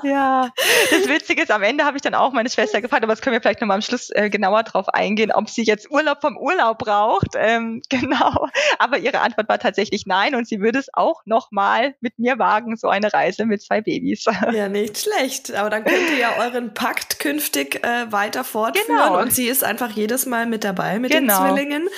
das 0.04 1.08
Witzige 1.08 1.44
ist, 1.44 1.52
am 1.52 1.63
Ende 1.63 1.86
habe 1.86 1.98
ich 1.98 2.02
dann 2.02 2.15
auch 2.15 2.32
meine 2.34 2.50
Schwester 2.50 2.82
gefragt, 2.82 3.04
aber 3.04 3.13
das 3.13 3.22
können 3.22 3.34
wir 3.34 3.42
vielleicht 3.42 3.62
nochmal 3.62 3.76
am 3.76 3.82
Schluss 3.82 4.10
äh, 4.12 4.30
genauer 4.30 4.63
drauf 4.63 4.89
eingehen, 4.89 5.32
ob 5.32 5.50
sie 5.50 5.63
jetzt 5.63 5.92
Urlaub 5.92 6.22
vom 6.22 6.38
Urlaub 6.38 6.78
braucht. 6.80 7.30
Ähm, 7.36 7.82
genau. 7.89 8.48
Aber 8.78 8.98
ihre 8.98 9.20
Antwort 9.22 9.50
war 9.50 9.60
tatsächlich 9.60 10.06
nein 10.06 10.36
und 10.36 10.48
sie 10.48 10.60
würde 10.60 10.80
es 10.80 10.89
auch 10.94 11.22
nochmal 11.26 11.96
mit 12.02 12.20
mir 12.20 12.39
wagen, 12.39 12.76
so 12.78 12.88
eine 12.88 13.13
Reise 13.13 13.46
mit 13.46 13.62
zwei 13.62 13.82
Babys. 13.82 14.26
Ja, 14.52 14.68
nicht 14.68 14.98
schlecht. 14.98 15.54
Aber 15.54 15.70
dann 15.70 15.84
könnt 15.84 16.10
ihr 16.12 16.18
ja 16.18 16.38
euren 16.39 16.74
Pakt 16.74 17.20
künftig 17.20 17.84
äh, 17.84 18.12
weiter 18.12 18.44
fortführen 18.44 18.88
genau. 18.88 19.20
und 19.20 19.32
sie 19.32 19.48
ist 19.48 19.63
einfach 19.63 19.92
jedes 19.92 20.26
Mal 20.26 20.48
mit 20.48 20.63
dabei 20.63 21.00
mit 21.00 21.12
genau. 21.12 21.44
den 21.44 21.56
Zwillingen. 21.56 21.89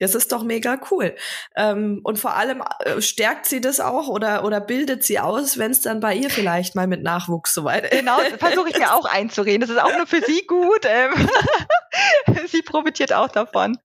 Das 0.00 0.14
ist 0.14 0.32
doch 0.32 0.42
mega 0.42 0.78
cool. 0.90 1.14
Ähm, 1.56 2.00
und 2.02 2.18
vor 2.18 2.34
allem 2.34 2.62
äh, 2.80 3.00
stärkt 3.00 3.46
sie 3.46 3.60
das 3.60 3.80
auch 3.80 4.08
oder, 4.08 4.44
oder 4.44 4.60
bildet 4.60 5.04
sie 5.04 5.18
aus, 5.18 5.58
wenn 5.58 5.70
es 5.70 5.80
dann 5.80 6.00
bei 6.00 6.14
ihr 6.14 6.30
vielleicht 6.30 6.74
mal 6.74 6.86
mit 6.86 7.02
Nachwuchs 7.28 7.54
soweit. 7.54 7.90
Genau, 7.90 8.18
versuche 8.38 8.70
ich 8.70 8.78
mir 8.78 8.94
auch 8.94 9.04
einzureden. 9.04 9.60
Das 9.60 9.70
ist 9.70 9.80
auch 9.80 9.96
nur 9.96 10.06
für 10.06 10.20
sie 10.22 10.46
gut. 10.46 10.84
Ähm, 10.84 11.12
sie 12.46 12.62
profitiert 12.62 13.12
auch 13.12 13.28
davon. 13.28 13.78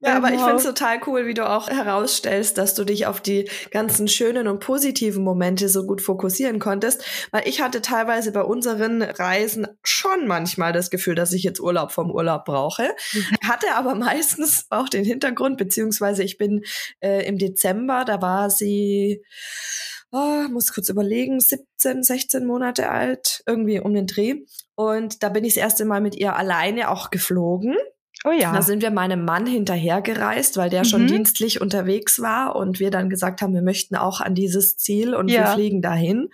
Ja, 0.00 0.14
genau. 0.14 0.26
aber 0.26 0.34
ich 0.34 0.40
finde 0.40 0.56
es 0.56 0.64
total 0.64 1.00
cool, 1.06 1.26
wie 1.26 1.34
du 1.34 1.48
auch 1.48 1.68
herausstellst, 1.68 2.58
dass 2.58 2.74
du 2.74 2.84
dich 2.84 3.06
auf 3.06 3.20
die 3.20 3.48
ganzen 3.70 4.08
schönen 4.08 4.48
und 4.48 4.60
positiven 4.60 5.22
Momente 5.22 5.68
so 5.68 5.86
gut 5.86 6.00
fokussieren 6.00 6.58
konntest. 6.58 7.04
Weil 7.30 7.46
ich 7.46 7.60
hatte 7.60 7.82
teilweise 7.82 8.32
bei 8.32 8.42
unseren 8.42 9.02
Reisen 9.02 9.66
schon 9.82 10.26
manchmal 10.26 10.72
das 10.72 10.90
Gefühl, 10.90 11.14
dass 11.14 11.32
ich 11.32 11.42
jetzt 11.42 11.60
Urlaub 11.60 11.92
vom 11.92 12.10
Urlaub 12.10 12.44
brauche. 12.44 12.90
Mhm. 13.12 13.48
Hatte 13.48 13.74
aber 13.74 13.94
meistens 13.94 14.66
auch 14.70 14.88
den 14.88 15.04
Hintergrund, 15.04 15.58
beziehungsweise 15.58 16.22
ich 16.22 16.38
bin 16.38 16.64
äh, 17.00 17.26
im 17.26 17.38
Dezember, 17.38 18.04
da 18.04 18.20
war 18.22 18.50
sie 18.50 19.22
oh, 20.12 20.48
muss 20.50 20.72
kurz 20.72 20.88
überlegen, 20.88 21.40
17, 21.40 22.02
16 22.02 22.46
Monate 22.46 22.90
alt, 22.90 23.42
irgendwie 23.46 23.80
um 23.80 23.94
den 23.94 24.06
Dreh. 24.06 24.42
Und 24.74 25.22
da 25.22 25.30
bin 25.30 25.44
ich 25.44 25.54
das 25.54 25.62
erste 25.62 25.84
Mal 25.84 26.00
mit 26.00 26.14
ihr 26.14 26.36
alleine 26.36 26.90
auch 26.90 27.10
geflogen. 27.10 27.74
Oh 28.24 28.30
ja. 28.30 28.52
Da 28.52 28.62
sind 28.62 28.82
wir 28.82 28.90
meinem 28.90 29.24
Mann 29.24 29.46
hinterhergereist, 29.46 30.56
weil 30.56 30.70
der 30.70 30.80
mhm. 30.80 30.88
schon 30.88 31.06
dienstlich 31.06 31.60
unterwegs 31.60 32.20
war 32.20 32.54
und 32.54 32.78
wir 32.78 32.90
dann 32.90 33.10
gesagt 33.10 33.42
haben, 33.42 33.54
wir 33.54 33.62
möchten 33.62 33.96
auch 33.96 34.20
an 34.20 34.34
dieses 34.34 34.76
Ziel 34.76 35.14
und 35.14 35.28
ja. 35.28 35.40
wir 35.40 35.46
fliegen 35.54 35.82
dahin. 35.82 36.28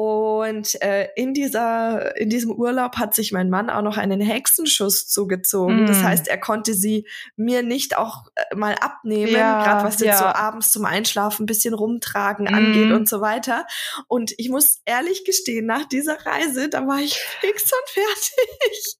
Und 0.00 0.80
äh, 0.80 1.08
in 1.14 1.34
dieser 1.34 2.16
in 2.16 2.30
diesem 2.30 2.52
Urlaub 2.52 2.96
hat 2.96 3.14
sich 3.14 3.32
mein 3.32 3.50
Mann 3.50 3.68
auch 3.68 3.82
noch 3.82 3.98
einen 3.98 4.22
Hexenschuss 4.22 5.06
zugezogen. 5.06 5.84
Mm. 5.84 5.86
Das 5.86 6.02
heißt, 6.02 6.26
er 6.26 6.38
konnte 6.40 6.72
sie 6.72 7.06
mir 7.36 7.62
nicht 7.62 7.98
auch 7.98 8.24
äh, 8.34 8.56
mal 8.56 8.76
abnehmen, 8.76 9.30
ja, 9.30 9.62
gerade 9.62 9.84
was 9.84 10.00
jetzt 10.00 10.06
ja. 10.06 10.16
so 10.16 10.24
abends 10.24 10.72
zum 10.72 10.86
Einschlafen 10.86 11.42
ein 11.42 11.46
bisschen 11.46 11.74
rumtragen 11.74 12.46
mm. 12.46 12.54
angeht 12.54 12.92
und 12.92 13.10
so 13.10 13.20
weiter. 13.20 13.66
Und 14.08 14.32
ich 14.38 14.48
muss 14.48 14.80
ehrlich 14.86 15.26
gestehen, 15.26 15.66
nach 15.66 15.84
dieser 15.84 16.24
Reise, 16.24 16.70
da 16.70 16.86
war 16.86 17.00
ich 17.00 17.18
fix 17.40 17.64
und 17.64 17.90
fertig. 17.90 18.96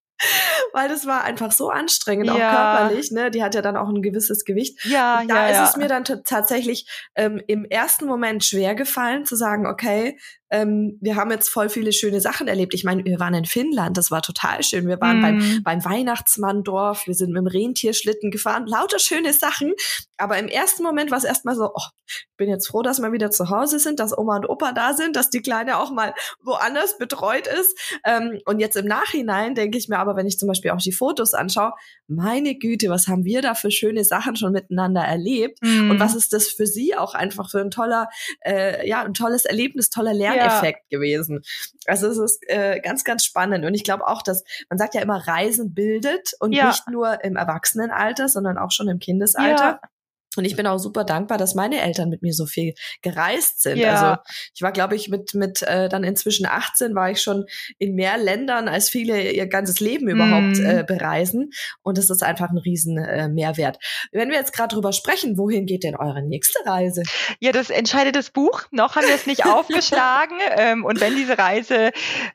Weil 0.74 0.90
das 0.90 1.06
war 1.06 1.24
einfach 1.24 1.50
so 1.50 1.70
anstrengend, 1.70 2.26
ja. 2.26 2.34
auch 2.34 2.36
körperlich. 2.36 3.10
Ne? 3.10 3.30
Die 3.30 3.42
hat 3.42 3.54
ja 3.54 3.62
dann 3.62 3.78
auch 3.78 3.88
ein 3.88 4.02
gewisses 4.02 4.44
Gewicht. 4.44 4.84
Ja, 4.84 5.22
da 5.26 5.34
ja, 5.34 5.48
ist 5.48 5.56
ja. 5.56 5.64
es 5.70 5.76
mir 5.76 5.88
dann 5.88 6.04
tatsächlich 6.04 6.86
ähm, 7.14 7.42
im 7.46 7.64
ersten 7.64 8.04
Moment 8.04 8.44
schwer 8.44 8.74
gefallen 8.74 9.24
zu 9.24 9.34
sagen, 9.34 9.66
okay, 9.66 10.18
ähm, 10.50 10.98
wir 11.00 11.16
haben 11.16 11.30
jetzt 11.30 11.48
voll 11.48 11.68
viele 11.68 11.92
schöne 11.92 12.20
Sachen 12.20 12.48
erlebt. 12.48 12.74
Ich 12.74 12.82
meine, 12.82 13.04
wir 13.04 13.20
waren 13.20 13.34
in 13.34 13.44
Finnland, 13.44 13.96
das 13.96 14.10
war 14.10 14.20
total 14.20 14.62
schön. 14.62 14.88
Wir 14.88 15.00
waren 15.00 15.20
mm. 15.20 15.22
beim, 15.22 15.36
mhm. 15.36 15.62
beim 15.62 15.84
Weihnachtsmanndorf, 15.84 17.06
wir 17.06 17.14
sind 17.14 17.32
mit 17.32 17.38
dem 17.38 17.46
Rentierschlitten 17.46 18.30
gefahren, 18.30 18.66
lauter 18.66 18.98
schöne 18.98 19.32
Sachen. 19.32 19.74
Aber 20.16 20.38
im 20.38 20.48
ersten 20.48 20.82
Moment 20.82 21.10
war 21.10 21.18
es 21.18 21.24
erstmal 21.24 21.54
so, 21.54 21.70
oh, 21.72 21.86
ich 22.06 22.26
bin 22.36 22.48
jetzt 22.48 22.66
froh, 22.66 22.82
dass 22.82 23.00
wir 23.00 23.12
wieder 23.12 23.30
zu 23.30 23.48
Hause 23.48 23.78
sind, 23.78 24.00
dass 24.00 24.16
Oma 24.16 24.36
und 24.36 24.48
Opa 24.48 24.72
da 24.72 24.92
sind, 24.94 25.14
dass 25.14 25.30
die 25.30 25.40
Kleine 25.40 25.78
auch 25.78 25.92
mal 25.92 26.14
woanders 26.42 26.98
betreut 26.98 27.46
ist. 27.46 27.78
Ähm, 28.04 28.40
und 28.44 28.58
jetzt 28.58 28.76
im 28.76 28.86
Nachhinein 28.86 29.54
denke 29.54 29.78
ich 29.78 29.88
mir 29.88 29.98
aber, 29.98 30.16
wenn 30.16 30.26
ich 30.26 30.38
zum 30.38 30.48
Beispiel 30.48 30.72
auch 30.72 30.78
die 30.78 30.92
Fotos 30.92 31.32
anschaue, 31.32 31.72
meine 32.08 32.56
Güte, 32.56 32.88
was 32.90 33.06
haben 33.06 33.24
wir 33.24 33.40
da 33.40 33.54
für 33.54 33.70
schöne 33.70 34.04
Sachen 34.04 34.34
schon 34.34 34.52
miteinander 34.52 35.02
erlebt? 35.02 35.58
Mm. 35.62 35.90
Und 35.90 36.00
was 36.00 36.16
ist 36.16 36.32
das 36.32 36.48
für 36.48 36.66
sie 36.66 36.96
auch 36.96 37.14
einfach 37.14 37.50
für 37.50 37.60
ein 37.60 37.70
toller, 37.70 38.08
äh, 38.44 38.88
ja, 38.88 39.04
ein 39.04 39.14
tolles 39.14 39.44
Erlebnis, 39.44 39.90
toller 39.90 40.12
Lern 40.12 40.39
Lerneffekt 40.40 40.85
ja. 40.88 40.98
gewesen. 40.98 41.42
Also 41.87 42.09
es 42.09 42.18
ist 42.18 42.42
äh, 42.48 42.81
ganz, 42.81 43.05
ganz 43.05 43.24
spannend. 43.24 43.64
Und 43.64 43.74
ich 43.74 43.85
glaube 43.85 44.07
auch, 44.07 44.22
dass 44.22 44.44
man 44.68 44.79
sagt 44.79 44.94
ja 44.94 45.03
immer, 45.03 45.26
Reisen 45.26 45.74
bildet 45.74 46.33
und 46.40 46.53
ja. 46.53 46.68
nicht 46.68 46.88
nur 46.88 47.22
im 47.24 47.37
Erwachsenenalter, 47.37 48.29
sondern 48.29 48.59
auch 48.59 48.70
schon 48.70 48.88
im 48.88 48.98
Kindesalter. 48.98 49.81
Ja. 49.83 49.88
Und 50.36 50.44
ich 50.44 50.56
bin 50.56 50.66
auch 50.66 50.78
super 50.78 51.04
dankbar, 51.04 51.38
dass 51.38 51.54
meine 51.54 51.80
Eltern 51.80 52.08
mit 52.08 52.22
mir 52.22 52.32
so 52.32 52.46
viel 52.46 52.74
gereist 53.02 53.62
sind. 53.62 53.78
Ja. 53.78 53.94
Also 53.94 54.22
ich 54.54 54.62
war, 54.62 54.72
glaube 54.72 54.94
ich, 54.94 55.08
mit 55.08 55.34
mit 55.34 55.62
äh, 55.62 55.88
dann 55.88 56.04
inzwischen 56.04 56.46
18 56.46 56.94
war 56.94 57.10
ich 57.10 57.20
schon 57.20 57.46
in 57.78 57.94
mehr 57.94 58.16
Ländern, 58.16 58.68
als 58.68 58.88
viele 58.88 59.30
ihr 59.32 59.46
ganzes 59.48 59.80
Leben 59.80 60.08
überhaupt 60.08 60.58
mm. 60.58 60.64
äh, 60.64 60.84
bereisen. 60.86 61.50
Und 61.82 61.98
das 61.98 62.10
ist 62.10 62.22
einfach 62.22 62.50
ein 62.50 62.58
riesen 62.58 62.96
äh, 62.96 63.28
Mehrwert. 63.28 63.78
Wenn 64.12 64.30
wir 64.30 64.36
jetzt 64.36 64.52
gerade 64.52 64.74
drüber 64.74 64.92
sprechen, 64.92 65.36
wohin 65.36 65.66
geht 65.66 65.82
denn 65.82 65.96
eure 65.96 66.22
nächste 66.22 66.64
Reise? 66.64 67.02
Ja, 67.40 67.50
das 67.52 67.70
entscheidet 67.70 68.14
das 68.14 68.30
Buch. 68.30 68.62
Noch 68.70 68.96
haben 68.96 69.06
wir 69.06 69.14
es 69.14 69.26
nicht 69.26 69.44
aufgeschlagen. 69.46 70.38
Ähm, 70.56 70.84
und 70.84 71.00
wenn 71.00 71.16
diese 71.16 71.38
Reise 71.38 71.90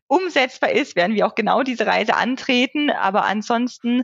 umsetzbar 0.08 0.72
ist, 0.72 0.96
werden 0.96 1.16
wir 1.16 1.28
auch 1.28 1.36
genau 1.36 1.64
diese 1.64 1.86
Reise 1.86 2.16
antreten. 2.16 2.90
Aber 2.90 3.26
ansonsten 3.26 4.04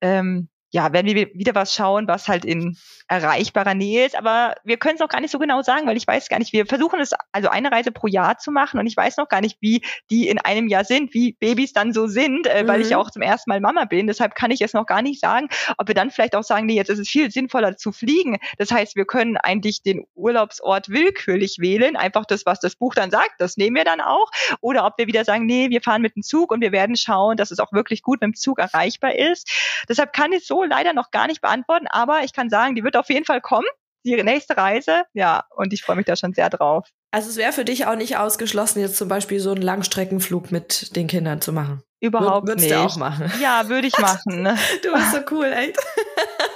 ähm, 0.00 0.48
ja, 0.70 0.92
werden 0.92 1.06
wir 1.14 1.28
wieder 1.34 1.54
was 1.54 1.74
schauen, 1.74 2.06
was 2.06 2.28
halt 2.28 2.44
in 2.44 2.76
erreichbarer 3.08 3.74
Nähe 3.74 4.06
ist. 4.06 4.16
Aber 4.16 4.54
wir 4.64 4.76
können 4.76 4.94
es 4.94 5.00
auch 5.00 5.08
gar 5.08 5.20
nicht 5.20 5.32
so 5.32 5.38
genau 5.38 5.62
sagen, 5.62 5.86
weil 5.86 5.96
ich 5.96 6.06
weiß 6.06 6.28
gar 6.28 6.38
nicht, 6.38 6.52
wir 6.52 6.64
versuchen 6.64 7.00
es 7.00 7.10
also 7.32 7.48
eine 7.48 7.72
Reise 7.72 7.90
pro 7.90 8.06
Jahr 8.06 8.38
zu 8.38 8.52
machen 8.52 8.78
und 8.78 8.86
ich 8.86 8.96
weiß 8.96 9.16
noch 9.16 9.28
gar 9.28 9.40
nicht, 9.40 9.58
wie 9.60 9.82
die 10.10 10.28
in 10.28 10.38
einem 10.38 10.68
Jahr 10.68 10.84
sind, 10.84 11.12
wie 11.12 11.32
Babys 11.32 11.72
dann 11.72 11.92
so 11.92 12.06
sind, 12.06 12.46
äh, 12.46 12.62
mhm. 12.62 12.68
weil 12.68 12.80
ich 12.80 12.90
ja 12.90 12.98
mhm. 12.98 13.02
auch 13.02 13.10
zum 13.10 13.22
ersten 13.22 13.50
Mal 13.50 13.60
Mama 13.60 13.84
bin. 13.84 14.06
Deshalb 14.06 14.36
kann 14.36 14.52
ich 14.52 14.60
es 14.60 14.72
noch 14.72 14.86
gar 14.86 15.02
nicht 15.02 15.20
sagen, 15.20 15.48
ob 15.76 15.88
wir 15.88 15.94
dann 15.94 16.10
vielleicht 16.10 16.36
auch 16.36 16.44
sagen, 16.44 16.66
nee, 16.66 16.74
jetzt 16.74 16.88
ist 16.88 17.00
es 17.00 17.08
viel 17.08 17.30
sinnvoller 17.32 17.76
zu 17.76 17.90
fliegen. 17.90 18.38
Das 18.58 18.70
heißt, 18.70 18.94
wir 18.94 19.06
können 19.06 19.36
eigentlich 19.36 19.82
den 19.82 20.06
Urlaubsort 20.14 20.88
willkürlich 20.88 21.56
wählen, 21.58 21.96
einfach 21.96 22.26
das, 22.26 22.46
was 22.46 22.60
das 22.60 22.76
Buch 22.76 22.94
dann 22.94 23.10
sagt, 23.10 23.32
das 23.38 23.56
nehmen 23.56 23.74
wir 23.74 23.84
dann 23.84 24.00
auch. 24.00 24.30
Oder 24.60 24.86
ob 24.86 24.98
wir 24.98 25.08
wieder 25.08 25.24
sagen, 25.24 25.46
nee, 25.46 25.70
wir 25.70 25.82
fahren 25.82 26.02
mit 26.02 26.14
dem 26.14 26.22
Zug 26.22 26.52
und 26.52 26.60
wir 26.60 26.70
werden 26.70 26.94
schauen, 26.94 27.36
dass 27.36 27.50
es 27.50 27.58
auch 27.58 27.72
wirklich 27.72 28.02
gut 28.02 28.20
mit 28.20 28.28
dem 28.28 28.34
Zug 28.34 28.60
erreichbar 28.60 29.16
ist. 29.16 29.50
Deshalb 29.88 30.12
kann 30.12 30.30
ich 30.32 30.46
so 30.46 30.59
leider 30.66 30.92
noch 30.92 31.10
gar 31.10 31.26
nicht 31.26 31.40
beantworten, 31.40 31.86
aber 31.88 32.24
ich 32.24 32.32
kann 32.32 32.50
sagen, 32.50 32.74
die 32.74 32.84
wird 32.84 32.96
auf 32.96 33.08
jeden 33.08 33.24
Fall 33.24 33.40
kommen. 33.40 33.66
Die 34.04 34.22
nächste 34.22 34.56
Reise, 34.56 35.02
ja, 35.12 35.44
und 35.54 35.74
ich 35.74 35.82
freue 35.82 35.96
mich 35.96 36.06
da 36.06 36.16
schon 36.16 36.32
sehr 36.32 36.48
drauf. 36.48 36.88
Also 37.10 37.28
es 37.28 37.36
wäre 37.36 37.52
für 37.52 37.66
dich 37.66 37.86
auch 37.86 37.96
nicht 37.96 38.16
ausgeschlossen, 38.16 38.80
jetzt 38.80 38.96
zum 38.96 39.08
Beispiel 39.08 39.40
so 39.40 39.50
einen 39.50 39.62
Langstreckenflug 39.62 40.50
mit 40.52 40.96
den 40.96 41.06
Kindern 41.06 41.40
zu 41.42 41.52
machen. 41.52 41.82
Überhaupt 42.00 42.48
Würdest 42.48 42.66
nicht. 42.66 42.74
Würdest 42.74 42.96
du 42.96 43.00
auch 43.00 43.10
machen? 43.10 43.32
Ja, 43.42 43.68
würde 43.68 43.88
ich 43.88 43.98
machen. 43.98 44.42
Ne? 44.42 44.56
du 44.82 44.92
bist 44.92 45.12
so 45.12 45.18
cool, 45.32 45.52
echt. 45.52 45.76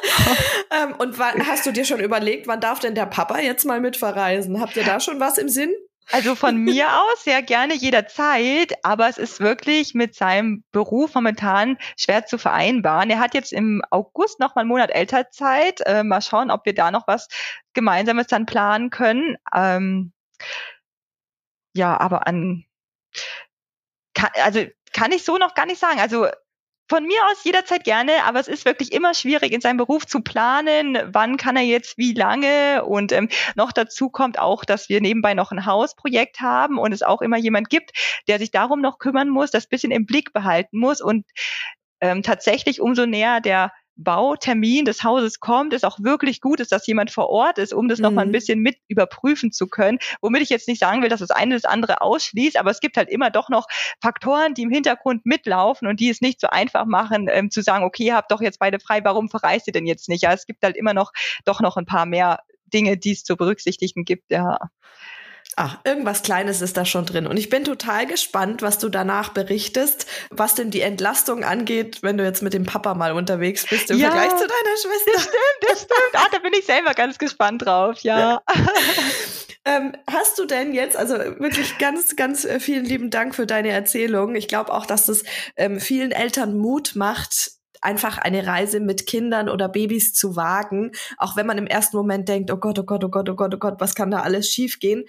ähm, 0.70 0.94
und 0.98 1.18
wann, 1.18 1.46
hast 1.46 1.66
du 1.66 1.72
dir 1.72 1.84
schon 1.84 2.00
überlegt, 2.00 2.46
wann 2.46 2.60
darf 2.60 2.80
denn 2.80 2.94
der 2.94 3.06
Papa 3.06 3.40
jetzt 3.40 3.66
mal 3.66 3.80
mit 3.80 3.96
verreisen? 3.96 4.60
Habt 4.60 4.76
ihr 4.76 4.84
da 4.84 5.00
schon 5.00 5.20
was 5.20 5.36
im 5.36 5.50
Sinn? 5.50 5.74
Also 6.10 6.34
von 6.34 6.56
mir 6.64 6.86
aus 7.00 7.24
sehr 7.24 7.42
gerne 7.42 7.74
jederzeit, 7.74 8.72
aber 8.82 9.08
es 9.08 9.18
ist 9.18 9.40
wirklich 9.40 9.94
mit 9.94 10.14
seinem 10.14 10.64
Beruf 10.72 11.14
momentan 11.14 11.78
schwer 11.98 12.26
zu 12.26 12.38
vereinbaren. 12.38 13.10
Er 13.10 13.18
hat 13.18 13.34
jetzt 13.34 13.52
im 13.52 13.82
August 13.90 14.40
noch 14.40 14.54
mal 14.54 14.62
einen 14.62 14.68
Monat 14.68 14.90
Elternzeit. 14.90 15.80
Äh, 15.86 16.04
mal 16.04 16.20
schauen, 16.20 16.50
ob 16.50 16.64
wir 16.66 16.74
da 16.74 16.90
noch 16.90 17.06
was 17.06 17.28
Gemeinsames 17.72 18.26
dann 18.26 18.46
planen 18.46 18.90
können. 18.90 19.36
Ähm, 19.54 20.12
ja, 21.74 21.98
aber 21.98 22.26
an, 22.26 22.64
kann, 24.14 24.30
also 24.42 24.64
kann 24.92 25.12
ich 25.12 25.24
so 25.24 25.38
noch 25.38 25.54
gar 25.54 25.66
nicht 25.66 25.80
sagen. 25.80 26.00
Also 26.00 26.28
von 26.88 27.04
mir 27.04 27.18
aus 27.30 27.44
jederzeit 27.44 27.84
gerne, 27.84 28.12
aber 28.24 28.40
es 28.40 28.48
ist 28.48 28.64
wirklich 28.64 28.92
immer 28.92 29.14
schwierig, 29.14 29.52
in 29.52 29.60
seinem 29.60 29.78
Beruf 29.78 30.06
zu 30.06 30.20
planen, 30.20 30.98
wann 31.06 31.36
kann 31.36 31.56
er 31.56 31.62
jetzt 31.62 31.96
wie 31.96 32.12
lange. 32.12 32.84
Und 32.84 33.12
ähm, 33.12 33.28
noch 33.54 33.72
dazu 33.72 34.10
kommt 34.10 34.38
auch, 34.38 34.64
dass 34.64 34.88
wir 34.88 35.00
nebenbei 35.00 35.34
noch 35.34 35.50
ein 35.50 35.66
Hausprojekt 35.66 36.40
haben 36.40 36.78
und 36.78 36.92
es 36.92 37.02
auch 37.02 37.22
immer 37.22 37.38
jemand 37.38 37.70
gibt, 37.70 37.92
der 38.28 38.38
sich 38.38 38.50
darum 38.50 38.80
noch 38.80 38.98
kümmern 38.98 39.28
muss, 39.30 39.50
das 39.50 39.66
bisschen 39.66 39.92
im 39.92 40.06
Blick 40.06 40.32
behalten 40.32 40.78
muss. 40.78 41.00
Und 41.00 41.24
ähm, 42.00 42.22
tatsächlich 42.22 42.80
umso 42.80 43.06
näher 43.06 43.40
der 43.40 43.72
Bautermin 43.96 44.84
des 44.84 45.04
Hauses 45.04 45.40
kommt, 45.40 45.72
es 45.72 45.84
auch 45.84 45.98
wirklich 46.00 46.40
gut 46.40 46.60
ist, 46.60 46.72
dass 46.72 46.86
jemand 46.86 47.10
vor 47.10 47.28
Ort 47.28 47.58
ist, 47.58 47.72
um 47.72 47.88
das 47.88 47.98
mhm. 47.98 48.04
nochmal 48.04 48.24
ein 48.24 48.32
bisschen 48.32 48.60
mit 48.60 48.76
überprüfen 48.88 49.52
zu 49.52 49.66
können. 49.68 49.98
Womit 50.20 50.42
ich 50.42 50.48
jetzt 50.48 50.68
nicht 50.68 50.80
sagen 50.80 51.02
will, 51.02 51.08
dass 51.08 51.20
das 51.20 51.30
eine 51.30 51.54
das 51.54 51.64
andere 51.64 52.00
ausschließt, 52.02 52.58
aber 52.58 52.70
es 52.70 52.80
gibt 52.80 52.96
halt 52.96 53.08
immer 53.08 53.30
doch 53.30 53.48
noch 53.48 53.66
Faktoren, 54.00 54.54
die 54.54 54.62
im 54.62 54.70
Hintergrund 54.70 55.24
mitlaufen 55.26 55.86
und 55.86 56.00
die 56.00 56.10
es 56.10 56.20
nicht 56.20 56.40
so 56.40 56.48
einfach 56.48 56.86
machen, 56.86 57.28
ähm, 57.30 57.50
zu 57.50 57.62
sagen, 57.62 57.84
okay, 57.84 58.04
ihr 58.06 58.16
habt 58.16 58.32
doch 58.32 58.40
jetzt 58.40 58.58
beide 58.58 58.80
frei, 58.80 59.04
warum 59.04 59.28
verreist 59.28 59.66
ihr 59.68 59.72
denn 59.72 59.86
jetzt 59.86 60.08
nicht? 60.08 60.22
Ja, 60.22 60.32
es 60.32 60.46
gibt 60.46 60.62
halt 60.62 60.76
immer 60.76 60.94
noch 60.94 61.12
doch 61.44 61.60
noch 61.60 61.76
ein 61.76 61.86
paar 61.86 62.06
mehr 62.06 62.40
Dinge, 62.72 62.96
die 62.96 63.12
es 63.12 63.24
zu 63.24 63.36
berücksichtigen 63.36 64.04
gibt, 64.04 64.30
ja. 64.30 64.58
Ach, 65.56 65.78
irgendwas 65.84 66.22
Kleines 66.22 66.60
ist 66.60 66.76
da 66.76 66.84
schon 66.84 67.06
drin. 67.06 67.26
Und 67.26 67.36
ich 67.36 67.48
bin 67.48 67.64
total 67.64 68.06
gespannt, 68.06 68.62
was 68.62 68.78
du 68.78 68.88
danach 68.88 69.30
berichtest, 69.30 70.06
was 70.30 70.54
denn 70.54 70.70
die 70.70 70.80
Entlastung 70.80 71.44
angeht, 71.44 72.02
wenn 72.02 72.16
du 72.16 72.24
jetzt 72.24 72.42
mit 72.42 72.54
dem 72.54 72.64
Papa 72.64 72.94
mal 72.94 73.12
unterwegs 73.12 73.66
bist 73.68 73.90
im 73.90 73.98
ja, 73.98 74.10
Vergleich 74.10 74.30
zu 74.30 74.46
deiner 74.46 74.76
Schwester. 74.76 75.10
Das 75.12 75.22
stimmt, 75.22 75.70
das 75.70 75.78
stimmt. 75.78 76.14
Ah, 76.14 76.28
da 76.32 76.38
bin 76.38 76.52
ich 76.58 76.66
selber 76.66 76.94
ganz 76.94 77.18
gespannt 77.18 77.64
drauf, 77.64 78.00
ja. 78.00 78.42
ähm, 79.64 79.96
hast 80.10 80.38
du 80.38 80.44
denn 80.44 80.74
jetzt, 80.74 80.96
also 80.96 81.16
wirklich 81.16 81.78
ganz, 81.78 82.16
ganz 82.16 82.44
äh, 82.44 82.58
vielen 82.58 82.84
lieben 82.84 83.10
Dank 83.10 83.34
für 83.34 83.46
deine 83.46 83.70
Erzählung. 83.70 84.34
Ich 84.34 84.48
glaube 84.48 84.72
auch, 84.72 84.86
dass 84.86 85.08
es 85.08 85.24
ähm, 85.56 85.80
vielen 85.80 86.10
Eltern 86.10 86.56
Mut 86.56 86.92
macht, 86.94 87.52
einfach 87.84 88.18
eine 88.18 88.46
Reise 88.46 88.80
mit 88.80 89.06
Kindern 89.06 89.48
oder 89.48 89.68
Babys 89.68 90.14
zu 90.14 90.36
wagen, 90.36 90.92
auch 91.18 91.36
wenn 91.36 91.46
man 91.46 91.58
im 91.58 91.66
ersten 91.66 91.96
Moment 91.96 92.28
denkt, 92.28 92.50
oh 92.50 92.56
Gott, 92.56 92.78
oh 92.78 92.84
Gott, 92.84 93.04
oh 93.04 93.08
Gott, 93.08 93.28
oh 93.28 93.34
Gott, 93.34 93.54
oh 93.54 93.58
Gott, 93.58 93.74
was 93.78 93.94
kann 93.94 94.10
da 94.10 94.20
alles 94.20 94.48
schiefgehen? 94.48 95.04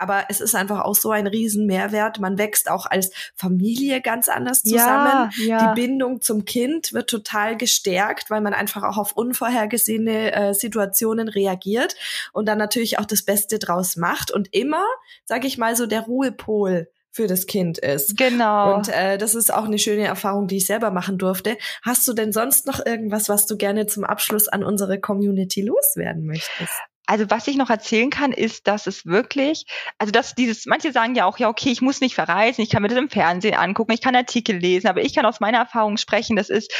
aber 0.00 0.24
es 0.30 0.40
ist 0.40 0.54
einfach 0.54 0.80
auch 0.80 0.94
so 0.94 1.10
ein 1.10 1.26
riesen 1.26 1.66
Mehrwert. 1.66 2.20
Man 2.20 2.38
wächst 2.38 2.70
auch 2.70 2.86
als 2.86 3.12
Familie 3.36 4.00
ganz 4.00 4.30
anders 4.30 4.62
zusammen. 4.62 5.30
Ja, 5.36 5.44
ja. 5.44 5.74
Die 5.74 5.80
Bindung 5.80 6.22
zum 6.22 6.46
Kind 6.46 6.94
wird 6.94 7.10
total 7.10 7.56
gestärkt, 7.56 8.30
weil 8.30 8.40
man 8.40 8.54
einfach 8.54 8.82
auch 8.82 8.96
auf 8.96 9.12
unvorhergesehene 9.12 10.32
äh, 10.32 10.54
Situationen 10.54 11.28
reagiert 11.28 11.96
und 12.32 12.46
dann 12.46 12.56
natürlich 12.56 12.98
auch 12.98 13.04
das 13.04 13.22
Beste 13.22 13.58
draus 13.58 13.96
macht 13.96 14.30
und 14.30 14.48
immer, 14.54 14.86
sage 15.26 15.46
ich 15.46 15.58
mal, 15.58 15.76
so 15.76 15.86
der 15.86 16.00
Ruhepol 16.00 16.88
für 17.12 17.26
das 17.26 17.46
Kind 17.46 17.78
ist. 17.78 18.16
Genau. 18.16 18.74
Und 18.74 18.88
äh, 18.88 19.18
das 19.18 19.34
ist 19.34 19.52
auch 19.52 19.64
eine 19.64 19.78
schöne 19.78 20.06
Erfahrung, 20.06 20.46
die 20.46 20.58
ich 20.58 20.66
selber 20.66 20.90
machen 20.90 21.18
durfte. 21.18 21.58
Hast 21.82 22.06
du 22.06 22.12
denn 22.12 22.32
sonst 22.32 22.66
noch 22.66 22.84
irgendwas, 22.84 23.28
was 23.28 23.46
du 23.46 23.56
gerne 23.56 23.86
zum 23.86 24.04
Abschluss 24.04 24.48
an 24.48 24.62
unsere 24.64 25.00
Community 25.00 25.62
loswerden 25.62 26.26
möchtest? 26.26 26.72
Also 27.06 27.28
was 27.28 27.48
ich 27.48 27.56
noch 27.56 27.70
erzählen 27.70 28.10
kann, 28.10 28.30
ist, 28.30 28.68
dass 28.68 28.86
es 28.86 29.04
wirklich, 29.04 29.64
also 29.98 30.12
dass 30.12 30.36
dieses, 30.36 30.66
manche 30.66 30.92
sagen 30.92 31.16
ja 31.16 31.24
auch, 31.24 31.38
ja, 31.38 31.48
okay, 31.48 31.70
ich 31.70 31.82
muss 31.82 32.00
nicht 32.00 32.14
verreisen, 32.14 32.62
ich 32.62 32.70
kann 32.70 32.82
mir 32.82 32.88
das 32.88 32.98
im 32.98 33.10
Fernsehen 33.10 33.54
angucken, 33.54 33.90
ich 33.90 34.00
kann 34.00 34.14
Artikel 34.14 34.56
lesen, 34.56 34.86
aber 34.86 35.02
ich 35.02 35.12
kann 35.12 35.26
aus 35.26 35.40
meiner 35.40 35.58
Erfahrung 35.58 35.96
sprechen, 35.96 36.36
das 36.36 36.50
ist 36.50 36.72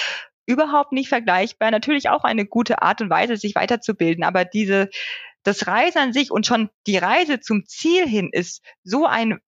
überhaupt 0.47 0.93
nicht 0.93 1.09
vergleichbar. 1.09 1.73
Natürlich 1.73 2.11
auch 2.11 2.23
eine 2.23 2.47
gute 2.47 2.81
Art 2.81 3.01
und 3.01 3.11
Weise, 3.11 3.37
sich 3.37 3.57
weiterzubilden, 3.57 4.23
aber 4.23 4.45
diese, 4.45 4.89
das 5.43 5.67
Reisen 5.67 5.99
an 5.99 6.13
sich 6.13 6.31
und 6.31 6.47
schon 6.47 6.71
die 6.87 6.99
Reise 6.99 7.41
zum 7.41 7.65
Ziel 7.67 8.07
hin 8.07 8.29
ist 8.31 8.63
so 8.85 9.07
ein 9.07 9.41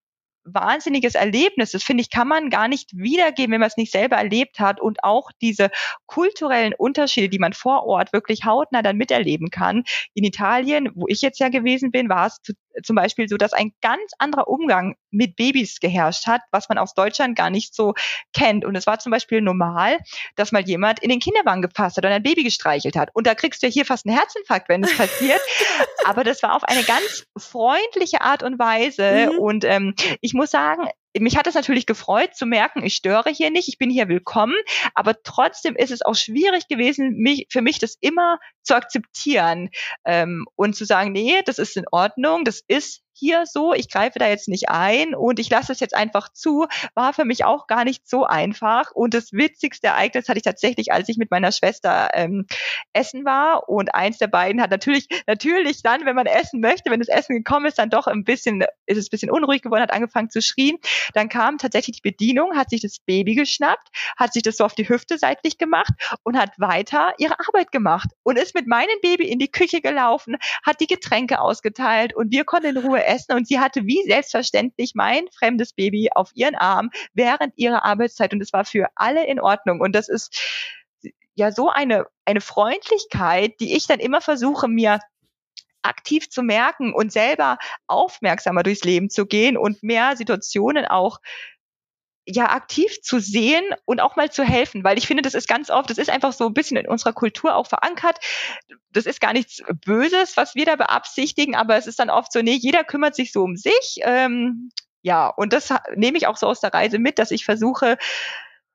wahnsinniges 0.44 1.14
Erlebnis. 1.14 1.72
Das 1.72 1.82
finde 1.82 2.02
ich, 2.02 2.10
kann 2.10 2.28
man 2.28 2.50
gar 2.50 2.68
nicht 2.68 2.90
wiedergeben, 2.96 3.52
wenn 3.52 3.60
man 3.60 3.68
es 3.68 3.76
nicht 3.76 3.92
selber 3.92 4.16
erlebt 4.16 4.60
hat. 4.60 4.80
Und 4.80 5.04
auch 5.04 5.30
diese 5.40 5.70
kulturellen 6.06 6.74
Unterschiede, 6.76 7.28
die 7.28 7.38
man 7.38 7.52
vor 7.52 7.84
Ort 7.86 8.12
wirklich 8.12 8.44
hautnah 8.44 8.82
dann 8.82 8.96
miterleben 8.96 9.50
kann. 9.50 9.84
In 10.14 10.24
Italien, 10.24 10.90
wo 10.94 11.06
ich 11.08 11.22
jetzt 11.22 11.40
ja 11.40 11.48
gewesen 11.48 11.90
bin, 11.90 12.08
war 12.08 12.26
es 12.26 12.40
zu, 12.42 12.52
zum 12.82 12.96
Beispiel 12.96 13.28
so, 13.28 13.36
dass 13.36 13.52
ein 13.52 13.72
ganz 13.80 14.12
anderer 14.18 14.48
Umgang 14.48 14.96
mit 15.10 15.36
Babys 15.36 15.80
geherrscht 15.80 16.26
hat, 16.26 16.42
was 16.50 16.68
man 16.68 16.78
aus 16.78 16.94
Deutschland 16.94 17.36
gar 17.36 17.50
nicht 17.50 17.74
so 17.74 17.94
kennt. 18.32 18.64
Und 18.64 18.76
es 18.76 18.86
war 18.86 18.98
zum 18.98 19.10
Beispiel 19.10 19.40
normal, 19.40 19.98
dass 20.36 20.52
mal 20.52 20.62
jemand 20.62 21.00
in 21.00 21.10
den 21.10 21.20
Kinderwagen 21.20 21.62
gefasst 21.62 21.96
hat 21.96 22.04
und 22.04 22.12
ein 22.12 22.22
Baby 22.22 22.44
gestreichelt 22.44 22.96
hat. 22.96 23.10
Und 23.14 23.26
da 23.26 23.34
kriegst 23.34 23.62
du 23.62 23.66
ja 23.66 23.72
hier 23.72 23.84
fast 23.84 24.06
einen 24.06 24.16
Herzinfarkt, 24.16 24.68
wenn 24.68 24.84
es 24.84 24.96
passiert. 24.96 25.40
Aber 26.04 26.24
das 26.24 26.42
war 26.42 26.56
auf 26.56 26.64
eine 26.64 26.82
ganz 26.82 27.26
freundliche 27.36 28.22
Art 28.22 28.42
und 28.42 28.58
Weise. 28.58 29.30
Mhm. 29.32 29.38
Und 29.38 29.64
ähm, 29.64 29.94
ich 30.20 30.34
muss 30.34 30.50
sagen, 30.50 30.88
mich 31.20 31.36
hat 31.36 31.46
es 31.46 31.54
natürlich 31.54 31.86
gefreut 31.86 32.34
zu 32.34 32.46
merken, 32.46 32.84
ich 32.84 32.94
störe 32.94 33.30
hier 33.30 33.50
nicht, 33.50 33.68
ich 33.68 33.78
bin 33.78 33.90
hier 33.90 34.08
willkommen, 34.08 34.56
aber 34.94 35.22
trotzdem 35.22 35.76
ist 35.76 35.90
es 35.90 36.02
auch 36.02 36.14
schwierig 36.14 36.68
gewesen, 36.68 37.16
mich, 37.16 37.46
für 37.50 37.62
mich 37.62 37.78
das 37.78 37.96
immer 38.00 38.38
zu 38.62 38.74
akzeptieren 38.74 39.70
ähm, 40.04 40.46
und 40.56 40.74
zu 40.74 40.84
sagen, 40.84 41.12
nee, 41.12 41.42
das 41.44 41.58
ist 41.58 41.76
in 41.76 41.84
Ordnung, 41.90 42.44
das 42.44 42.62
ist 42.66 43.02
hier 43.22 43.46
so, 43.46 43.72
ich 43.72 43.88
greife 43.88 44.18
da 44.18 44.26
jetzt 44.26 44.48
nicht 44.48 44.68
ein 44.68 45.14
und 45.14 45.38
ich 45.38 45.48
lasse 45.48 45.70
es 45.70 45.78
jetzt 45.78 45.94
einfach 45.94 46.32
zu, 46.32 46.66
war 46.94 47.12
für 47.12 47.24
mich 47.24 47.44
auch 47.44 47.68
gar 47.68 47.84
nicht 47.84 48.08
so 48.08 48.24
einfach. 48.24 48.90
Und 48.90 49.14
das 49.14 49.32
witzigste 49.32 49.86
Ereignis 49.86 50.28
hatte 50.28 50.38
ich 50.38 50.42
tatsächlich, 50.42 50.90
als 50.90 51.08
ich 51.08 51.18
mit 51.18 51.30
meiner 51.30 51.52
Schwester 51.52 52.10
ähm, 52.14 52.46
essen 52.92 53.24
war. 53.24 53.68
Und 53.68 53.94
eins 53.94 54.18
der 54.18 54.26
beiden 54.26 54.60
hat 54.60 54.72
natürlich, 54.72 55.06
natürlich 55.28 55.84
dann, 55.84 56.04
wenn 56.04 56.16
man 56.16 56.26
essen 56.26 56.60
möchte, 56.60 56.90
wenn 56.90 56.98
das 56.98 57.06
Essen 57.08 57.36
gekommen 57.36 57.66
ist, 57.66 57.78
dann 57.78 57.90
doch 57.90 58.08
ein 58.08 58.24
bisschen, 58.24 58.64
ist 58.86 58.98
es 58.98 59.06
ein 59.06 59.10
bisschen 59.12 59.30
unruhig 59.30 59.62
geworden, 59.62 59.82
hat 59.82 59.92
angefangen 59.92 60.28
zu 60.28 60.42
schrien. 60.42 60.78
Dann 61.14 61.28
kam 61.28 61.58
tatsächlich 61.58 62.02
die 62.02 62.10
Bedienung, 62.10 62.56
hat 62.56 62.70
sich 62.70 62.80
das 62.80 62.98
Baby 62.98 63.36
geschnappt, 63.36 63.86
hat 64.16 64.32
sich 64.32 64.42
das 64.42 64.56
so 64.56 64.64
auf 64.64 64.74
die 64.74 64.88
Hüfte 64.88 65.16
seitlich 65.16 65.58
gemacht 65.58 65.92
und 66.24 66.36
hat 66.36 66.58
weiter 66.58 67.14
ihre 67.18 67.36
Arbeit 67.38 67.70
gemacht 67.70 68.08
und 68.24 68.36
ist 68.36 68.56
mit 68.56 68.66
meinem 68.66 68.98
Baby 69.00 69.28
in 69.28 69.38
die 69.38 69.50
Küche 69.50 69.80
gelaufen, 69.80 70.38
hat 70.66 70.80
die 70.80 70.88
Getränke 70.88 71.40
ausgeteilt 71.40 72.16
und 72.16 72.32
wir 72.32 72.44
konnten 72.44 72.66
in 72.66 72.78
Ruhe 72.78 73.04
essen 73.04 73.11
und 73.30 73.46
sie 73.46 73.60
hatte 73.60 73.84
wie 73.84 74.02
selbstverständlich 74.04 74.92
mein 74.94 75.24
fremdes 75.36 75.72
Baby 75.72 76.10
auf 76.14 76.30
ihren 76.34 76.54
Arm 76.54 76.90
während 77.14 77.52
ihrer 77.56 77.84
Arbeitszeit. 77.84 78.32
Und 78.32 78.40
es 78.42 78.52
war 78.52 78.64
für 78.64 78.88
alle 78.94 79.26
in 79.26 79.40
Ordnung. 79.40 79.80
Und 79.80 79.94
das 79.94 80.08
ist 80.08 80.38
ja 81.34 81.52
so 81.52 81.70
eine, 81.70 82.06
eine 82.24 82.40
Freundlichkeit, 82.40 83.58
die 83.60 83.76
ich 83.76 83.86
dann 83.86 84.00
immer 84.00 84.20
versuche, 84.20 84.68
mir 84.68 85.00
aktiv 85.82 86.30
zu 86.30 86.42
merken 86.42 86.94
und 86.94 87.12
selber 87.12 87.58
aufmerksamer 87.86 88.62
durchs 88.62 88.84
Leben 88.84 89.10
zu 89.10 89.26
gehen 89.26 89.56
und 89.56 89.82
mehr 89.82 90.16
Situationen 90.16 90.86
auch 90.86 91.18
ja 92.26 92.50
aktiv 92.50 93.00
zu 93.02 93.18
sehen 93.18 93.64
und 93.84 94.00
auch 94.00 94.16
mal 94.16 94.30
zu 94.30 94.44
helfen, 94.44 94.84
weil 94.84 94.98
ich 94.98 95.06
finde, 95.06 95.22
das 95.22 95.34
ist 95.34 95.48
ganz 95.48 95.70
oft, 95.70 95.90
das 95.90 95.98
ist 95.98 96.10
einfach 96.10 96.32
so 96.32 96.46
ein 96.46 96.54
bisschen 96.54 96.76
in 96.76 96.88
unserer 96.88 97.12
Kultur 97.12 97.56
auch 97.56 97.66
verankert. 97.66 98.18
Das 98.90 99.06
ist 99.06 99.20
gar 99.20 99.32
nichts 99.32 99.62
Böses, 99.84 100.36
was 100.36 100.54
wir 100.54 100.64
da 100.64 100.76
beabsichtigen, 100.76 101.56
aber 101.56 101.76
es 101.76 101.86
ist 101.86 101.98
dann 101.98 102.10
oft 102.10 102.32
so, 102.32 102.40
nee, 102.40 102.54
jeder 102.54 102.84
kümmert 102.84 103.16
sich 103.16 103.32
so 103.32 103.42
um 103.42 103.56
sich. 103.56 103.98
Ähm, 104.02 104.70
ja, 105.02 105.26
und 105.28 105.52
das 105.52 105.74
nehme 105.96 106.16
ich 106.16 106.28
auch 106.28 106.36
so 106.36 106.46
aus 106.46 106.60
der 106.60 106.72
Reise 106.72 106.98
mit, 106.98 107.18
dass 107.18 107.32
ich 107.32 107.44
versuche, 107.44 107.98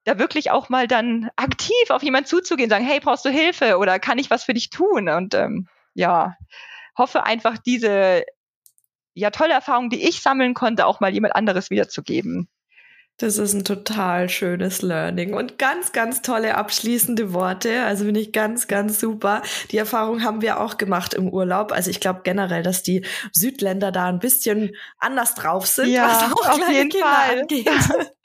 da 0.03 0.19
wirklich 0.19 0.51
auch 0.51 0.69
mal 0.69 0.87
dann 0.87 1.29
aktiv 1.35 1.89
auf 1.89 2.03
jemanden 2.03 2.27
zuzugehen, 2.27 2.69
sagen, 2.69 2.85
hey, 2.85 2.99
brauchst 2.99 3.25
du 3.25 3.29
Hilfe 3.29 3.77
oder 3.77 3.99
kann 3.99 4.19
ich 4.19 4.29
was 4.29 4.43
für 4.43 4.53
dich 4.53 4.69
tun? 4.69 5.09
Und 5.09 5.33
ähm, 5.33 5.67
ja, 5.93 6.35
hoffe 6.97 7.23
einfach 7.23 7.57
diese 7.57 8.23
ja 9.13 9.31
tolle 9.31 9.53
Erfahrung, 9.53 9.89
die 9.89 10.07
ich 10.07 10.21
sammeln 10.21 10.53
konnte, 10.53 10.85
auch 10.85 10.99
mal 10.99 11.13
jemand 11.13 11.35
anderes 11.35 11.69
wiederzugeben. 11.69 12.47
Das 13.19 13.39
ist 13.39 13.53
ein 13.53 13.63
total 13.63 14.29
schönes 14.29 14.83
Learning 14.83 15.33
und 15.33 15.57
ganz, 15.57 15.91
ganz 15.91 16.21
tolle 16.21 16.55
abschließende 16.55 17.33
Worte. 17.33 17.83
Also 17.83 18.05
finde 18.05 18.19
ich 18.19 18.31
ganz, 18.31 18.67
ganz 18.67 18.99
super. 18.99 19.41
Die 19.71 19.77
Erfahrung 19.77 20.23
haben 20.23 20.43
wir 20.43 20.59
auch 20.59 20.77
gemacht 20.77 21.15
im 21.15 21.27
Urlaub. 21.29 21.71
Also 21.71 21.89
ich 21.89 21.99
glaube 21.99 22.21
generell, 22.23 22.61
dass 22.61 22.83
die 22.83 23.03
Südländer 23.31 23.91
da 23.91 24.05
ein 24.05 24.19
bisschen 24.19 24.75
anders 24.99 25.33
drauf 25.33 25.65
sind, 25.65 25.89
ja, 25.89 26.07
was 26.07 26.31
auch 26.31 26.49
auf 26.49 26.69
jeden 26.69 26.89
Kinder 26.89 27.07
Fall. 27.07 27.41
angeht. 27.41 27.69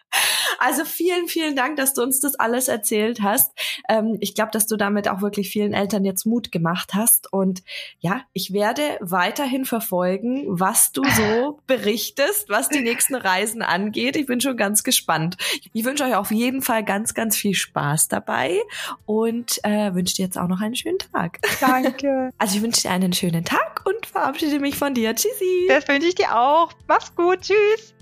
Also 0.58 0.84
vielen, 0.84 1.26
vielen 1.26 1.56
Dank, 1.56 1.76
dass 1.76 1.94
du 1.94 2.02
uns 2.02 2.20
das 2.20 2.36
alles 2.36 2.68
erzählt 2.68 3.20
hast. 3.20 3.52
Ähm, 3.88 4.16
ich 4.20 4.34
glaube, 4.34 4.52
dass 4.52 4.66
du 4.66 4.76
damit 4.76 5.08
auch 5.08 5.20
wirklich 5.20 5.50
vielen 5.50 5.72
Eltern 5.72 6.04
jetzt 6.04 6.24
Mut 6.24 6.52
gemacht 6.52 6.94
hast. 6.94 7.32
Und 7.32 7.62
ja, 7.98 8.22
ich 8.32 8.52
werde 8.52 8.82
weiterhin 9.00 9.64
verfolgen, 9.64 10.44
was 10.46 10.92
du 10.92 11.02
so 11.04 11.58
berichtest, 11.66 12.48
was 12.48 12.68
die 12.68 12.80
nächsten 12.80 13.14
Reisen 13.14 13.62
angeht. 13.62 14.16
Ich 14.16 14.26
bin 14.26 14.40
schon 14.40 14.56
ganz 14.56 14.84
gespannt. 14.84 15.36
Ich 15.72 15.84
wünsche 15.84 16.04
euch 16.04 16.14
auf 16.14 16.30
jeden 16.30 16.62
Fall 16.62 16.84
ganz, 16.84 17.14
ganz 17.14 17.36
viel 17.36 17.54
Spaß 17.54 18.08
dabei 18.08 18.60
und 19.04 19.58
äh, 19.64 19.94
wünsche 19.94 20.14
dir 20.14 20.26
jetzt 20.26 20.38
auch 20.38 20.48
noch 20.48 20.60
einen 20.60 20.76
schönen 20.76 20.98
Tag. 20.98 21.40
Danke. 21.60 22.30
Also 22.38 22.56
ich 22.56 22.62
wünsche 22.62 22.82
dir 22.82 22.90
einen 22.90 23.12
schönen 23.12 23.44
Tag 23.44 23.82
und 23.84 24.06
verabschiede 24.06 24.58
mich 24.58 24.76
von 24.76 24.94
dir. 24.94 25.14
Tschüssi. 25.14 25.66
Das 25.68 25.86
wünsche 25.86 26.08
ich 26.08 26.14
dir 26.14 26.36
auch. 26.36 26.72
Mach's 26.88 27.14
gut. 27.14 27.40
Tschüss. 27.42 27.94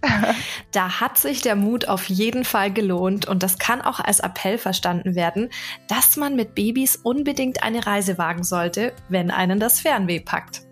Da 0.73 1.01
hat 1.01 1.19
sich 1.19 1.43
der 1.43 1.57
Mut 1.57 1.89
auf 2.01 2.09
jeden 2.09 2.45
Fall 2.45 2.73
gelohnt 2.73 3.29
und 3.29 3.43
das 3.43 3.59
kann 3.59 3.83
auch 3.83 4.01
als 4.01 4.21
Appell 4.21 4.57
verstanden 4.57 5.15
werden, 5.15 5.51
dass 5.87 6.17
man 6.17 6.35
mit 6.35 6.55
Babys 6.55 6.97
unbedingt 6.97 7.63
eine 7.63 7.87
Reise 7.87 8.17
wagen 8.17 8.43
sollte, 8.43 8.95
wenn 9.11 9.31
einen 9.31 9.61
das 9.61 9.81
Fernweh 9.81 10.21
packt. 10.21 10.70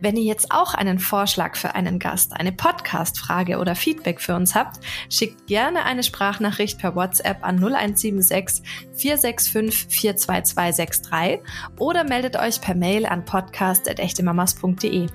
Wenn 0.00 0.16
ihr 0.16 0.24
jetzt 0.24 0.50
auch 0.50 0.74
einen 0.74 0.98
Vorschlag 0.98 1.56
für 1.56 1.74
einen 1.74 1.98
Gast, 1.98 2.32
eine 2.32 2.52
Podcast-Frage 2.52 3.58
oder 3.58 3.74
Feedback 3.74 4.20
für 4.20 4.34
uns 4.34 4.54
habt, 4.54 4.80
schickt 5.08 5.46
gerne 5.46 5.84
eine 5.84 6.02
Sprachnachricht 6.02 6.78
per 6.78 6.94
WhatsApp 6.94 7.38
an 7.42 7.56
0176 7.56 8.64
465 8.94 9.88
42263 9.88 11.40
oder 11.78 12.04
meldet 12.04 12.36
euch 12.36 12.60
per 12.60 12.74
Mail 12.74 13.06
an 13.06 13.24
podcast.echtemamas.de. 13.24 15.06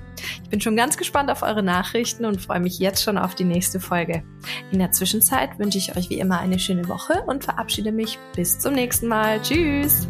Ich 0.42 0.50
bin 0.50 0.60
schon 0.60 0.76
ganz 0.76 0.96
gespannt 0.96 1.30
auf 1.30 1.42
eure 1.42 1.62
Nachrichten 1.62 2.24
und 2.24 2.40
freue 2.40 2.60
mich 2.60 2.78
jetzt 2.78 3.02
schon 3.02 3.18
auf 3.18 3.34
die 3.34 3.44
nächste 3.44 3.80
Folge. 3.80 4.22
In 4.70 4.78
der 4.78 4.92
Zwischenzeit 4.92 5.58
wünsche 5.58 5.78
ich 5.78 5.96
euch 5.96 6.10
wie 6.10 6.18
immer 6.18 6.40
eine 6.40 6.58
schöne 6.58 6.88
Woche 6.88 7.22
und 7.26 7.44
verabschiede 7.44 7.92
mich 7.92 8.18
bis 8.34 8.58
zum 8.58 8.74
nächsten 8.74 9.08
Mal. 9.08 9.40
Tschüss! 9.42 10.08